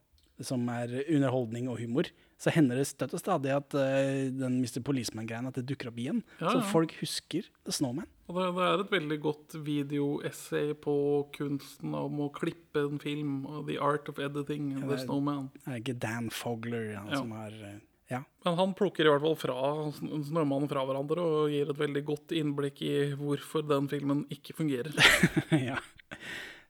som 0.47 0.63
er 0.73 0.95
underholdning 1.03 1.67
og 1.69 1.77
humor. 1.83 2.09
Så 2.41 2.55
hender 2.55 2.79
det 2.79 2.87
støtt 2.89 3.13
og 3.13 3.21
stadig 3.21 3.53
at 3.53 3.75
uh, 3.77 4.31
den 4.33 4.57
Mr. 4.63 4.81
Policeman-greien 4.87 5.51
at 5.51 5.59
det 5.59 5.67
dukker 5.69 5.91
opp 5.91 6.01
igjen. 6.01 6.23
Ja, 6.39 6.55
så 6.55 6.63
folk 6.71 6.95
husker 7.03 7.45
The 7.67 7.75
Snowman. 7.75 8.09
Og 8.29 8.37
det, 8.37 8.43
det 8.55 8.65
er 8.65 8.81
et 8.85 8.91
veldig 8.93 9.17
godt 9.19 9.55
videoessay 9.65 10.73
på 10.79 10.93
kunsten 11.35 11.95
om 11.97 12.21
å 12.23 12.29
klippe 12.33 12.85
en 12.87 12.99
film, 13.03 13.41
og 13.45 13.65
The 13.67 13.75
Art 13.83 14.07
of 14.09 14.19
Editing, 14.23 14.69
Ja, 14.77 14.79
The 14.79 14.87
det 14.93 14.99
er- 14.99 15.05
Snowman. 15.05 15.49
Det 15.65 15.79
ikke 15.83 15.97
Dan 15.99 16.29
Fogler 16.31 16.93
han 16.95 17.09
Ja. 17.11 17.17
som 17.19 17.31
har 17.35 17.51
eh, 17.51 17.79
Ja. 18.11 18.21
Men 18.45 18.55
han 18.59 18.73
plukker 18.75 19.05
i 19.07 19.09
hvert 19.09 19.21
fall 19.23 19.35
fra 19.35 19.53
Sn- 19.91 20.23
Snømannen 20.27 20.69
fra 20.69 20.85
hverandre 20.85 21.19
og 21.23 21.49
gir 21.51 21.69
et 21.71 21.77
veldig 21.79 22.03
godt 22.05 22.31
innblikk 22.35 22.81
i 22.83 22.95
hvorfor 23.15 23.65
den 23.67 23.87
filmen 23.89 24.25
ikke 24.29 24.53
fungerer. 24.55 24.93
ja. 25.51 25.77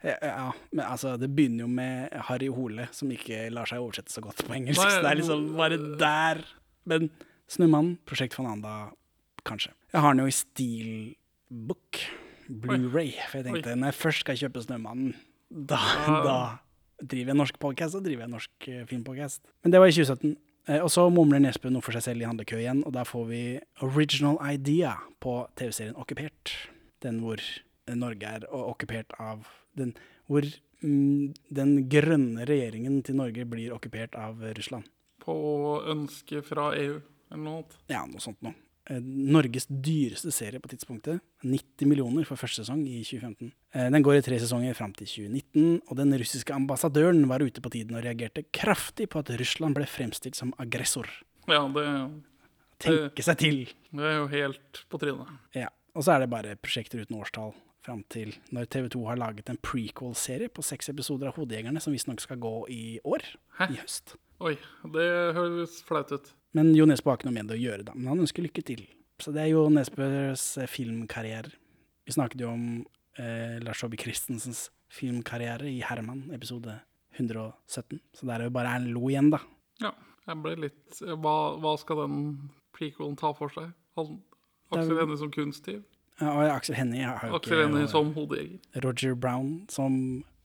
Ja, 0.04 0.52
men 0.72 0.86
altså, 0.86 1.18
det 1.20 1.30
begynner 1.36 1.64
jo 1.64 1.68
med 1.72 2.12
Harry 2.28 2.48
Hole, 2.52 2.90
som 2.92 3.10
ikke 3.14 3.46
lar 3.54 3.66
seg 3.70 3.80
oversette 3.80 4.12
så 4.12 4.22
godt 4.22 4.42
på 4.46 4.52
engelsk. 4.58 4.82
Nei, 4.84 4.90
så 4.92 5.02
det 5.02 5.12
er 5.12 5.20
liksom 5.22 5.46
bare 5.56 5.78
der. 6.02 6.42
Men 6.86 7.10
Snømannen, 7.48 7.98
Prosjekt 8.06 8.34
Fananda, 8.36 8.92
kanskje. 9.48 9.72
Jeg 9.94 10.02
har 10.04 10.14
den 10.14 10.26
jo 10.26 10.32
i 10.32 10.36
Steelbook, 11.54 12.00
Blu-ray, 12.50 13.14
for 13.30 13.40
jeg 13.40 13.46
tenkte 13.46 13.76
når 13.78 13.92
jeg 13.92 13.98
først 14.00 14.24
skal 14.24 14.38
kjøpe 14.40 14.62
Snømannen, 14.64 15.12
da, 15.54 15.78
da 16.26 16.38
driver 17.04 17.30
jeg 17.34 17.38
norsk 17.38 17.60
podcast, 17.62 17.98
og 17.98 18.06
driver 18.06 18.26
jeg 18.26 18.32
norsk 18.34 18.68
eh, 18.72 18.82
filmpodcast. 18.90 19.44
Men 19.64 19.74
det 19.76 19.82
var 19.82 19.92
i 19.92 19.94
2017. 19.94 20.34
Eh, 20.72 20.82
Og 20.82 20.90
så 20.90 21.06
mumler 21.14 21.44
Nesbø 21.44 21.70
noe 21.70 21.86
for 21.86 21.94
seg 21.94 22.06
selv 22.08 22.24
i 22.24 22.28
handlekø 22.28 22.58
igjen, 22.58 22.82
og 22.88 22.96
da 22.98 23.06
får 23.06 23.28
vi 23.30 23.44
Original 23.86 24.40
Idea 24.50 24.96
på 25.22 25.36
TV-serien 25.60 26.00
Okkupert. 26.02 26.56
Den 27.06 27.22
hvor 27.22 27.38
eh, 27.38 27.94
Norge 28.02 28.34
er 28.40 28.50
okkupert 28.50 29.14
av 29.22 29.46
den, 29.78 29.94
Hvor 30.26 30.48
mm, 30.82 31.34
den 31.54 31.78
grønne 31.92 32.50
regjeringen 32.50 33.02
til 33.06 33.20
Norge 33.22 33.46
blir 33.46 33.78
okkupert 33.78 34.18
av 34.18 34.42
Russland. 34.58 34.90
På 35.22 35.36
ønske 35.86 36.42
fra 36.44 36.72
EU 36.82 36.98
eller 36.98 37.46
noe 37.46 37.60
annet. 37.62 37.78
Ja, 37.94 38.08
noe 38.10 38.22
sånt 38.24 38.42
noe. 38.42 38.58
Eh, 38.92 39.00
Norges 39.00 39.68
dyreste 39.72 40.32
serie 40.36 40.60
på 40.60 40.68
tidspunktet. 40.72 41.22
90 41.44 41.88
millioner 41.88 42.26
for 42.28 42.36
første 42.40 42.64
sesong 42.66 42.82
i 42.84 43.00
2015. 43.06 43.54
Eh, 43.74 43.90
Den 43.90 44.04
går 44.04 44.18
i 44.20 44.26
tre 44.26 44.40
sesonger 44.42 44.76
fram 44.76 44.94
til 44.94 45.08
2019, 45.08 45.82
og 45.88 45.96
den 45.98 46.12
russiske 46.20 46.54
ambassadøren 46.54 47.24
var 47.30 47.40
ute 47.40 47.64
på 47.64 47.72
tiden 47.72 47.96
og 47.96 48.04
reagerte 48.04 48.44
kraftig 48.52 49.08
på 49.10 49.20
at 49.24 49.32
Russland 49.40 49.76
ble 49.78 49.88
fremstilt 49.88 50.36
som 50.36 50.54
aggressor. 50.60 51.08
Ja, 51.48 51.64
det, 51.72 51.86
Tenke 52.84 53.24
seg 53.24 53.38
til! 53.40 53.62
det 53.94 54.04
er 54.04 54.18
jo 54.18 54.28
helt 54.28 54.84
på 54.92 55.00
trynet. 55.00 55.32
Ja. 55.56 55.70
Og 55.96 56.04
så 56.04 56.16
er 56.16 56.24
det 56.24 56.32
bare 56.34 56.56
prosjekter 56.58 57.04
uten 57.04 57.20
årstall 57.22 57.54
fram 57.86 58.04
til 58.10 58.34
når 58.52 58.66
TV 58.72 58.88
2 58.90 59.02
har 59.06 59.20
laget 59.20 59.50
en 59.52 59.60
prequel-serie 59.62 60.50
på 60.50 60.64
seks 60.66 60.90
episoder 60.90 61.30
av 61.30 61.36
Hodejegerne, 61.38 61.80
som 61.84 61.94
visstnok 61.94 62.20
skal 62.24 62.40
gå 62.42 62.54
i 62.74 63.00
år. 63.06 63.22
I 63.62 63.78
høst. 63.78 64.16
Oi, 64.44 64.56
det 64.96 65.10
høres 65.38 65.82
flaut 65.88 66.12
ut. 66.12 66.32
Men 66.54 66.74
Jo 66.78 66.86
Nesbø 66.90 67.12
har 67.12 67.20
ikke 67.20 67.30
noe 67.30 67.38
med 67.38 67.50
det 67.50 67.58
å 67.58 67.62
gjøre, 67.64 67.86
da. 67.88 67.96
Men 67.98 68.12
han 68.14 68.24
ønsker 68.26 68.46
lykke 68.46 68.64
til. 68.66 68.84
Så 69.22 69.34
det 69.34 69.44
er 69.46 69.52
Jo 69.54 69.68
Nesbøs 69.74 70.46
eh, 70.62 70.70
filmkarriere. 70.70 71.54
Vi 72.06 72.16
snakket 72.16 72.44
jo 72.44 72.52
om 72.52 72.66
eh, 73.18 73.60
Lars 73.64 73.82
Saabye 73.82 74.02
Christensens 74.02 74.68
filmkarriere 74.94 75.70
i 75.72 75.80
Herman, 75.86 76.28
episode 76.36 76.76
117. 77.18 78.02
Så 78.14 78.28
der 78.30 78.42
er 78.42 78.50
jo 78.50 78.56
bare 78.56 78.76
Erlend 78.76 78.94
Lo 78.94 79.08
igjen, 79.10 79.32
da. 79.34 79.40
Ja, 79.82 79.94
jeg 80.28 80.42
ble 80.44 80.54
litt 80.68 81.00
Hva, 81.02 81.36
hva 81.60 81.74
skal 81.82 82.04
den 82.04 82.20
prequelen 82.76 83.18
ta 83.20 83.34
for 83.38 83.52
seg? 83.54 83.72
Han, 83.98 84.20
Aksel 84.74 85.00
Hennie 85.02 85.20
som 85.20 85.32
kunsttyv? 85.34 85.82
Ja, 86.22 86.30
Og 86.30 86.52
Aksel 86.54 86.78
Hennie 86.78 87.06
har 87.06 87.30
jo 87.30 87.38
Aksel 87.40 87.64
Hennie 87.66 87.90
som 87.90 88.12
hodejeger. 88.16 88.60
Roger 88.86 89.16
Brown 89.18 89.64
som 89.74 89.96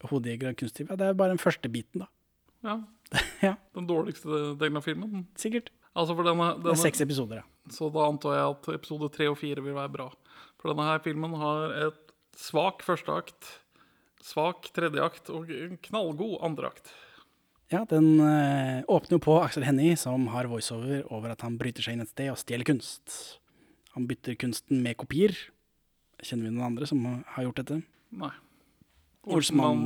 hodejeger 0.09 0.53
og 0.53 0.61
kunsttyv. 0.61 0.89
Ja, 0.91 0.97
det 1.01 1.11
er 1.11 1.19
bare 1.19 1.35
den 1.35 1.43
første 1.43 1.69
biten, 1.73 2.05
da. 2.05 2.09
Ja. 2.65 2.79
Den 3.77 3.87
dårligste 3.89 4.57
delen 4.61 4.77
av 4.77 4.85
filmen. 4.85 5.23
Sikkert. 5.39 5.71
Altså 5.99 6.15
for 6.15 6.29
denne, 6.29 6.51
Det 6.63 6.71
er 6.71 6.79
seks 6.79 7.03
episoder, 7.03 7.43
ja. 7.43 7.73
Så 7.75 7.89
da 7.93 8.05
antar 8.07 8.37
jeg 8.37 8.53
at 8.53 8.69
episode 8.77 9.09
tre 9.13 9.27
og 9.29 9.39
fire 9.41 9.65
vil 9.65 9.75
være 9.77 9.91
bra. 9.93 10.07
For 10.59 10.71
denne 10.71 10.87
her 10.87 11.03
filmen 11.03 11.35
har 11.41 11.75
et 11.89 12.15
svak 12.39 12.85
førsteakt, 12.87 13.51
svak 14.25 14.71
tredjeakt 14.77 15.31
og 15.35 15.51
en 15.51 15.77
knallgod 15.89 16.39
andreakt. 16.47 16.93
Ja, 17.69 17.83
den 17.85 18.17
øh, 18.23 18.81
åpner 18.89 19.19
jo 19.19 19.25
på 19.27 19.35
Aksel 19.43 19.67
Hennie, 19.67 19.97
som 20.01 20.31
har 20.33 20.49
voiceover 20.49 21.03
over 21.13 21.35
at 21.35 21.43
han 21.45 21.59
bryter 21.61 21.85
seg 21.85 21.99
inn 21.99 22.07
et 22.07 22.15
sted 22.15 22.31
og 22.33 22.39
stjeler 22.41 22.65
kunst. 22.65 23.13
Han 23.93 24.07
bytter 24.09 24.39
kunsten 24.41 24.81
med 24.85 24.97
kopier. 25.03 25.35
Kjenner 26.23 26.49
vi 26.49 26.55
noen 26.55 26.71
andre 26.71 26.89
som 26.89 27.03
har 27.05 27.45
gjort 27.45 27.61
dette? 27.61 27.83
Nei. 28.17 28.33
Olsmann 29.29 29.83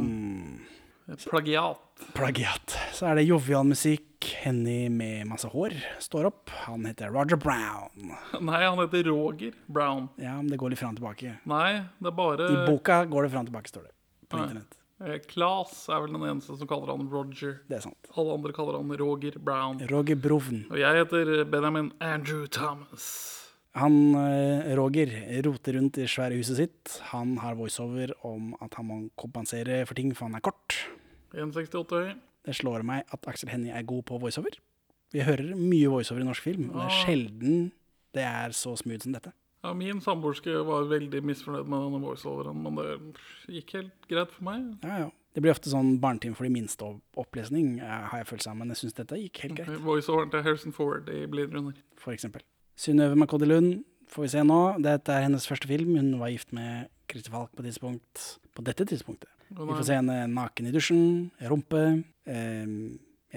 Plagiat. 1.30 1.80
Plagiat. 2.14 2.76
Så 2.94 3.06
er 3.10 3.18
det 3.18 3.26
jovial 3.28 3.64
musikk. 3.68 4.08
Henny 4.42 4.86
med 4.88 5.26
masse 5.26 5.48
hår 5.50 5.74
står 6.02 6.28
opp. 6.30 6.50
Han 6.68 6.84
heter 6.86 7.10
Roger 7.10 7.36
Brown. 7.42 8.12
Nei, 8.40 8.60
han 8.62 8.78
heter 8.78 9.08
Roger 9.10 9.52
Brown. 9.66 10.08
Ja, 10.22 10.36
men 10.38 10.48
det 10.52 10.60
går 10.62 10.70
litt 10.70 10.78
fram 10.78 10.94
og 10.94 11.00
tilbake. 11.00 11.34
Nei, 11.50 11.82
det 11.98 12.12
er 12.12 12.14
bare 12.14 12.46
I 12.46 12.60
boka 12.68 13.00
går 13.10 13.26
det 13.26 13.32
fram 13.34 13.42
og 13.48 13.50
tilbake, 13.50 13.72
står 13.74 13.88
det. 13.88 13.92
På 14.30 14.38
Nei. 14.38 14.46
internett. 14.46 14.78
Eh, 15.02 15.18
Claes 15.26 15.74
er 15.90 16.04
vel 16.04 16.14
den 16.14 16.22
eneste 16.30 16.54
som 16.60 16.68
kaller 16.70 16.94
han 16.94 17.08
Roger. 17.10 17.56
Det 17.66 17.80
er 17.80 17.84
sant. 17.88 18.10
Alle 18.14 18.38
andre 18.38 18.54
kaller 18.54 18.78
han 18.78 18.94
Roger 19.00 19.38
Brown. 19.42 19.82
Roger 19.90 20.14
Brown. 20.22 20.62
Og 20.70 20.78
jeg 20.78 21.02
heter 21.02 21.44
Benjamin 21.50 21.90
Andrew 22.00 22.46
Thomas. 22.46 23.41
Han, 23.74 24.14
eh, 24.14 24.74
Roger 24.76 25.08
roter 25.46 25.72
rundt 25.78 25.96
i 25.98 26.04
svære 26.06 26.36
huset 26.36 26.56
sitt. 26.58 26.98
Han 27.12 27.38
har 27.40 27.54
voiceover 27.56 28.12
om 28.28 28.54
at 28.60 28.74
han 28.74 28.84
må 28.86 28.98
kompensere 29.16 29.86
for 29.88 29.94
ting, 29.94 30.12
for 30.14 30.26
han 30.28 30.34
er 30.36 30.44
kort. 30.44 30.76
1,68 31.32 31.88
høy. 31.96 32.12
Det 32.44 32.54
slår 32.58 32.82
meg 32.84 33.04
at 33.14 33.28
Aksel 33.30 33.48
Hennie 33.48 33.72
er 33.72 33.82
god 33.88 34.02
på 34.04 34.18
voiceover. 34.20 34.58
Vi 35.12 35.20
hører 35.24 35.54
mye 35.56 35.88
voiceover 35.88 36.20
i 36.20 36.28
norsk 36.28 36.42
film, 36.42 36.66
men 36.68 36.76
det 36.76 36.82
er 36.84 36.92
Ah. 36.92 37.04
sjelden 37.06 37.72
det 38.12 38.22
er 38.24 38.48
så 38.50 38.76
smooth 38.76 39.02
som 39.02 39.12
dette. 39.12 39.32
Ja, 39.64 39.72
min 39.72 40.00
samboerske 40.00 40.52
var 40.66 40.84
veldig 40.90 41.22
misfornøyd 41.22 41.66
med 41.70 41.78
denne 41.86 42.00
voiceoveren, 42.02 42.62
men 42.62 42.74
det 42.76 43.16
gikk 43.48 43.70
helt 43.78 44.08
greit 44.08 44.30
for 44.32 44.42
meg. 44.44 44.76
Ja, 44.82 44.98
ja. 44.98 45.10
Det 45.34 45.40
blir 45.40 45.52
ofte 45.54 45.70
sånn 45.70 45.98
barnetime 45.98 46.34
for 46.36 46.44
de 46.44 46.50
minste 46.50 47.00
opplesning, 47.16 47.78
eh, 47.80 48.08
har 48.10 48.18
jeg 48.18 48.26
følt 48.26 48.42
sammen. 48.42 48.58
men 48.66 48.68
jeg 48.76 48.76
syns 48.90 48.94
dette 48.94 49.16
gikk 49.16 49.36
helt 49.38 49.54
greit. 49.56 49.80
Voiceoveren 49.80 50.30
til 50.30 50.42
Harrison 50.42 50.72
Ford 50.72 51.08
i 51.08 51.24
Blade 51.26 51.54
Runner. 51.54 51.72
for 51.96 52.12
eksempel. 52.12 52.42
Synnøve 52.82 53.14
Makodi 53.18 53.46
Lund 53.46 53.84
får 54.10 54.24
vi 54.26 54.30
se 54.32 54.42
nå. 54.46 54.58
Dette 54.82 55.14
er 55.14 55.26
hennes 55.26 55.46
første 55.46 55.68
film. 55.70 55.94
Hun 55.98 56.16
var 56.20 56.32
gift 56.32 56.50
med 56.56 56.88
Christer 57.10 57.30
Falk 57.34 57.52
på, 57.54 57.62
tidspunkt, 57.66 58.22
på 58.56 58.64
dette 58.66 58.86
tidspunktet. 58.88 59.28
Vi 59.52 59.68
får 59.68 59.84
se 59.86 59.98
henne 59.98 60.16
naken 60.32 60.70
i 60.70 60.72
dusjen, 60.74 61.04
rumpe. 61.50 61.82
eh, 62.26 62.72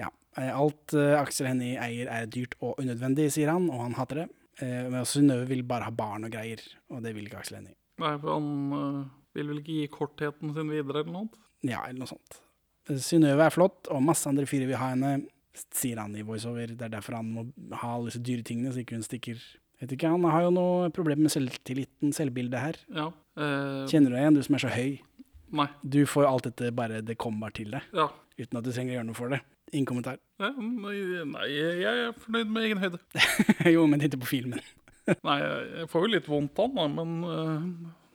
ja. 0.00 0.08
Eh, 0.38 0.50
Alt 0.50 0.94
eh, 0.96 1.12
Aksel 1.20 1.50
Hennie 1.50 1.76
eier 1.82 2.08
er 2.08 2.26
dyrt 2.32 2.56
og 2.64 2.80
unødvendig, 2.80 3.28
sier 3.34 3.52
han, 3.52 3.68
og 3.70 3.82
han 3.84 3.96
hater 3.98 4.22
det. 4.22 4.26
Eh, 4.64 4.88
men 4.88 5.04
Synnøve 5.08 5.46
vil 5.50 5.62
bare 5.68 5.90
ha 5.90 5.92
barn 5.94 6.24
og 6.26 6.32
greier, 6.32 6.62
og 6.90 7.04
det 7.04 7.12
vil 7.14 7.28
ikke 7.28 7.42
Aksel 7.44 7.60
Hennie. 7.60 7.76
Nei, 8.00 8.14
for 8.22 8.32
han 8.38 8.48
øh, 8.80 8.98
vil 9.36 9.52
vel 9.52 9.60
ikke 9.62 9.76
gi 9.76 9.86
kortheten 9.92 10.56
sin 10.56 10.72
videre 10.72 11.04
eller 11.04 11.12
noe? 11.20 11.44
Ja, 11.64 11.84
eller 11.84 12.02
noe 12.02 12.10
sånt. 12.10 12.40
Synnøve 13.02 13.44
er 13.46 13.52
flott, 13.54 13.86
og 13.92 14.02
masse 14.04 14.28
andre 14.30 14.48
fyrer 14.48 14.68
vil 14.70 14.80
ha 14.80 14.90
henne, 14.94 15.14
sier 15.74 16.00
han 16.02 16.16
i 16.16 16.24
voiceover. 16.26 16.74
Det 16.74 16.88
er 16.88 16.92
derfor 16.96 17.18
han 17.18 17.30
må 17.32 17.46
ha 17.80 17.94
alle 17.96 18.10
disse 18.10 18.22
dyre 18.24 18.44
tingene, 18.46 18.72
så 18.74 18.82
ikke 18.82 18.98
hun 18.98 19.06
stikker. 19.06 19.40
Vet 19.80 19.92
ikke, 19.92 20.08
Han 20.08 20.24
har 20.24 20.46
jo 20.46 20.52
noe 20.56 20.92
problem 20.94 21.26
med 21.26 21.32
selvtilliten, 21.34 22.14
selvbildet 22.16 22.62
her. 22.62 22.78
Ja. 22.88 23.10
øh... 23.36 23.82
Kjenner 23.90 24.12
du 24.12 24.16
deg 24.16 24.22
igjen, 24.22 24.38
du 24.38 24.46
som 24.46 24.56
er 24.56 24.64
så 24.64 24.72
høy? 24.72 24.96
Nei. 25.56 25.66
Du 25.84 26.00
får 26.08 26.24
jo 26.24 26.30
alt 26.30 26.46
dette 26.48 26.72
bare 26.74 27.02
Det 27.06 27.14
kommer 27.20 27.46
bare 27.46 27.58
til 27.60 27.76
deg. 27.76 27.84
Ja. 27.94 28.08
Uten 28.36 28.58
at 28.58 28.64
du 28.64 28.72
trenger 28.72 28.94
å 28.94 28.98
gjøre 28.98 29.08
noe 29.10 29.18
for 29.18 29.32
det. 29.32 29.42
Ingen 29.72 29.88
kommentar. 29.88 30.18
Nei, 30.38 30.50
nei, 31.26 31.46
jeg 31.50 32.02
er 32.06 32.16
fornøyd 32.22 32.50
med 32.54 32.66
egen 32.68 32.82
høyde. 32.82 33.00
jo, 33.74 33.86
men 33.90 34.04
ikke 34.04 34.20
på 34.22 34.28
filmen. 34.30 34.62
Nei, 35.26 35.36
jeg 35.38 35.86
får 35.90 36.02
jo 36.02 36.10
litt 36.10 36.28
vondt 36.30 36.58
av 36.58 36.72
den, 36.74 36.94
men 36.96 37.10
øh, 37.30 37.66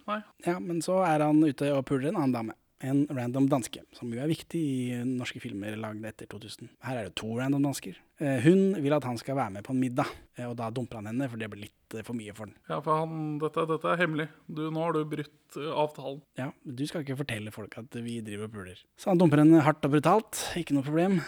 nei. 0.09 0.17
Ja, 0.43 0.57
men 0.59 0.81
så 0.83 0.97
er 1.07 1.23
han 1.23 1.39
ute 1.39 1.69
og 1.71 1.85
puler 1.87 2.09
en 2.09 2.17
annen 2.19 2.33
dame. 2.35 2.55
En 2.83 3.03
random 3.13 3.45
danske, 3.51 3.83
som 3.93 4.09
jo 4.09 4.17
er 4.23 4.29
viktig 4.31 4.57
i 4.61 5.03
norske 5.05 5.37
filmer 5.43 5.75
lagd 5.77 6.05
etter 6.09 6.25
2000. 6.31 6.69
Her 6.81 6.97
er 6.97 7.03
det 7.09 7.15
to 7.19 7.27
random 7.37 7.61
dansker. 7.67 7.99
Eh, 8.19 8.39
Hun 8.41 8.73
vil 8.81 8.95
at 8.95 9.03
han 9.05 9.19
skal 9.21 9.35
være 9.37 9.51
med 9.53 9.63
på 9.67 9.75
en 9.75 9.79
middag, 9.83 10.09
eh, 10.37 10.47
og 10.49 10.55
da 10.57 10.71
dumper 10.73 10.97
han 10.97 11.11
henne, 11.11 11.27
for 11.29 11.37
det 11.37 11.49
blir 11.53 11.67
litt 11.67 11.93
eh, 11.99 12.01
for 12.07 12.17
mye 12.17 12.33
for 12.33 12.49
den. 12.49 12.55
Ja, 12.71 12.79
for 12.81 13.03
han, 13.03 13.37
dette, 13.43 13.67
dette 13.69 13.91
er 13.93 14.01
hemmelig. 14.01 14.27
Du, 14.49 14.63
nå 14.73 14.81
har 14.81 14.97
du 14.97 15.03
brutt 15.05 15.59
avtalen. 15.61 16.23
Ja, 16.41 16.49
du 16.65 16.83
skal 16.89 17.05
ikke 17.05 17.19
fortelle 17.21 17.53
folk 17.53 17.77
at 17.77 18.01
vi 18.01 18.17
driver 18.25 18.49
og 18.49 18.55
puler. 18.57 18.81
Så 18.97 19.11
han 19.13 19.21
dumper 19.21 19.43
henne 19.43 19.61
hardt 19.61 19.85
og 19.85 19.93
brutalt, 19.93 20.41
ikke 20.57 20.73
noe 20.79 20.87
problem. 20.89 21.19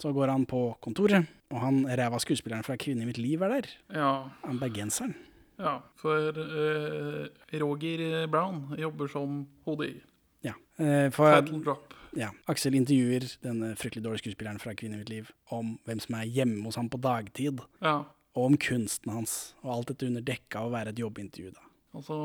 Så 0.00 0.12
går 0.16 0.28
han 0.32 0.48
på 0.48 0.64
kontoret, 0.84 1.28
og 1.52 1.60
han 1.60 1.84
ræva 1.88 2.18
skuespilleren 2.20 2.64
fra 2.64 2.76
Kvinne 2.80 3.04
i 3.04 3.08
mitt 3.12 3.20
liv 3.20 3.44
er 3.44 3.52
der. 3.58 3.68
Ja, 3.92 4.10
Han 4.48 4.58
bergenseren. 4.60 5.14
ja 5.60 5.78
for 5.96 6.36
øh, 6.36 7.28
Roger 7.60 8.26
Brown 8.28 8.74
jobber 8.80 9.08
som 9.08 9.46
hodejeger. 9.64 10.04
Ja. 10.46 10.54
eh, 10.78 11.08
For, 11.14 11.40
Title 11.42 11.60
drop. 11.66 11.94
ja. 12.16 12.30
Aksel 12.48 12.76
intervjuer 12.78 13.26
denne 13.44 13.72
fryktelig 13.78 14.04
dårlige 14.06 14.22
skuespilleren 14.24 14.60
fra 14.62 14.74
Kvinne 14.78 14.98
i 14.98 15.02
mitt 15.04 15.10
liv 15.12 15.30
om 15.54 15.74
hvem 15.88 16.00
som 16.04 16.18
er 16.20 16.30
hjemme 16.30 16.64
hos 16.68 16.76
ham 16.80 16.88
på 16.92 17.00
dagtid, 17.02 17.60
Ja. 17.82 17.98
og 18.36 18.44
om 18.50 18.56
kunsten 18.56 19.12
hans. 19.12 19.54
Og 19.64 19.72
alt 19.76 19.88
dette 19.92 20.06
under 20.10 20.22
dekka 20.22 20.60
av 20.62 20.68
å 20.70 20.74
være 20.76 20.92
et 20.94 21.00
jobbintervju, 21.02 21.52
da. 21.56 21.64
Altså, 21.96 22.16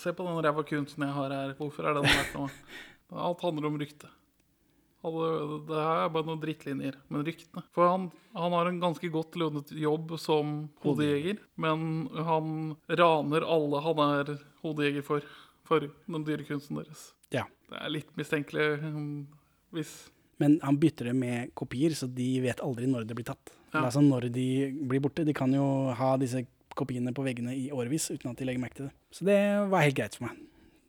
se 0.00 0.12
på 0.16 0.24
den 0.24 0.40
ræva 0.44 0.62
kunsten 0.64 1.04
jeg 1.04 1.12
har 1.12 1.30
her. 1.30 1.54
Hvorfor 1.58 1.84
er 1.90 1.94
den 1.98 2.04
verdt 2.08 2.34
noe? 2.34 2.50
Alt 3.12 3.42
handler 3.44 3.66
om 3.68 3.74
rykte. 3.78 4.08
Det 5.02 5.74
her 5.74 6.04
er 6.04 6.10
bare 6.14 6.24
noen 6.28 6.40
drittlinjer, 6.40 6.94
men 7.10 7.24
ryktene. 7.26 7.64
For 7.74 7.88
han, 7.90 8.04
han 8.38 8.54
har 8.54 8.68
en 8.70 8.78
ganske 8.80 9.08
godt 9.10 9.34
lønnet 9.40 9.72
jobb 9.74 10.12
som 10.22 10.68
hodejeger, 10.84 11.40
men 11.58 12.06
han 12.14 12.76
raner 12.88 13.42
alle 13.42 13.80
han 13.82 14.02
er 14.04 14.30
hodejeger 14.62 15.02
for, 15.02 15.26
for 15.66 15.88
den 16.06 16.24
dyre 16.28 16.46
kunsten 16.46 16.78
deres. 16.78 17.08
Ja. 17.34 17.46
Det 17.72 17.80
er 17.80 17.92
litt 17.94 18.10
mistenkelig 18.18 18.66
mm, 18.82 19.20
hvis 19.72 19.92
Men 20.42 20.58
han 20.64 20.78
bytter 20.80 21.10
det 21.10 21.16
med 21.16 21.52
kopier, 21.58 21.94
så 21.96 22.08
de 22.10 22.28
vet 22.44 22.60
aldri 22.64 22.88
når 22.90 23.06
det 23.08 23.16
blir 23.16 23.28
tatt. 23.28 23.52
Ja. 23.72 23.84
Altså 23.86 24.02
når 24.04 24.28
de 24.34 24.46
blir 24.88 25.00
borte. 25.00 25.24
De 25.24 25.34
kan 25.36 25.52
jo 25.54 25.92
ha 25.96 26.14
disse 26.20 26.44
kopiene 26.76 27.12
på 27.14 27.24
veggene 27.24 27.54
i 27.56 27.68
årevis 27.72 28.10
uten 28.10 28.32
at 28.32 28.40
de 28.40 28.48
legger 28.48 28.62
merke 28.62 28.80
til 28.80 28.88
det. 28.88 28.94
Så 29.12 29.28
det 29.28 29.38
var 29.70 29.84
helt 29.84 29.96
greit 29.96 30.16
for 30.18 30.28
meg. 30.28 30.40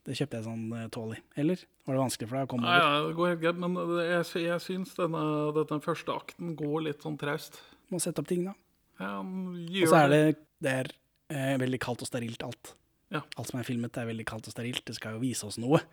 Det 0.03 0.17
kjøpte 0.19 0.39
jeg 0.39 0.47
sånn 0.47 0.63
tålig. 0.91 1.21
Eller 1.39 1.61
var 1.87 1.95
det 1.95 2.01
vanskelig 2.01 2.27
for 2.27 2.39
deg 2.39 2.47
å 2.47 2.51
komme 2.51 2.67
over? 2.67 2.81
ja, 2.81 3.05
det 3.07 3.15
går 3.19 3.29
helt 3.31 3.43
greit, 3.43 3.61
men 3.63 3.77
jeg, 4.01 4.25
jeg 4.43 4.63
syns 4.65 4.97
denne, 4.97 5.23
denne 5.55 5.79
første 5.83 6.15
akten 6.15 6.57
går 6.59 6.87
litt 6.89 7.05
sånn 7.05 7.15
traust. 7.21 7.61
Må 7.93 8.01
sette 8.03 8.23
opp 8.23 8.27
ting, 8.27 8.43
da. 8.49 8.55
Ja, 8.99 9.13
gjør 9.23 9.87
Og 9.87 9.93
så 9.93 10.01
er 10.01 10.11
det, 10.11 10.21
det 10.63 10.73
er 10.81 10.91
eh, 11.31 11.53
veldig 11.61 11.79
kaldt 11.83 12.03
og 12.03 12.09
sterilt, 12.09 12.43
alt. 12.43 12.73
Ja. 13.13 13.21
Alt 13.37 13.51
som 13.51 13.61
er 13.61 13.67
filmet, 13.67 13.97
er 13.97 14.09
veldig 14.09 14.25
kaldt 14.27 14.49
og 14.49 14.55
sterilt. 14.55 14.83
Det 14.87 14.95
skal 14.97 15.17
jo 15.17 15.23
vise 15.23 15.45
oss 15.45 15.59
noe. 15.61 15.83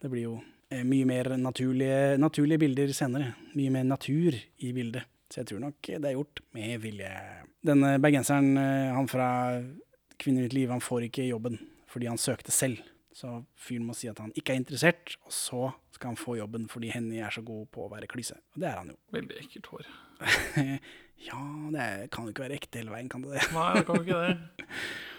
Det 0.00 0.10
blir 0.12 0.24
jo 0.24 0.36
eh, 0.72 0.84
mye 0.88 1.06
mer 1.08 1.34
naturlige, 1.36 2.16
naturlige 2.20 2.62
bilder 2.64 2.94
senere. 2.96 3.34
Mye 3.58 3.72
mer 3.74 3.84
natur 3.88 4.38
i 4.38 4.72
bildet. 4.74 5.08
Så 5.32 5.40
jeg 5.40 5.48
tror 5.48 5.62
nok 5.62 5.88
det 5.88 6.08
er 6.08 6.16
gjort 6.16 6.42
med 6.56 6.80
vilje. 6.82 7.10
Denne 7.64 7.94
bergenseren, 8.02 8.56
eh, 8.60 8.88
han 8.92 9.08
fra 9.08 9.28
Kvinner 10.22 10.44
i 10.44 10.48
mitt 10.48 10.56
liv, 10.56 10.70
han 10.70 10.82
får 10.84 11.08
ikke 11.08 11.28
jobben 11.28 11.60
fordi 11.92 12.08
han 12.08 12.20
søkte 12.20 12.52
selv. 12.54 12.80
Så 13.12 13.28
fyren 13.60 13.84
må 13.84 13.92
si 13.96 14.08
at 14.08 14.20
han 14.22 14.30
ikke 14.38 14.54
er 14.54 14.62
interessert, 14.62 15.18
og 15.26 15.32
så 15.36 15.66
skal 15.92 16.14
han 16.14 16.20
få 16.20 16.38
jobben 16.38 16.64
fordi 16.72 16.88
Henny 16.94 17.18
er 17.20 17.34
så 17.34 17.42
god 17.44 17.66
på 17.74 17.84
å 17.84 17.90
være 17.92 18.08
klyse. 18.08 18.38
Og 18.54 18.62
det 18.62 18.70
er 18.70 18.78
han 18.78 18.92
jo. 18.94 18.96
Veldig 19.18 19.40
ekkelt 19.42 19.68
hår. 19.74 19.90
ja, 21.26 21.40
det 21.74 21.88
kan 22.14 22.24
jo 22.24 22.32
ikke 22.32 22.46
være 22.46 22.56
ekte 22.56 22.80
hele 22.80 22.94
veien, 22.94 23.10
kan 23.12 23.24
det 23.26 23.34
det? 23.36 23.48
Nei, 23.52 23.68
det 23.76 23.84
kan 23.88 24.00
jo 24.00 24.06
ikke 24.06 24.22
det. 24.24 24.78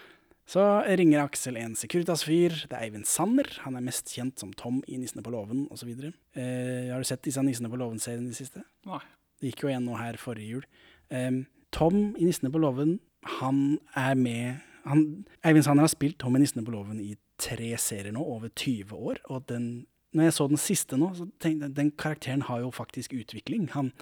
Så 0.49 0.63
ringer 0.99 1.23
Aksel 1.23 1.57
en 1.61 1.75
Securitas-fyr. 1.79 2.65
Det 2.67 2.75
er 2.75 2.87
Eivind 2.87 3.07
Sanner. 3.07 3.47
Han 3.63 3.77
er 3.79 3.85
mest 3.85 4.11
kjent 4.11 4.41
som 4.41 4.51
Tom 4.59 4.81
i 4.91 4.97
Nissene 4.99 5.23
på 5.23 5.31
låven 5.31 5.65
osv. 5.71 5.93
Eh, 5.93 6.91
har 6.91 6.99
du 6.99 7.07
sett 7.07 7.23
disse 7.23 7.41
Nissene 7.45 7.71
på 7.71 7.79
låven-seriene 7.79 8.27
i 8.27 8.33
det 8.33 8.41
siste? 8.41 8.65
Nei. 8.89 8.99
Det 9.39 9.51
gikk 9.51 9.63
jo 9.63 9.71
igjen 9.71 9.87
nå 9.87 9.95
her 9.99 10.19
forrige 10.19 10.57
jul. 10.57 10.67
Eh, 11.15 11.31
Tom 11.73 12.13
i 12.19 12.27
Nissene 12.27 12.51
på 12.53 12.61
låven, 12.61 12.97
han 13.39 13.79
er 13.95 14.19
med 14.19 14.61
han, 14.83 15.23
Eivind 15.47 15.63
Sanner 15.63 15.85
har 15.85 15.91
spilt 15.91 16.19
Tom 16.19 16.35
i 16.35 16.41
Nissene 16.43 16.65
på 16.67 16.73
låven 16.73 16.99
i 16.99 17.13
tre 17.39 17.71
serier 17.79 18.11
nå, 18.15 18.23
over 18.35 18.51
20 18.51 18.91
år. 18.97 19.21
Og 19.31 19.45
den, 19.47 19.85
når 20.11 20.27
jeg 20.27 20.35
så 20.37 20.47
den 20.51 20.61
siste 20.61 20.99
nå, 20.99 21.13
så 21.15 21.27
tenkte 21.39 21.69
jeg 21.69 21.77
den 21.77 21.93
karakteren 21.99 22.43
har 22.49 22.63
jo 22.65 22.71
faktisk 22.75 23.15
utvikling. 23.15 23.69
Han, 23.77 23.93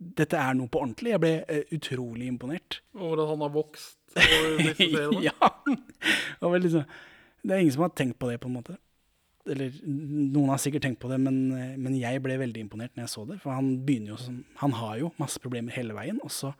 dette 0.00 0.38
er 0.40 0.56
noe 0.56 0.70
på 0.72 0.80
ordentlig. 0.80 1.14
Jeg 1.14 1.22
ble 1.22 1.32
uh, 1.44 1.72
utrolig 1.76 2.28
imponert. 2.30 2.80
Over 2.96 3.24
at 3.24 3.32
han 3.34 3.44
har 3.44 3.52
vokst 3.54 3.98
ja. 5.28 5.50
Vel 6.40 6.64
liksom, 6.64 6.86
det 7.44 7.52
er 7.54 7.60
ingen 7.62 7.74
som 7.76 7.84
har 7.84 7.92
tenkt 7.94 8.18
på 8.18 8.30
det, 8.30 8.40
på 8.42 8.48
en 8.50 8.56
måte. 8.56 8.78
Eller 9.50 9.76
noen 9.84 10.50
har 10.52 10.58
sikkert 10.60 10.84
tenkt 10.84 11.00
på 11.02 11.08
det, 11.12 11.20
men, 11.22 11.38
men 11.80 11.94
jeg 11.96 12.20
ble 12.24 12.36
veldig 12.40 12.64
imponert 12.64 12.96
når 12.96 13.06
jeg 13.06 13.12
så 13.12 13.24
det. 13.28 13.38
For 13.44 13.54
han 13.54 13.70
begynner 13.86 14.14
jo 14.14 14.18
som 14.20 14.42
Han 14.60 14.74
har 14.76 14.98
jo 15.00 15.12
masse 15.20 15.40
problemer 15.42 15.74
hele 15.74 15.96
veien, 15.96 16.18
og 16.26 16.32
så 16.34 16.52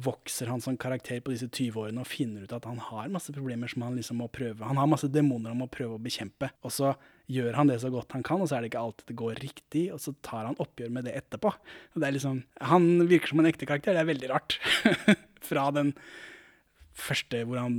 vokser 0.00 0.48
han 0.48 0.60
som 0.60 0.76
karakter 0.80 1.20
på 1.20 1.34
disse 1.34 1.48
20 1.50 1.76
årene 1.84 2.02
og 2.02 2.08
finner 2.08 2.46
ut 2.46 2.54
at 2.56 2.64
han 2.68 2.80
har 2.80 3.10
masse 3.12 3.32
problemer 3.34 3.68
som 3.70 3.84
han 3.84 3.96
liksom 3.98 4.22
må 4.22 4.28
prøve. 4.32 4.64
Han 4.64 4.80
har 4.80 4.88
masse 4.88 5.10
demoner 5.12 5.52
han 5.52 5.60
må 5.60 5.68
prøve 5.72 5.98
å 5.98 6.02
bekjempe, 6.02 6.48
og 6.64 6.72
så 6.72 6.94
gjør 7.32 7.58
han 7.58 7.70
det 7.70 7.78
så 7.82 7.90
godt 7.92 8.16
han 8.16 8.24
kan, 8.26 8.40
og 8.42 8.48
så 8.48 8.56
er 8.56 8.64
det 8.64 8.72
ikke 8.72 8.82
alltid 8.82 9.12
det 9.12 9.18
går 9.20 9.42
riktig, 9.44 9.84
og 9.94 10.00
så 10.02 10.14
tar 10.24 10.48
han 10.48 10.58
oppgjør 10.62 10.92
med 10.96 11.08
det 11.08 11.16
etterpå. 11.20 11.52
Det 11.94 12.12
liksom, 12.16 12.42
Han 12.72 13.08
virker 13.08 13.32
som 13.32 13.42
en 13.42 13.50
ekte 13.50 13.68
karakter, 13.68 13.96
det 13.96 14.04
er 14.04 14.12
veldig 14.12 14.32
rart. 14.32 14.58
Fra 15.48 15.68
den 15.74 15.92
første 16.92 17.44
hvor 17.48 17.60
han, 17.60 17.76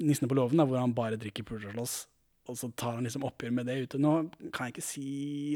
Nissene 0.00 0.28
på 0.30 0.38
låven, 0.38 0.62
hvor 0.64 0.80
han 0.80 0.96
bare 0.96 1.20
drikker 1.20 1.44
puler 1.46 1.76
og 2.48 2.58
så 2.58 2.70
tar 2.78 2.96
han 2.98 3.06
liksom 3.06 3.24
oppgjør 3.26 3.54
med 3.58 3.66
det 3.68 3.76
ute. 3.84 4.00
Nå 4.02 4.12
kan 4.54 4.68
jeg 4.68 4.76
ikke 4.76 4.84
si 4.86 5.06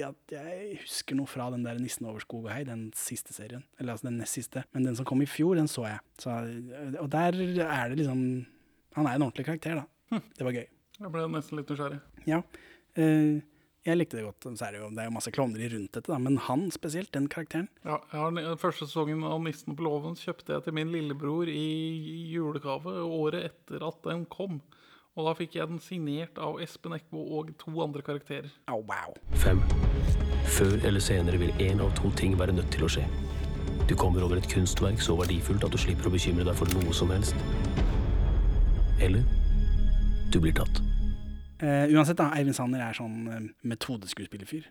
at 0.07 0.35
jeg 0.35 0.81
husker 0.83 1.19
noe 1.19 1.31
fra 1.31 1.51
den 1.55 1.65
der 1.67 1.79
'Nissen 1.79 2.07
over 2.07 2.21
skog 2.25 2.49
og 2.49 2.53
hei', 2.53 2.65
den 2.67 2.91
siste 2.97 3.33
serien. 3.37 3.65
Eller 3.79 3.95
altså 3.95 4.09
den 4.09 4.19
nest 4.19 4.35
siste. 4.39 4.65
Men 4.73 4.85
den 4.85 4.97
som 4.97 5.05
kom 5.09 5.23
i 5.23 5.27
fjor, 5.31 5.55
den 5.57 5.69
så 5.71 5.87
jeg. 5.87 6.01
Så, 6.19 6.31
og 7.01 7.11
der 7.11 7.39
er 7.67 7.89
det 7.89 7.99
liksom 7.99 8.47
Han 8.97 9.07
er 9.07 9.15
en 9.15 9.23
ordentlig 9.23 9.47
karakter, 9.47 9.75
da. 9.85 10.19
Det 10.37 10.43
var 10.43 10.53
gøy. 10.53 10.67
Jeg 11.01 11.13
ble 11.15 11.29
nesten 11.31 11.57
litt 11.57 11.69
nysgjerrig. 11.71 12.01
Ja. 12.27 12.43
eh, 12.99 13.41
jeg 13.87 13.97
likte 13.97 14.19
det 14.19 14.27
godt. 14.27 14.59
Så 14.59 14.67
er 14.67 14.75
det, 14.75 14.81
jo, 14.83 14.89
det 14.91 14.99
er 14.99 15.07
jo 15.09 15.15
masse 15.15 15.31
klovneri 15.33 15.69
rundt 15.73 15.95
dette, 15.95 16.11
da. 16.11 16.19
Men 16.19 16.37
han 16.49 16.67
spesielt, 16.75 17.13
den 17.15 17.29
karakteren. 17.33 17.69
Ja, 17.85 18.01
jeg 18.13 18.19
har, 18.21 18.35
den 18.37 18.59
første 18.61 18.85
sesongen 18.85 19.23
av 19.25 19.41
'Nissen 19.41 19.77
på 19.77 19.87
låven' 19.87 20.19
kjøpte 20.19 20.53
jeg 20.53 20.65
til 20.65 20.75
min 20.75 20.93
lillebror 20.93 21.49
i 21.49 22.35
julegave 22.35 22.99
året 23.07 23.45
etter 23.53 23.87
at 23.87 24.03
den 24.05 24.27
kom. 24.27 24.61
Og 25.19 25.27
da 25.27 25.33
fikk 25.35 25.57
jeg 25.59 25.67
den 25.67 25.81
signert 25.83 26.39
av 26.39 26.61
Espen 26.63 26.95
Eckbo 26.95 27.25
og 27.39 27.51
to 27.59 27.73
andre 27.83 28.03
karakterer. 28.07 28.47
Oh, 28.71 28.79
wow. 28.87 29.17
5. 29.43 29.59
Før 30.55 30.77
eller 30.87 31.03
senere 31.03 31.41
vil 31.41 31.51
én 31.59 31.83
av 31.83 31.91
to 31.99 32.13
ting 32.17 32.37
være 32.39 32.55
nødt 32.55 32.71
til 32.71 32.87
å 32.87 32.91
skje. 32.95 33.07
Du 33.91 33.97
kommer 33.99 34.23
over 34.23 34.39
et 34.39 34.47
kunstverk 34.53 35.03
så 35.03 35.17
verdifullt 35.19 35.67
at 35.67 35.75
du 35.75 35.81
slipper 35.83 36.07
å 36.07 36.15
bekymre 36.15 36.47
deg 36.47 36.55
for 36.55 36.71
noe 36.77 36.95
som 36.95 37.11
helst. 37.11 37.35
Eller 39.03 39.27
du 40.31 40.39
blir 40.39 40.55
tatt. 40.55 40.79
Uh, 41.61 41.91
uansett, 41.91 42.17
da, 42.21 42.31
Eivind 42.39 42.57
Sanner 42.57 42.87
er 42.87 42.97
sånn 42.97 43.17
uh, 43.27 43.41
metodeskuespillerfyr. 43.67 44.71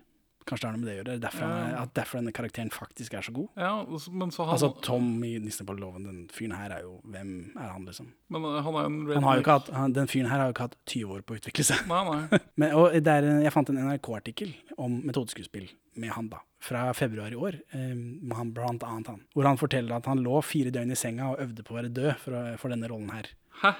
Kanskje 0.50 0.64
det 0.66 0.70
har 0.70 0.76
noe 0.78 0.82
med 0.82 0.90
det 0.90 0.94
å 0.96 1.00
gjøre. 1.04 1.16
Derfor, 1.22 1.46
han 1.46 1.74
at 1.84 1.92
derfor 1.94 2.18
denne 2.20 2.32
karakteren 2.34 2.72
faktisk 2.74 3.14
er 3.20 3.22
så 3.28 3.34
god. 3.36 3.50
Ja, 3.62 3.74
men 3.86 4.32
så 4.34 4.48
han, 4.48 4.56
Altså, 4.56 4.70
Tom 4.82 5.12
i 5.24 5.36
'Nissen 5.40 5.68
på 5.70 5.76
låven', 5.78 6.08
den 6.08 6.24
fyren 6.34 6.56
her 6.58 6.72
er 6.80 6.82
jo 6.88 6.96
Hvem 7.06 7.30
er 7.56 7.70
han, 7.70 7.86
liksom? 7.86 8.08
men 8.34 8.44
eh, 8.50 8.62
han 8.66 8.74
er 8.82 8.86
en 8.90 8.98
Han 9.14 9.24
har 9.28 9.36
jo 9.38 9.44
ikke 9.46 9.58
hatt, 9.60 9.70
han, 9.78 9.94
den 9.94 10.08
fyren 10.10 10.30
her 10.32 10.40
har 10.42 10.48
jo 10.50 10.56
ikke 10.58 10.66
hatt 10.68 10.78
20 10.90 11.14
år 11.14 11.22
på 11.22 11.36
å 11.36 11.38
utvikle 11.40 11.64
seg. 11.70 11.86
Nei, 11.88 12.02
nei. 12.10 12.40
Men, 12.60 12.74
og 12.74 12.92
det 12.98 13.08
er, 13.14 13.28
jeg 13.46 13.54
fant 13.54 13.70
en 13.70 13.78
NRK-artikkel 13.86 14.54
om 14.78 14.98
metodeskuespill 15.06 15.70
med 16.02 16.10
han, 16.18 16.30
da. 16.34 16.42
Fra 16.60 16.90
februar 16.94 17.32
i 17.32 17.36
år. 17.40 17.60
um, 17.74 18.32
han 18.36 18.52
blant 18.52 18.84
annet 18.84 19.08
han. 19.08 19.22
Hvor 19.36 19.46
han 19.48 19.58
forteller 19.62 19.96
at 19.96 20.06
han 20.12 20.20
lå 20.26 20.42
fire 20.44 20.72
døgn 20.72 20.92
i 20.92 20.96
senga 21.00 21.30
og 21.32 21.40
øvde 21.46 21.64
på 21.64 21.72
å 21.74 21.78
være 21.80 21.94
død 21.94 22.18
for, 22.20 22.32
å- 22.36 22.58
for 22.60 22.70
denne 22.74 22.90
rollen 22.90 23.12
her. 23.14 23.30
Hæ? 23.62 23.74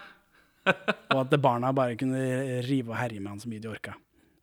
og 1.16 1.20
at 1.26 1.42
barna 1.42 1.72
bare 1.74 1.96
kunne 2.00 2.62
rive 2.68 2.92
og 2.94 2.98
herje 3.00 3.20
med 3.20 3.30
han 3.34 3.40
så 3.42 3.50
mye 3.50 3.60
de 3.64 3.68
orka. 3.72 3.96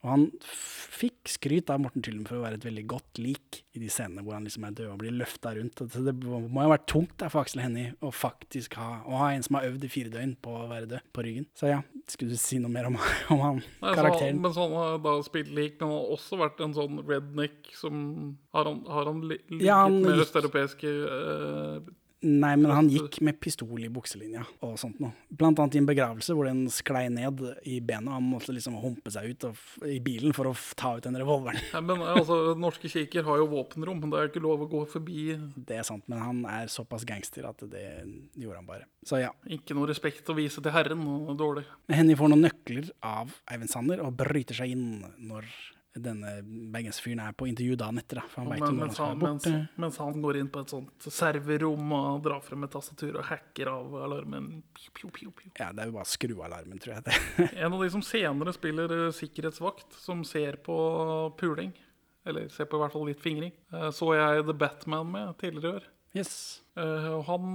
Og 0.07 0.13
han 0.13 0.27
fikk 0.47 1.29
skryt 1.29 1.71
av 1.73 1.81
Morten 1.83 2.05
Tyldum 2.05 2.27
for 2.29 2.39
å 2.39 2.45
være 2.45 2.61
et 2.61 2.67
veldig 2.69 2.85
godt 2.89 3.19
lik 3.19 3.61
i 3.75 3.81
de 3.83 3.89
scenene 3.91 4.23
hvor 4.23 4.37
han 4.37 4.47
liksom 4.47 4.65
er 4.69 4.77
død 4.79 4.93
og 4.93 5.01
blir 5.01 5.17
løfta 5.19 5.53
rundt. 5.57 5.83
Så 5.93 6.03
det 6.07 6.15
må 6.23 6.39
jo 6.47 6.63
ha 6.63 6.71
vært 6.77 6.87
tungt 6.93 7.17
der 7.21 7.33
for 7.33 7.43
Aksel 7.43 7.65
Hennie 7.65 7.97
å 7.99 8.13
faktisk 8.15 8.79
ha, 8.79 9.03
å 9.03 9.19
ha 9.19 9.33
en 9.35 9.43
som 9.45 9.59
har 9.59 9.67
øvd 9.73 9.89
i 9.89 9.91
fire 9.91 10.13
døgn 10.15 10.37
på 10.47 10.55
å 10.55 10.69
være 10.71 10.91
død 10.95 11.11
på 11.11 11.27
ryggen. 11.27 11.51
Så 11.59 11.73
ja, 11.73 11.83
skulle 12.07 12.39
du 12.39 12.41
si 12.41 12.61
noe 12.63 12.73
mer 12.73 12.89
om, 12.89 13.01
om 13.35 13.43
han 13.43 13.61
Nei, 13.61 13.91
så 13.91 13.99
karakteren? 13.99 14.39
Han, 14.39 14.43
men 14.47 14.57
så 14.57 14.69
han 14.69 14.79
har 14.79 14.99
da 15.11 15.19
spilt 15.27 15.53
lik, 15.59 15.77
men 15.81 15.91
han 15.91 15.99
har 15.99 16.17
også 16.17 16.41
vært 16.41 16.65
en 16.65 16.79
sånn 16.79 17.03
redneck 17.03 17.75
som 17.77 18.03
Har 18.55 18.71
han, 18.71 18.83
har 18.89 19.11
han 19.11 19.23
li, 19.27 19.41
liket 19.51 19.67
Ja, 19.67 19.83
han 19.85 20.01
med 20.05 20.23
østeuropeiske 20.23 20.93
eh, 21.11 21.95
Nei, 22.25 22.55
men 22.57 22.71
han 22.73 22.89
gikk 22.89 23.19
med 23.25 23.37
pistol 23.45 23.83
i 23.85 23.91
bukselinja 23.93 24.41
og 24.65 24.79
sånt 24.81 24.99
noe. 25.03 25.13
Blant 25.29 25.61
annet 25.61 25.77
i 25.77 25.81
en 25.83 25.89
begravelse 25.89 26.33
hvor 26.33 26.49
den 26.49 26.65
sklei 26.73 27.05
ned 27.13 27.43
i 27.69 27.77
benet. 27.85 28.09
Han 28.15 28.25
måtte 28.31 28.55
liksom 28.57 28.79
humpe 28.81 29.13
seg 29.13 29.35
ut 29.35 29.47
og 29.51 29.85
i 29.85 29.99
bilen 30.03 30.33
for 30.37 30.49
å 30.49 30.55
ta 30.81 30.95
ut 30.97 31.05
den 31.05 31.19
revolveren. 31.21 31.61
Nei, 31.75 31.83
men 31.85 32.03
altså, 32.17 32.39
Norske 32.59 32.89
kirker 32.91 33.27
har 33.29 33.43
jo 33.43 33.51
våpenrom, 33.53 34.01
men 34.01 34.13
det 34.13 34.19
er 34.19 34.27
jo 34.27 34.33
ikke 34.33 34.45
lov 34.47 34.65
å 34.65 34.71
gå 34.73 34.83
forbi. 34.97 35.29
Det 35.57 35.77
er 35.77 35.87
sant, 35.87 36.07
men 36.09 36.25
han 36.25 36.43
er 36.51 36.73
såpass 36.73 37.05
gangster 37.09 37.51
at 37.51 37.63
det 37.69 37.87
gjorde 38.33 38.63
han 38.63 38.71
bare. 38.73 38.89
Så 39.07 39.21
ja. 39.21 39.31
Ikke 39.53 39.77
noe 39.77 39.93
respekt 39.93 40.33
å 40.33 40.39
vise 40.39 40.65
til 40.65 40.75
Herren. 40.75 41.05
og 41.05 41.37
Dårlig. 41.39 41.67
Henny 41.93 42.17
får 42.17 42.33
noen 42.33 42.47
nøkler 42.49 42.91
av 43.05 43.37
Eivind 43.53 43.71
Sander 43.71 44.01
og 44.03 44.17
bryter 44.19 44.57
seg 44.57 44.73
inn 44.73 45.05
når 45.21 45.47
denne 46.03 46.33
bergensfyren 46.73 47.23
er 47.25 47.35
på 47.37 47.49
intervju 47.51 47.77
dagen 47.81 48.01
etter. 48.01 48.21
Da, 48.21 48.27
for 48.31 48.43
han 48.43 48.53
vet 48.53 48.65
Men, 48.65 48.79
mens, 48.83 49.01
han, 49.03 49.19
mens, 49.21 49.49
mens 49.77 49.99
han 50.03 50.21
går 50.25 50.41
inn 50.41 50.51
på 50.53 50.63
et 50.65 50.75
sånt 50.75 51.09
serverom 51.13 51.95
og 51.97 52.21
drar 52.27 52.45
frem 52.45 52.67
et 52.67 52.73
tastatur 52.75 53.21
og 53.21 53.27
hacker 53.31 53.73
av 53.73 53.97
alarmen. 54.07 54.51
Piu, 54.77 55.11
piu, 55.11 55.31
piu. 55.31 55.51
Ja, 55.55 55.73
det 55.73 55.85
er 55.85 55.91
jo 55.91 55.97
bare 55.97 56.09
å 56.09 56.13
skru 56.13 56.37
av 56.37 56.47
alarmen, 56.51 56.83
tror 56.83 56.97
jeg. 56.99 57.07
Det. 57.09 57.49
En 57.65 57.73
av 57.73 57.83
de 57.83 57.91
som 57.93 58.05
senere 58.05 58.55
spiller 58.57 58.97
eh, 58.99 59.11
sikkerhetsvakt, 59.17 59.99
som 60.03 60.23
ser 60.29 60.61
på 60.67 60.77
puling, 61.41 61.75
eller 62.27 62.49
ser 62.53 62.69
på 62.69 62.79
i 62.79 62.85
hvert 62.85 62.95
fall 62.95 63.07
litt 63.09 63.23
fingring, 63.23 63.55
eh, 63.73 63.91
så 63.95 64.13
jeg 64.17 64.47
The 64.47 64.57
Batman 64.57 65.13
med 65.13 65.37
tidligere 65.43 65.67
i 65.67 65.81
år. 65.81 65.91
Yes. 66.17 66.33
Eh, 66.79 67.13
han, 67.29 67.47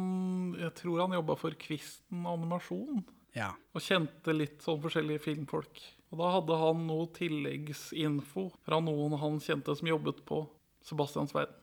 jeg 0.59 0.73
tror 0.77 1.05
han 1.05 1.17
jobba 1.17 1.37
for 1.39 1.57
Kvisten 1.61 2.25
Animasjon, 2.29 3.03
Ja. 3.37 3.53
og 3.71 3.83
kjente 3.83 4.33
litt 4.35 4.63
sånn 4.65 4.81
forskjellige 4.83 5.23
filmfolk. 5.23 5.81
Og 6.11 6.19
da 6.19 6.31
hadde 6.35 6.57
han 6.59 6.81
noe 6.89 7.07
tilleggsinfo 7.15 8.49
fra 8.65 8.81
noen 8.83 9.15
han 9.21 9.39
kjente 9.43 9.75
som 9.77 9.87
jobbet 9.87 10.25
på 10.27 10.43
Sebastians 10.83 11.31
verden. 11.35 11.55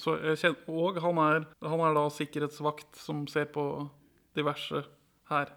Så 0.00 0.14
og 0.72 1.00
han 1.04 1.20
er, 1.20 1.46
han 1.64 1.82
er 1.84 1.96
da 1.96 2.04
sikkerhetsvakt 2.12 3.00
som 3.00 3.26
ser 3.28 3.48
på 3.52 3.64
diverse 4.36 4.84
her. 5.32 5.52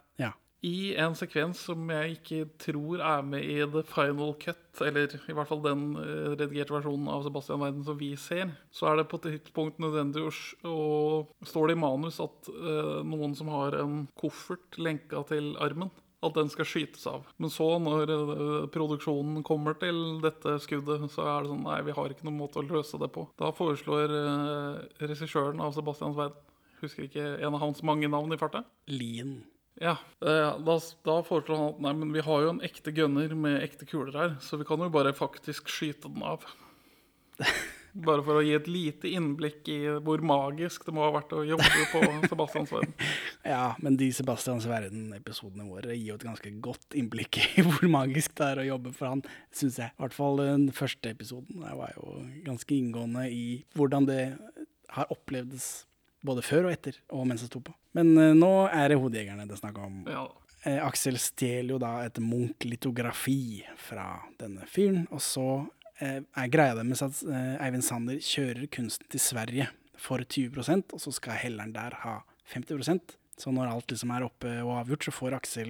I 0.64 0.94
en 0.96 1.16
sekvens 1.18 1.60
som 1.68 1.90
jeg 1.92 2.14
ikke 2.18 2.46
tror 2.62 3.02
er 3.04 3.24
med 3.28 3.44
i 3.44 3.58
the 3.68 3.82
final 3.84 4.32
cut, 4.40 4.62
eller 4.86 5.12
i 5.12 5.36
hvert 5.36 5.50
fall 5.50 5.64
den 5.66 5.90
eh, 6.00 6.30
redigerte 6.38 6.78
versjonen 6.78 7.10
av 7.12 7.26
Sebastian 7.26 7.60
Verden 7.60 7.84
som 7.84 7.98
vi 8.00 8.14
ser, 8.20 8.54
så 8.72 8.88
er 8.88 9.02
det 9.02 9.10
på 9.12 9.20
et 9.20 9.28
tidspunkt 9.28 9.82
nødvendig 9.84 10.24
å, 10.24 10.32
Står 11.44 11.68
det 11.68 11.76
i 11.76 11.82
manus 11.82 12.22
at 12.24 12.48
uh, 12.48 13.04
noen 13.04 13.36
som 13.36 13.50
har 13.52 13.76
en 13.82 14.06
koffert 14.20 14.78
lenka 14.80 15.26
til 15.28 15.52
armen, 15.62 15.92
at 16.24 16.38
den 16.38 16.48
skal 16.52 16.68
skytes 16.68 17.04
av. 17.12 17.28
Men 17.42 17.52
så, 17.52 17.68
når 17.84 18.14
eh, 18.14 18.66
produksjonen 18.72 19.44
kommer 19.44 19.76
til 19.80 20.22
dette 20.24 20.56
skuddet, 20.64 21.04
så 21.12 21.28
er 21.28 21.44
det 21.44 21.52
sånn 21.52 21.66
Nei, 21.68 21.82
vi 21.84 21.96
har 21.98 22.14
ikke 22.14 22.28
noen 22.30 22.40
måte 22.40 22.64
å 22.64 22.68
løse 22.68 23.00
det 23.02 23.12
på. 23.12 23.28
Da 23.40 23.52
foreslår 23.56 24.16
uh, 24.16 24.84
regissøren 25.04 25.60
av 25.64 25.76
Sebastians 25.76 26.20
verden 26.20 26.40
Husker 26.84 27.06
ikke 27.08 27.24
en 27.40 27.54
av 27.56 27.62
hans 27.64 27.80
mange 27.88 28.10
navn 28.12 28.36
i 28.36 28.40
farta? 28.40 28.66
Lien. 28.92 29.38
Ja, 29.82 29.98
eh, 30.22 30.50
da, 30.66 30.80
da 31.06 31.20
foreslår 31.26 31.58
han 31.58 31.72
at 31.72 31.80
nei, 31.82 31.94
men 31.98 32.12
vi 32.14 32.24
har 32.26 32.44
jo 32.46 32.52
en 32.54 32.66
ekte 32.66 32.94
gunner 32.94 33.32
med 33.34 33.62
ekte 33.64 33.88
kuler 33.90 34.18
her, 34.18 34.36
så 34.44 34.60
vi 34.62 34.68
kan 34.70 34.84
jo 34.84 34.92
bare 34.94 35.16
faktisk 35.18 35.72
skyte 35.72 36.12
den 36.12 36.26
av. 36.34 36.46
Bare 37.94 38.24
for 38.26 38.40
å 38.40 38.42
gi 38.42 38.56
et 38.58 38.66
lite 38.66 39.10
innblikk 39.14 39.68
i 39.70 39.76
hvor 40.02 40.22
magisk 40.26 40.88
det 40.88 40.96
må 40.98 41.04
ha 41.04 41.12
vært 41.14 41.36
å 41.38 41.44
jobbe 41.46 41.84
på 41.92 42.00
Sebastians 42.32 42.72
verden. 42.74 42.96
Ja, 43.46 43.76
men 43.86 44.00
de 44.00 44.08
Sebastians 44.18 44.66
verden-episodene 44.66 45.68
våre 45.70 45.94
gir 45.94 46.08
jo 46.10 46.16
et 46.18 46.26
ganske 46.26 46.54
godt 46.66 46.98
innblikk 46.98 47.38
i 47.38 47.62
hvor 47.68 47.86
magisk 47.94 48.34
det 48.40 48.48
er 48.48 48.64
å 48.64 48.68
jobbe 48.72 48.96
for 48.98 49.12
han, 49.12 49.22
syns 49.54 49.78
jeg. 49.78 49.94
I 49.94 50.02
hvert 50.02 50.18
fall 50.18 50.42
den 50.42 50.66
første 50.74 51.14
episoden 51.14 51.62
der 51.62 51.78
var 51.78 51.94
jo 51.94 52.18
ganske 52.48 52.74
inngående 52.74 53.28
i 53.30 53.46
hvordan 53.78 54.10
det 54.10 54.24
har 54.98 55.14
opplevdes 55.14 55.84
både 56.26 56.44
før 56.46 56.70
og 56.70 56.76
etter, 56.76 56.98
og 57.14 57.28
mens 57.30 57.44
jeg 57.44 57.52
sto 57.52 57.62
på. 57.64 57.74
Men 57.98 58.14
uh, 58.18 58.32
nå 58.38 58.52
er 58.72 58.94
det 58.94 59.00
hodejegerne 59.02 59.48
det 59.50 59.58
er 59.58 59.62
snakk 59.62 59.80
om. 59.84 60.02
Ja. 60.10 60.26
Uh, 60.64 60.80
Aksel 60.88 61.20
stjeler 61.22 61.76
jo 61.76 61.80
da 61.84 61.94
et 62.06 62.20
Munch-litografi 62.24 63.64
fra 63.90 64.08
denne 64.40 64.68
fyren, 64.72 65.06
og 65.12 65.22
så 65.24 65.48
eh, 66.00 66.22
er 66.24 66.52
greia 66.52 66.78
deres 66.80 67.04
at 67.06 67.20
Eivind 67.64 67.86
Sander 67.86 68.22
kjører 68.24 68.70
kunsten 68.72 69.10
til 69.12 69.22
Sverige 69.24 69.68
for 70.00 70.24
20% 70.24 70.96
og 70.96 71.02
så 71.04 71.14
skal 71.16 71.38
Helleren 71.40 71.76
der 71.76 71.94
ha 72.02 72.16
50% 72.52 73.14
Så 73.40 73.52
når 73.54 73.70
alt 73.70 73.92
liksom 73.92 74.12
er 74.14 74.26
oppe 74.26 74.50
og 74.62 74.74
avgjort, 74.82 75.06
så 75.08 75.14
får 75.16 75.36
Aksel 75.38 75.70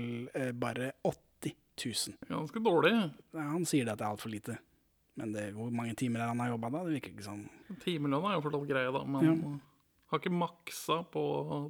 bare 0.59 0.91
80 1.05 1.53
000. 1.79 2.17
Ganske 2.29 2.59
dårlig. 2.59 2.93
Ja, 3.33 3.45
han 3.53 3.65
sier 3.65 3.85
det 3.85 3.93
at 3.93 4.01
det 4.01 4.07
er 4.07 4.15
altfor 4.15 4.33
lite. 4.33 4.57
Men 5.19 5.33
det, 5.33 5.51
hvor 5.53 5.69
mange 5.73 5.93
timer 5.97 6.23
er 6.23 6.31
han 6.31 6.41
har 6.41 6.53
jobba 6.53 6.71
da? 6.73 6.81
Det 6.87 6.97
virker 6.97 7.13
ikke 7.13 7.27
sånn. 7.27 7.45
Timelønna 7.83 8.31
er 8.31 8.39
jo 8.39 8.43
fortsatt 8.47 8.65
greie, 8.69 8.93
da, 8.93 9.03
men 9.05 9.27
Ja. 9.27 9.53
Har 10.13 10.21
ikke 10.21 10.33
maksa 10.37 10.99
på 11.13 11.23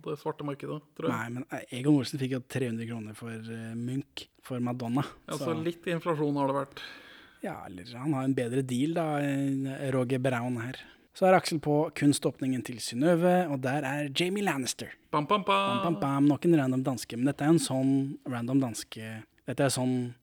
det 0.06 0.18
svarte 0.22 0.46
markedet, 0.48 0.80
tror 0.98 1.10
jeg. 1.10 1.16
Nei, 1.16 1.30
men 1.38 1.46
eh, 1.50 1.64
Egon 1.80 1.98
Olsen 2.02 2.20
fikk 2.22 2.36
jo 2.38 2.42
300 2.52 2.88
kroner 2.90 3.18
for 3.18 3.32
eh, 3.34 3.74
Munch 3.80 4.28
for 4.44 4.60
Madonna. 4.64 5.06
Ja, 5.30 5.38
så 5.40 5.56
litt 5.58 5.88
inflasjon 5.88 6.38
har 6.42 6.52
det 6.52 6.58
vært. 6.62 6.84
Ja, 7.44 7.58
eller 7.68 7.90
han 8.00 8.14
har 8.16 8.28
en 8.28 8.36
bedre 8.38 8.62
deal 8.68 8.94
da, 8.96 9.06
eh, 9.24 9.88
Roger 9.96 10.20
Braun 10.24 10.60
her. 10.64 10.80
Så 11.14 11.28
er 11.28 11.36
Aksel 11.38 11.60
på 11.62 11.76
kunståpningen 11.94 12.64
til 12.66 12.80
Synnøve, 12.82 13.34
og 13.54 13.60
der 13.62 13.86
er 13.86 14.08
Jamie 14.18 14.42
Lannister. 14.44 14.90
Bam, 15.14 15.28
bam, 15.30 15.44
bam. 15.46 15.84
Bam, 15.84 15.84
bam, 15.94 16.00
bam, 16.02 16.30
nok 16.32 16.46
en 16.50 16.58
random 16.58 16.84
danske, 16.88 17.18
men 17.20 17.30
dette 17.30 17.46
er 17.46 17.54
en 17.54 17.62
sånn 17.62 17.94
random 18.26 18.64
danske 18.64 19.12
Dette 19.44 19.66
er 19.68 19.74
sånn 19.76 20.14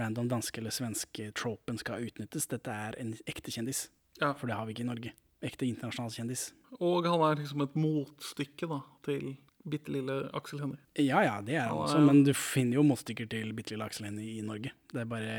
random 0.00 0.30
danske 0.30 0.58
eller 0.58 0.72
svenske 0.72 1.26
tropen 1.36 1.76
skal 1.78 2.06
utnyttes. 2.06 2.46
Dette 2.48 2.72
er 2.72 2.96
en 2.98 3.12
ekte 3.28 3.52
kjendis, 3.52 3.90
Ja. 4.20 4.32
for 4.32 4.48
det 4.48 4.56
har 4.56 4.64
vi 4.66 4.72
ikke 4.72 4.86
i 4.86 4.88
Norge. 4.88 5.12
Ekte 5.42 5.66
internasjonal 5.66 6.12
kjendis. 6.14 6.50
Og 6.78 7.08
han 7.08 7.24
er 7.26 7.40
liksom 7.40 7.64
et 7.64 7.74
motstykke 7.78 8.68
da, 8.70 8.78
til 9.06 9.32
bitte 9.68 9.92
lille 9.94 10.16
Aksel 10.34 10.62
Hennie. 10.62 10.80
Ja 10.98 11.22
ja, 11.22 11.38
det 11.44 11.56
er 11.56 11.68
han 11.70 11.80
også, 11.84 12.00
men 12.02 12.22
du 12.26 12.32
finner 12.34 12.80
jo 12.80 12.84
motstykker 12.86 13.28
til 13.30 13.52
bitte 13.56 13.74
lille 13.74 13.86
Aksel 13.86 14.08
Hennie 14.08 14.38
i 14.38 14.44
Norge. 14.46 14.72
Det 14.92 15.02
er 15.04 15.08
bare 15.10 15.34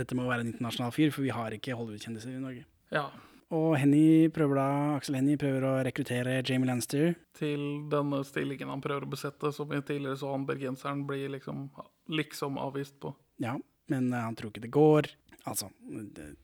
Dette 0.00 0.18
må 0.18 0.26
være 0.28 0.46
en 0.46 0.52
internasjonal 0.52 0.94
fyr, 0.94 1.12
for 1.14 1.26
vi 1.26 1.34
har 1.34 1.54
ikke 1.54 1.76
Hollywood-kjendiser 1.78 2.34
i 2.34 2.42
Norge. 2.42 2.66
Ja. 2.94 3.06
Og 3.54 3.72
Hennie 3.80 4.30
prøver 4.30 4.60
da, 4.60 4.68
Aksel 4.98 5.18
Hennie 5.18 5.38
prøver 5.40 5.66
å 5.66 5.72
rekruttere 5.86 6.36
Jamie 6.46 6.68
Lannister. 6.70 7.16
Til 7.38 7.64
denne 7.90 8.22
stillingen 8.26 8.70
han 8.70 8.82
prøver 8.84 9.06
å 9.06 9.10
besette, 9.10 9.50
som 9.54 9.70
vi 9.70 9.80
tidligere 9.82 10.20
så 10.20 10.30
han 10.34 10.46
bergenseren 10.46 11.02
blir 11.08 11.32
liksom, 11.34 11.66
liksom 12.14 12.60
avvist 12.62 13.00
på. 13.02 13.10
Ja, 13.42 13.56
men 13.90 14.12
eh, 14.12 14.22
han 14.22 14.38
tror 14.38 14.52
ikke 14.52 14.66
det 14.66 14.74
går. 14.74 15.10
Altså, 15.50 15.70
det, 16.14 16.34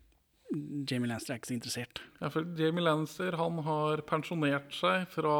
Jamie 0.88 1.10
Lannister 1.10 1.34
er 1.34 1.40
ikke 1.40 1.50
så 1.50 1.56
interessert. 1.56 2.00
Ja, 2.20 2.30
for 2.32 2.46
Jamie 2.58 2.84
Lannister 2.84 3.36
han 3.38 3.60
har 3.66 4.02
pensjonert 4.08 4.74
seg 4.76 5.06
fra 5.12 5.36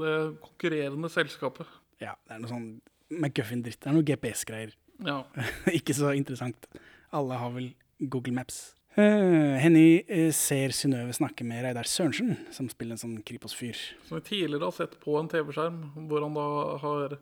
det 0.00 0.16
konkurrerende 0.44 1.10
selskapet. 1.12 1.70
Ja, 2.02 2.16
det 2.26 2.36
er 2.36 2.42
noe 2.42 2.52
sånn 2.52 2.68
McGuffin-dritt. 3.12 3.80
Det 3.82 3.90
er 3.90 3.96
noe 3.96 4.06
GPS-greier. 4.06 4.76
Ja. 5.06 5.22
ikke 5.78 5.96
så 5.96 6.12
interessant. 6.16 6.68
Alle 7.14 7.40
har 7.40 7.52
vel 7.54 7.72
Google 8.02 8.34
Maps. 8.36 8.72
Uh, 8.92 9.56
Henny 9.56 10.02
uh, 10.04 10.28
ser 10.36 10.74
Synnøve 10.76 11.14
snakke 11.16 11.46
med 11.48 11.62
Reidar 11.64 11.88
Sørensen, 11.88 12.34
som 12.52 12.68
spiller 12.68 12.98
en 12.98 13.00
sånn 13.00 13.20
Kripos-fyr. 13.24 13.78
Som 14.08 14.18
vi 14.18 14.26
tidligere 14.26 14.68
har 14.68 14.76
sett 14.76 14.98
på 15.00 15.16
en 15.16 15.30
TV-skjerm, 15.32 15.78
hvor 16.10 16.26
han 16.26 16.36
da 16.36 16.48
har 16.82 17.16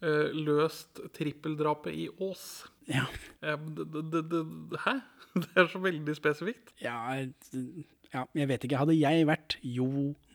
løst 0.00 1.00
trippeldrapet 1.16 1.94
i 1.94 2.08
Ås. 2.22 2.64
Ja. 2.88 3.06
Eh, 3.42 3.56
hæ? 4.84 4.94
Det 5.38 5.48
er 5.60 5.66
så 5.70 5.78
veldig 5.82 6.14
spesifikt. 6.16 6.70
Ja, 6.82 7.00
ja, 8.14 8.22
jeg 8.34 8.48
vet 8.48 8.64
ikke. 8.64 8.78
Hadde 8.80 8.94
jeg 8.96 9.26
vært 9.28 9.58
Jo 9.62 9.88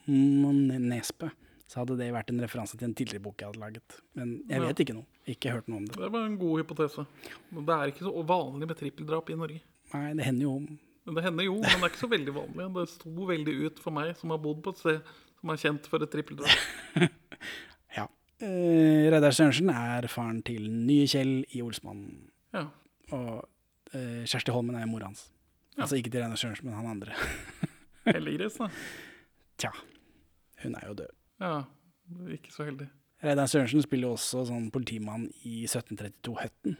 Nesbø, 0.07 1.29
så 1.67 1.81
hadde 1.81 1.95
det 1.97 2.11
vært 2.13 2.29
en 2.31 2.39
referanse 2.43 2.77
til 2.77 2.87
en 2.89 2.93
tidligere 2.95 3.23
bok 3.25 3.41
jeg 3.41 3.49
hadde 3.49 3.59
laget. 3.63 3.97
Men 4.19 4.35
jeg 4.47 4.59
Ja. 4.61 4.67
vet 4.67 4.79
ikke 4.83 4.93
noe. 4.99 5.05
Ikke 5.27 5.51
hørt 5.55 5.67
noe 5.71 5.77
om 5.81 5.85
det. 5.87 5.95
Det 5.97 6.11
var 6.11 6.25
en 6.27 6.37
god 6.37 6.59
hypotese. 6.61 7.05
Det 7.51 7.73
er 7.77 7.87
ikke 7.91 8.05
så 8.05 8.23
vanlig 8.27 8.67
med 8.67 8.77
trippeldrap 8.77 9.29
i 9.31 9.35
Norge. 9.39 9.61
Nei, 9.93 10.13
det 10.13 10.25
hender 10.25 10.43
jo 10.43 10.55
Men 11.05 11.15
Det 11.15 11.23
hender 11.23 11.43
jo, 11.43 11.53
men 11.55 11.63
det 11.63 11.83
er 11.83 11.89
ikke 11.91 11.99
så 12.05 12.11
veldig 12.11 12.33
vanlig. 12.33 12.73
Det 12.75 12.89
sto 12.89 13.09
veldig 13.27 13.53
ut 13.65 13.79
for 13.79 13.91
meg, 13.91 14.15
som 14.15 14.29
har 14.29 14.37
bodd 14.39 14.61
på 14.63 14.69
et 14.71 14.77
sted 14.77 15.01
som 15.41 15.49
er 15.49 15.57
kjent 15.59 15.87
for 15.91 16.03
et 16.03 16.11
trippeldrap. 16.13 16.47
Eh, 18.43 19.07
Reidar 19.13 19.31
Sørensen 19.31 19.69
er 19.71 20.07
faren 20.11 20.41
til 20.43 20.65
nye 20.67 21.05
Kjell 21.07 21.45
i 21.55 21.61
Olsmannen. 21.63 22.25
Ja. 22.53 22.65
Og 23.15 23.45
eh, 23.95 24.25
Kjersti 24.27 24.51
Holmen 24.51 24.75
er 24.75 24.89
mor 24.89 25.05
hans. 25.05 25.29
Ja. 25.77 25.85
Altså 25.85 25.95
ikke 25.99 26.11
til 26.11 26.23
Reidar 26.23 26.39
Sørensen, 26.41 26.67
men 26.67 26.75
han 26.75 26.89
andre. 26.91 27.15
Heldiggris, 28.09 28.57
da. 28.59 28.67
Tja, 29.61 29.71
hun 30.63 30.75
er 30.75 30.89
jo 30.89 30.97
død. 30.99 31.13
Ja, 31.43 31.53
ikke 32.35 32.51
så 32.51 32.67
heldig. 32.67 32.89
Reidar 33.23 33.47
Sørensen 33.47 33.85
spiller 33.85 34.09
jo 34.09 34.17
også 34.17 34.43
sånn 34.49 34.67
politimann 34.75 35.29
i 35.47 35.63
1732 35.63 36.35
Høtten. 36.41 36.75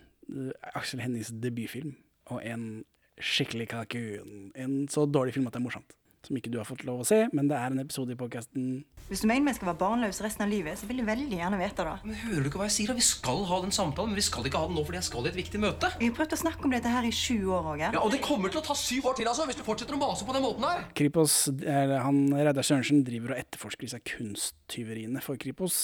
Aksel 0.76 1.04
Hennies 1.04 1.32
debutfilm. 1.44 1.96
Og 2.34 2.44
en 2.44 2.84
skikkelig 3.24 3.70
kalkun. 3.72 4.50
En 4.56 4.82
så 4.92 5.06
dårlig 5.08 5.38
film 5.38 5.48
at 5.48 5.56
det 5.56 5.62
er 5.62 5.68
morsomt. 5.70 5.96
Som 6.24 6.38
ikke 6.40 6.48
du 6.54 6.56
har 6.56 6.64
fått 6.64 6.86
lov 6.88 7.02
å 7.04 7.06
se, 7.06 7.18
men 7.36 7.50
det 7.52 7.58
er 7.60 7.74
en 7.74 7.82
episode 7.82 8.14
i 8.14 8.16
podkasten 8.16 8.68
Hvis 9.10 9.24
du 9.24 9.28
mener 9.28 9.50
vi 9.52 9.58
skal 9.58 9.68
være 9.74 9.80
barnløse 9.82 10.24
resten 10.24 10.46
av 10.46 10.52
livet, 10.54 10.80
så 10.80 10.88
vil 10.88 11.02
jeg 11.02 11.08
veldig 11.10 11.36
gjerne 11.36 11.58
vite 11.60 11.84
det. 11.84 11.96
Men 12.08 12.16
Hører 12.22 12.46
du 12.46 12.48
ikke 12.48 12.62
hva 12.62 12.68
jeg 12.70 12.76
sier? 12.78 12.88
da? 12.88 12.96
Vi 12.96 13.04
skal 13.04 13.42
ha 13.50 13.58
den 13.66 13.76
samtalen, 13.76 14.14
men 14.14 14.20
vi 14.22 14.24
skal 14.24 14.48
ikke 14.48 14.62
ha 14.62 14.70
den 14.70 14.78
nå 14.80 14.86
fordi 14.88 15.00
jeg 15.02 15.08
skal 15.10 15.28
i 15.28 15.32
et 15.34 15.40
viktig 15.42 15.60
møte. 15.60 15.90
Vi 16.00 16.08
har 16.08 16.16
prøvd 16.16 16.38
å 16.38 16.40
snakke 16.46 16.64
om 16.70 16.72
dette 16.78 16.94
her 16.96 17.04
i 17.04 17.12
sju 17.12 17.36
år, 17.52 17.68
Roger. 17.68 17.92
Ja, 17.98 18.00
Og 18.08 18.16
det 18.16 18.22
kommer 18.24 18.54
til 18.56 18.62
å 18.62 18.66
ta 18.70 18.78
syv 18.80 19.10
år 19.12 19.20
til, 19.20 19.28
altså, 19.28 19.50
hvis 19.52 19.60
du 19.60 19.66
fortsetter 19.68 20.00
å 20.00 20.00
mase 20.00 20.24
på 20.30 20.38
den 20.38 20.46
måten 20.48 20.64
her. 20.64 20.88
Kripos, 20.96 21.36
eller 21.60 22.00
han 22.08 22.24
Reidar 22.40 22.64
Sørensen 22.64 23.04
driver 23.04 23.36
og 23.36 23.44
etterforsker 23.44 23.84
disse 23.90 24.00
kunsttyveriene 24.14 25.22
for 25.28 25.36
Kripos. 25.36 25.78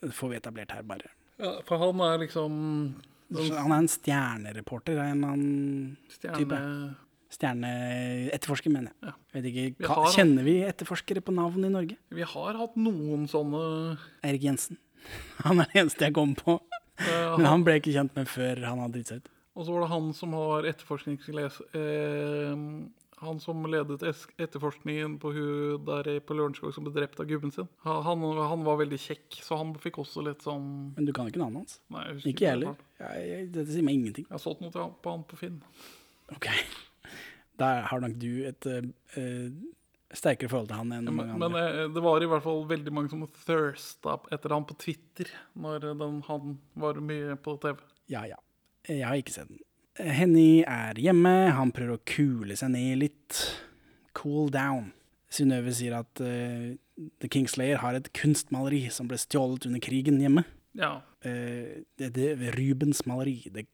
Det 0.00 0.14
får 0.14 0.30
vi 0.36 0.38
etablert 0.38 0.70
her, 0.78 0.86
bare. 0.86 1.10
Ja, 1.42 1.56
for 1.66 1.82
han 1.82 2.00
er 2.06 2.22
liksom 2.28 2.54
Han 3.34 3.72
er 3.72 3.78
en 3.82 3.90
stjernereporter 3.90 4.98
av 5.02 5.06
en 5.10 5.18
eller 5.18 5.34
annen 5.34 5.96
Stjerne- 6.14 6.38
type. 6.38 6.62
Stjerneetterforsker, 7.30 8.72
mener 8.74 8.92
jeg. 9.02 9.14
Vet 9.32 9.44
ikke, 9.50 9.66
Vi 9.78 9.86
har- 9.86 10.12
Kjenner 10.12 10.42
vi 10.44 10.54
etterforskere 10.66 11.22
på 11.22 11.32
navn 11.34 11.64
i 11.64 11.68
Norge? 11.70 11.96
Vi 12.10 12.22
har 12.22 12.54
hatt 12.58 12.76
noen 12.76 13.26
sånne 13.30 13.98
Eirik 14.24 14.42
Jensen. 14.42 14.78
Han 15.44 15.60
er 15.60 15.66
den 15.72 15.84
eneste 15.86 16.00
jeg 16.08 16.14
kom 16.14 16.34
på. 16.34 16.60
Eh, 17.00 17.36
Men 17.38 17.46
han 17.46 17.62
ble 17.64 17.78
ikke 17.80 17.94
kjent 17.94 18.14
med 18.14 18.26
før 18.28 18.58
han 18.66 18.78
hadde 18.82 18.92
dritt 18.98 19.06
seg 19.08 19.16
ut. 19.22 19.28
Og 19.56 19.64
så 19.66 19.72
var 19.72 19.80
det 19.86 19.88
han 19.90 20.12
som 20.12 20.32
har 20.36 20.62
etterforskningsles... 20.68 21.60
Eh, 21.74 22.88
han 23.20 23.36
som 23.40 23.60
ledet 23.68 24.00
etterforskningen 24.40 25.18
på 25.20 25.28
hun 25.36 25.82
der 25.84 26.20
på 26.24 26.32
Lørenskog 26.36 26.72
som 26.72 26.84
ble 26.86 26.92
drept 26.94 27.20
av 27.20 27.26
gubben 27.28 27.50
sin. 27.52 27.66
Han, 27.84 28.02
han, 28.04 28.62
var 28.64 28.78
veldig 28.80 28.96
kjekk, 28.98 29.40
så 29.44 29.58
han 29.60 29.74
fikk 29.76 29.98
også 30.00 30.22
litt 30.24 30.40
sånn 30.40 30.94
Men 30.96 31.04
du 31.04 31.12
kan 31.12 31.28
ikke 31.28 31.42
navnet 31.42 31.66
hans? 31.66 31.80
Nei, 31.92 32.06
jeg 32.08 32.32
Ikke 32.32 32.46
jeg 32.46 32.54
heller. 32.54 32.76
Jeg- 32.98 33.26
jeg- 33.28 33.52
Dette 33.52 33.72
sier 33.74 33.82
meg 33.84 33.94
ingenting. 33.98 34.24
Jeg 34.24 34.32
har 34.32 34.40
solgt 34.40 34.60
noe 34.64 34.70
på 34.72 35.10
han 35.12 35.24
på 35.28 35.36
Finn. 35.36 35.60
Ok. 36.32 36.48
Der 37.60 37.84
har 37.90 38.02
nok 38.02 38.16
du 38.20 38.30
et 38.48 38.66
eh, 38.70 39.50
sterkere 40.16 40.50
forhold 40.50 40.70
til 40.70 40.80
han 40.80 40.92
enn 40.96 41.08
mange 41.12 41.34
men 41.36 41.42
men 41.44 41.56
andre. 41.56 41.64
eh, 41.84 41.88
det 41.94 42.02
var 42.04 42.22
i 42.22 42.28
hvert 42.30 42.44
fall 42.44 42.62
veldig 42.70 42.92
mange 42.96 43.12
som 43.12 43.24
thirsta 43.44 44.16
etter 44.34 44.54
han 44.56 44.66
på 44.66 44.76
Twitter 44.80 45.30
når 45.54 45.90
den, 46.00 46.20
han 46.26 46.56
var 46.74 47.00
mye 47.04 47.36
på 47.40 47.56
TV. 47.62 47.82
Ja, 48.10 48.24
ja. 48.26 48.38
Jeg 48.88 49.06
har 49.06 49.18
ikke 49.20 49.36
sett 49.36 49.50
den. 49.50 49.60
Henny 50.00 50.62
er 50.64 50.98
hjemme, 50.98 51.34
han 51.52 51.72
prøver 51.76 51.98
å 51.98 52.04
kule 52.08 52.56
seg 52.56 52.72
ned 52.72 53.02
litt. 53.02 53.40
Cool 54.16 54.48
down. 54.54 54.90
Synnøve 55.30 55.74
sier 55.76 55.98
at 56.00 56.22
uh, 56.24 56.72
The 57.22 57.28
Kingslayer 57.30 57.78
har 57.82 57.98
et 57.98 58.08
kunstmaleri 58.16 58.86
som 58.90 59.10
ble 59.10 59.18
stjålet 59.20 59.68
under 59.68 59.82
krigen 59.84 60.18
hjemme. 60.22 60.46
Ja. 60.78 61.02
Uh, 61.22 61.84
det, 62.00 62.14
det 62.16 62.54
Rubens 62.56 63.04
maleri, 63.06 63.44
The 63.52 63.66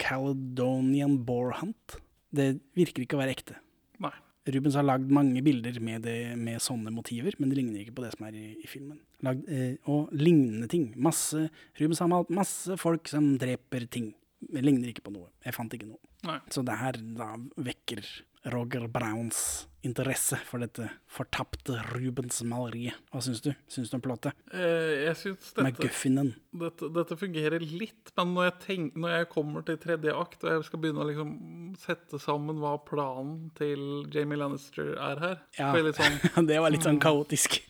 Caledonian 0.00 1.18
Boar 1.26 1.58
Hunt. 1.60 1.98
Det 2.34 2.48
virker 2.76 3.04
ikke 3.04 3.18
å 3.18 3.22
være 3.22 3.34
ekte. 3.36 3.58
Nei. 4.02 4.12
Rubens 4.54 4.76
har 4.76 4.84
lagd 4.84 5.12
mange 5.14 5.40
bilder 5.44 5.78
med, 5.80 6.02
det, 6.04 6.34
med 6.36 6.60
sånne 6.60 6.92
motiver, 6.92 7.36
men 7.40 7.48
det 7.48 7.56
ligner 7.56 7.80
ikke 7.80 7.94
på 7.96 8.04
det 8.04 8.10
som 8.12 8.26
er 8.28 8.36
i, 8.36 8.48
i 8.60 8.68
filmen. 8.68 8.98
Lagd, 9.24 9.46
eh, 9.48 9.78
og 9.88 10.12
lignende 10.12 10.68
ting. 10.68 10.90
Masse, 11.00 11.46
Rubens 11.80 12.02
har 12.04 12.10
malt 12.12 12.32
masse 12.34 12.76
folk 12.80 13.08
som 13.08 13.32
dreper 13.40 13.86
ting. 13.88 14.10
Det 14.44 14.60
ligner 14.60 14.90
ikke 14.90 15.06
på 15.06 15.14
noe. 15.14 15.30
Jeg 15.46 15.56
fant 15.56 15.72
ikke 15.72 15.88
noe. 15.88 16.02
Nei. 16.28 16.40
Så 16.52 16.64
det 16.66 16.76
her 16.80 16.98
da 17.16 17.30
vekker 17.56 18.04
Roger 18.52 18.84
Browns 18.92 19.40
interesse 19.84 20.38
for 20.48 20.62
dette 20.62 20.86
fortapte 21.10 21.76
Rubens-maleriet. 21.92 22.96
Hva 23.12 23.20
syns 23.24 23.42
du? 23.44 23.50
Syns 23.70 23.90
du 23.92 23.98
om 23.98 24.02
plottet? 24.04 24.36
Eh, 24.52 25.04
jeg 25.06 25.18
syns 25.20 25.50
dette, 25.52 25.66
McGuffinen. 25.66 26.32
dette, 26.64 26.88
dette 26.96 27.18
fungerer 27.20 27.62
litt, 27.64 28.12
men 28.16 28.32
når 28.36 28.48
jeg, 28.48 28.56
tenker, 28.64 29.04
når 29.04 29.14
jeg 29.18 29.30
kommer 29.34 29.66
til 29.68 29.78
tredje 29.82 30.16
akt 30.16 30.44
og 30.46 30.56
jeg 30.56 30.66
skal 30.70 30.82
begynne 30.84 31.04
å 31.04 31.08
liksom 31.10 31.36
sette 31.80 32.20
sammen 32.22 32.60
hva 32.62 32.74
planen 32.88 33.48
til 33.58 34.04
Jamie 34.14 34.40
Lannister 34.40 34.94
er 34.96 35.22
her 35.22 35.38
Ja, 35.58 35.70
er 35.76 35.92
sånn, 35.96 36.46
det 36.50 36.60
var 36.62 36.74
litt 36.74 36.86
sånn 36.86 37.00
kaotisk. 37.02 37.60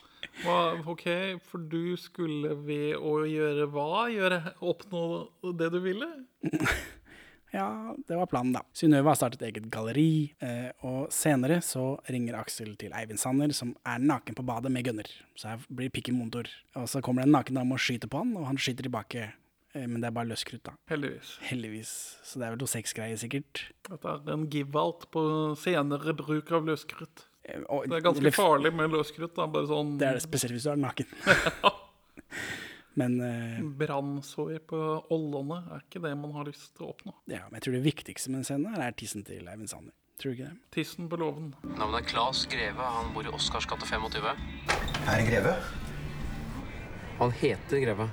hva, 0.42 0.74
OK, 0.90 1.06
for 1.50 1.62
du 1.70 1.96
skulle 2.00 2.56
ved 2.66 2.94
å 2.98 3.20
gjøre 3.28 3.68
hva? 3.74 4.06
Gjøre, 4.12 4.42
oppnå 4.64 5.04
det 5.58 5.72
du 5.74 5.80
ville? 5.84 6.10
Ja, 7.54 7.94
det 8.08 8.16
var 8.18 8.26
planen, 8.26 8.52
da. 8.56 8.64
Synnøve 8.74 9.12
har 9.12 9.14
startet 9.18 9.42
eget 9.46 9.68
galleri, 9.70 10.32
eh, 10.42 10.72
og 10.82 11.12
senere 11.14 11.60
så 11.62 11.84
ringer 12.10 12.34
Aksel 12.40 12.72
til 12.80 12.90
Eivind 12.98 13.20
Sanner, 13.22 13.52
som 13.54 13.76
er 13.86 14.02
naken 14.02 14.34
på 14.34 14.42
badet 14.48 14.72
med 14.74 14.82
gunner. 14.88 15.06
Så 15.38 15.52
her 15.52 15.62
blir 15.70 15.92
pikken 15.94 16.16
motor. 16.18 16.50
Og 16.74 16.88
så 16.90 17.00
kommer 17.04 17.22
det 17.22 17.28
en 17.30 17.36
naken 17.38 17.54
dame 17.60 17.76
og 17.76 17.78
skyter 17.84 18.10
på 18.10 18.18
han, 18.24 18.34
og 18.40 18.48
han 18.50 18.58
skyter 18.58 18.88
tilbake. 18.88 19.28
Eh, 19.74 19.86
men 19.86 20.00
det 20.02 20.08
er 20.10 20.16
bare 20.18 20.26
løskrutt, 20.32 20.64
da. 20.66 20.74
Heldigvis. 20.90 21.36
Heldigvis. 21.46 21.92
Så 22.26 22.38
det 22.42 22.48
er 22.48 22.56
vel 22.56 22.64
noe 22.64 22.74
sexgreier, 22.74 23.18
sikkert. 23.22 23.62
Dette 23.88 24.16
er 24.16 24.34
en 24.34 24.48
give-out 24.50 25.06
på 25.14 25.22
senere 25.62 26.14
bruk 26.18 26.50
av 26.58 26.66
løskrutt. 26.66 27.26
og- 27.68 27.86
Det 27.88 27.98
er 27.98 28.00
ganske 28.10 28.32
farlig 28.34 28.74
med 28.74 28.90
løskrutt. 28.90 29.34
da, 29.36 29.46
bare 29.46 29.66
sånn 29.66 29.98
Det 29.98 30.08
er 30.08 30.12
det 30.14 30.22
spesielt 30.22 30.52
hvis 30.58 30.64
du 30.64 30.70
er 30.70 30.76
naken. 30.76 31.06
Men 33.00 33.16
eh, 33.20 33.60
Brannsår 33.78 34.60
på 34.70 34.78
ollene 35.14 35.60
er 35.74 35.82
ikke 35.82 36.02
det 36.04 36.12
man 36.18 36.34
har 36.36 36.46
lyst 36.46 36.72
til 36.76 36.86
å 36.86 36.92
oppnå. 36.94 37.14
ja, 37.26 37.42
men 37.48 37.58
jeg 37.58 37.66
tror 37.66 37.76
det 37.78 37.84
viktigste 37.88 38.30
med 38.30 38.42
den 38.42 38.48
scenen 38.48 38.76
er 38.78 38.94
tissen 38.94 39.24
til 39.26 39.48
Eivind 39.50 39.70
Sander. 39.72 39.94
Tror 40.20 40.30
du 40.30 40.36
ikke 40.38 40.50
det? 40.52 40.68
Tissen 40.76 41.08
på 41.10 41.18
låven. 41.18 41.48
Navnet 41.74 42.04
er 42.04 42.06
Claes 42.06 42.44
Greve. 42.46 42.86
Han 42.98 43.10
bor 43.16 43.26
i 43.26 43.32
Oscars 43.34 43.66
gate 43.66 43.88
25. 43.90 44.28
Er 45.10 45.18
det 45.18 45.26
Greve? 45.26 45.56
Han 47.18 47.34
heter 47.42 47.82
Greve. 47.82 48.06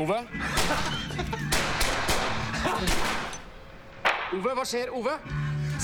Ove? 0.00 0.22
Ove, 4.32 4.54
hva 4.56 4.64
skjer? 4.64 4.88
Ove? 4.96 5.18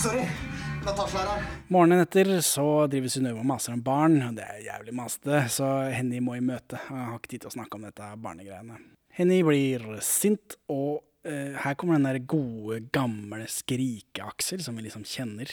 Sorry. 0.01 0.25
Morgenen 1.68 2.01
etter 2.01 2.30
så 2.45 2.64
driver 2.91 3.12
Synnøve 3.12 3.43
og 3.43 3.49
maser 3.49 3.74
om 3.74 3.82
barn, 3.84 4.16
det 4.36 4.45
er 4.45 4.62
jævlig 4.64 4.95
masete, 4.97 5.43
så 5.53 5.68
Henny 5.93 6.22
må 6.24 6.39
i 6.39 6.45
møte. 6.45 6.80
Jeg 6.80 7.09
har 7.11 7.18
ikke 7.18 7.32
tid 7.34 7.45
til 7.45 7.51
å 7.51 7.57
snakke 7.59 7.76
om 7.78 7.84
dette 7.84 8.09
barnegreiene. 8.22 8.78
Henny 9.18 9.41
blir 9.45 9.84
sint, 10.07 10.57
og 10.72 11.03
eh, 11.28 11.57
her 11.61 11.76
kommer 11.78 11.99
den 11.99 12.09
der 12.09 12.20
gode, 12.22 12.80
gamle 12.95 13.45
skrike-Aksel 13.51 14.62
som 14.64 14.78
vi 14.78 14.86
liksom 14.86 15.05
kjenner, 15.09 15.53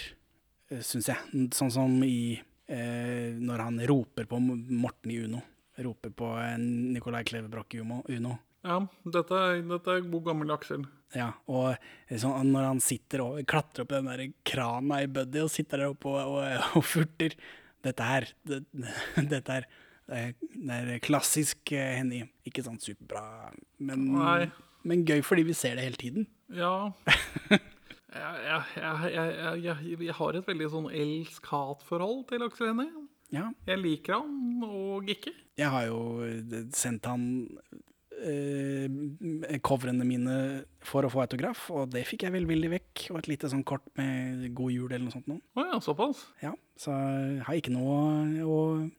uh, 0.71 0.81
syns 0.86 1.09
jeg. 1.11 1.47
Sånn 1.57 1.73
som 1.73 1.97
i 2.05 2.38
eh, 2.67 3.33
når 3.36 3.65
han 3.65 3.81
roper 3.89 4.29
på 4.29 4.39
Morten 4.39 5.11
i 5.11 5.19
Uno. 5.25 5.41
Roper 5.77 6.13
på 6.15 6.31
eh, 6.39 6.57
Nicolai 6.59 7.23
Klevebrok 7.27 7.75
i 7.75 7.83
Uno. 7.83 8.38
Ja, 8.66 8.80
dette 9.13 9.38
er, 9.38 9.59
dette 9.70 9.93
er 9.93 10.07
god 10.09 10.24
gammel 10.26 10.53
Aksel. 10.55 10.86
Ja, 11.16 11.30
og 11.47 11.76
liksom, 12.09 12.34
når 12.49 12.68
han 12.72 12.82
sitter 12.84 13.24
og 13.24 13.38
klatrer 13.47 13.86
opp 13.86 13.93
den 13.93 14.09
der 14.09 14.24
krana 14.47 15.03
i 15.05 15.09
Buddy 15.11 15.43
og 15.45 15.51
sitter 15.53 15.84
der 15.84 15.93
oppe 15.93 16.09
og, 16.11 16.39
og, 16.39 16.72
og 16.80 16.86
furter 16.86 17.38
Dette 17.86 18.01
her, 18.01 18.26
det, 18.49 18.63
dette 19.30 19.59
er, 19.59 19.66
det 20.09 20.74
er, 20.74 20.88
klassisk 21.05 21.70
eh, 21.78 21.99
Henny. 21.99 22.24
Ikke 22.49 22.63
sånn 22.66 22.80
superbra, 22.82 23.51
men, 23.78 24.07
men 24.82 25.03
gøy 25.05 25.22
fordi 25.22 25.43
vi 25.45 25.53
ser 25.53 25.78
det 25.78 25.86
hele 25.86 26.01
tiden. 26.01 26.26
Ja. 26.49 26.89
Jeg, 28.16 28.61
jeg, 28.80 29.09
jeg, 29.59 29.95
jeg, 29.99 30.13
har 30.16 30.38
et 30.39 30.45
veldig 30.47 30.68
sånn 30.72 30.86
elsk-hat-forhold 30.88 32.22
til 32.30 32.45
Aksel 32.45 32.70
Hennie. 32.70 33.01
Ja. 33.36 33.49
Jeg 33.68 33.82
liker 33.82 34.22
han 34.22 34.63
og 34.63 35.09
ikke. 35.11 35.34
Jeg 35.59 35.68
har 35.74 35.89
jo 35.89 35.99
sendt 36.72 37.09
han 37.11 37.26
eh, 38.26 39.59
coverene 39.65 40.05
mine 40.07 40.38
for 40.86 41.05
å 41.05 41.11
få 41.13 41.23
autograf, 41.23 41.67
og 41.73 41.91
det 41.93 42.05
fikk 42.09 42.26
jeg 42.26 42.36
velvillig 42.36 42.71
vekk. 42.73 43.05
Og 43.13 43.19
et 43.21 43.30
lite 43.32 43.51
sånn 43.51 43.63
kort 43.67 43.86
med 43.99 44.47
'god 44.55 44.73
jul' 44.73 44.89
eller 44.89 45.05
noe 45.07 45.15
sånt 45.15 45.30
noe. 45.32 45.41
Oh 45.55 45.69
ja, 45.69 45.80
såpass. 45.84 46.26
Ja, 46.41 46.55
så 46.80 46.95
jeg 46.95 47.45
har 47.47 47.61
ikke 47.61 47.76
noe 47.76 48.43
å, 48.43 48.57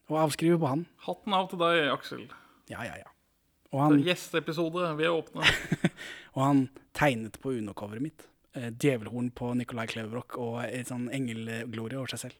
å 0.09 0.19
avskrive 0.23 0.59
på 0.61 0.71
han. 0.71 0.87
Hatten 1.07 1.37
av 1.37 1.51
til 1.51 1.61
deg, 1.61 1.83
Aksel. 1.93 2.25
Ja, 2.71 2.83
ja, 2.87 2.97
ja. 3.03 3.11
Og 3.75 3.83
han, 3.83 4.01
Gjesteepisode. 4.03 4.89
Vi 4.97 5.05
er 5.05 5.13
åpne. 5.13 5.43
og 6.35 6.41
han 6.41 6.65
tegnet 6.95 7.39
på 7.43 7.51
Uno-coveret 7.59 8.03
mitt. 8.03 8.27
Eh, 8.55 8.71
djevelhorn 8.71 9.29
på 9.35 9.51
Nicolai 9.59 9.87
Kleverrock 9.91 10.37
og 10.41 10.61
en 10.65 10.87
sånn 10.87 11.07
engelglorie 11.13 11.99
over 11.99 12.13
seg 12.15 12.27
selv. 12.27 12.37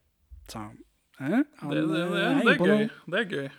Så 0.48 0.64
eh, 0.64 0.72
han, 1.20 1.44
Det, 1.70 1.82
det, 1.84 2.04
det, 2.14 2.22
er, 2.24 2.40
det 2.42 2.54
er 2.54 2.64
gøy. 2.64 2.86
Det 3.12 3.20
er 3.20 3.34
gøy. 3.36 3.50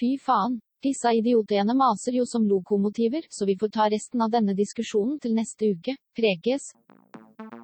Fy 0.00 0.10
faen. 0.20 0.60
Disse 0.80 1.10
idiotene 1.12 1.74
maser 1.76 2.14
jo 2.16 2.22
som 2.24 2.46
lokomotiver, 2.48 3.26
så 3.28 3.44
vi 3.44 3.58
får 3.60 3.74
ta 3.74 3.90
resten 3.92 4.22
av 4.24 4.32
denne 4.32 4.54
diskusjonen 4.56 5.18
til 5.20 5.34
neste 5.36 5.74
uke. 5.74 5.98
Preges. 6.16 6.70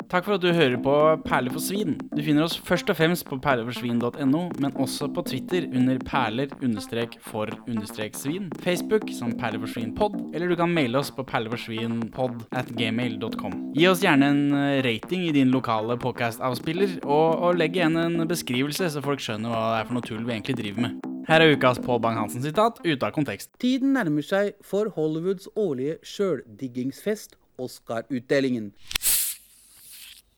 Takk 0.07 0.25
for 0.25 0.37
at 0.37 0.43
du 0.45 0.53
hører 0.55 0.77
på 0.81 0.93
Perler 1.27 1.53
for 1.53 1.61
svin. 1.61 1.97
Du 2.15 2.21
finner 2.25 2.47
oss 2.47 2.55
først 2.69 2.91
og 2.93 2.99
fremst 2.99 3.27
på 3.27 3.39
perleforsvin.no, 3.43 4.43
men 4.63 4.77
også 4.79 5.09
på 5.13 5.25
Twitter 5.27 5.67
under 5.67 5.99
perler-for-svin, 6.07 8.47
Facebook 8.63 9.11
som 9.17 9.35
perleforsvinpod, 9.41 10.19
eller 10.37 10.53
du 10.53 10.57
kan 10.61 10.73
maile 10.73 11.01
oss 11.01 11.11
på 11.11 11.27
perleforsvinpod 11.27 12.47
at 12.53 12.71
gmail.com. 12.79 13.59
Gi 13.77 13.91
oss 13.91 14.05
gjerne 14.05 14.31
en 14.31 14.45
eh, 14.61 14.79
rating 14.87 15.27
i 15.27 15.35
din 15.37 15.53
lokale 15.55 15.99
podcast-avspiller, 16.05 17.01
og, 17.03 17.43
og 17.49 17.61
legg 17.61 17.81
igjen 17.81 18.01
en 18.05 18.29
beskrivelse, 18.29 18.93
så 18.93 19.05
folk 19.05 19.25
skjønner 19.25 19.53
hva 19.53 19.67
det 19.73 19.83
er 19.83 19.91
for 19.91 19.99
noe 19.99 20.07
tull 20.07 20.25
vi 20.25 20.37
egentlig 20.37 20.61
driver 20.63 20.89
med. 20.89 21.16
Her 21.28 21.42
er 21.42 21.56
ukas 21.56 21.80
Pål 21.80 22.00
Bang-Hansen-sitat 22.04 22.82
ute 22.84 23.06
av 23.06 23.14
kontekst. 23.16 23.54
Tiden 23.62 23.94
nærmer 23.96 24.26
seg 24.26 24.54
for 24.66 24.90
Hollywoods 24.96 25.48
årlige 25.56 25.98
sjøldiggingsfest, 26.04 27.38
Oscar-utdelingen. 27.62 28.72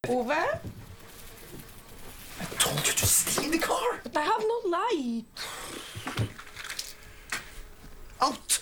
Ove? 0.09 0.43
I 2.41 2.45
told 2.59 2.86
you 2.88 2.93
to 2.93 3.05
stay 3.05 3.45
in 3.45 3.51
the 3.51 3.59
car. 3.59 3.99
But 4.03 4.17
I 4.17 4.21
have 4.21 4.43
no 4.43 4.57
light. 4.69 5.47
Out! 8.21 8.61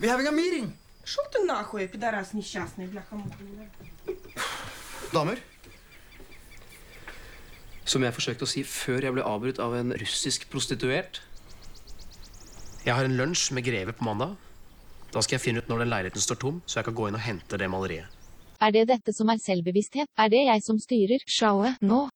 We're 0.00 0.10
having 0.10 0.28
a 0.28 0.32
meeting. 0.32 0.72
Шел 1.04 1.24
ты 1.32 1.42
нахуй, 1.44 1.88
пидорас 1.88 2.32
несчастный, 2.34 2.86
бляха-муха. 2.86 3.36
Damer, 5.12 5.38
Som 7.84 8.04
jeg 8.04 8.12
forsøkte 8.12 8.44
å 8.44 8.50
si 8.50 8.62
før 8.62 9.06
jeg 9.06 9.14
ble 9.16 9.24
avbrutt 9.24 9.58
av 9.64 9.72
en 9.78 9.94
russisk 9.96 10.44
prostituert. 10.52 11.22
jeg 12.83 12.97
har 12.97 13.07
en 13.07 13.15
lunsj 13.15 13.53
med 13.55 13.63
Greve 13.63 13.93
på 13.95 14.03
mandag. 14.03 14.33
Da 15.13 15.21
skal 15.23 15.37
jeg 15.37 15.43
finne 15.45 15.61
ut 15.63 15.69
når 15.71 15.85
den 15.85 15.91
leiligheten 15.93 16.23
står 16.23 16.39
tom, 16.41 16.57
så 16.67 16.81
jeg 16.81 16.89
kan 16.89 16.97
gå 16.97 17.05
inn 17.07 17.15
og 17.15 17.23
hente 17.23 17.59
det 17.61 17.69
maleriet. 17.71 18.09
Er 18.59 18.73
det 18.75 18.87
dette 18.89 19.13
som 19.15 19.29
er 19.31 19.39
selvbevissthet? 19.39 20.09
Er 20.19 20.31
det 20.31 20.41
jeg 20.49 20.63
som 20.65 20.79
styrer 20.79 21.23
showet 21.23 21.79
nå? 21.79 22.07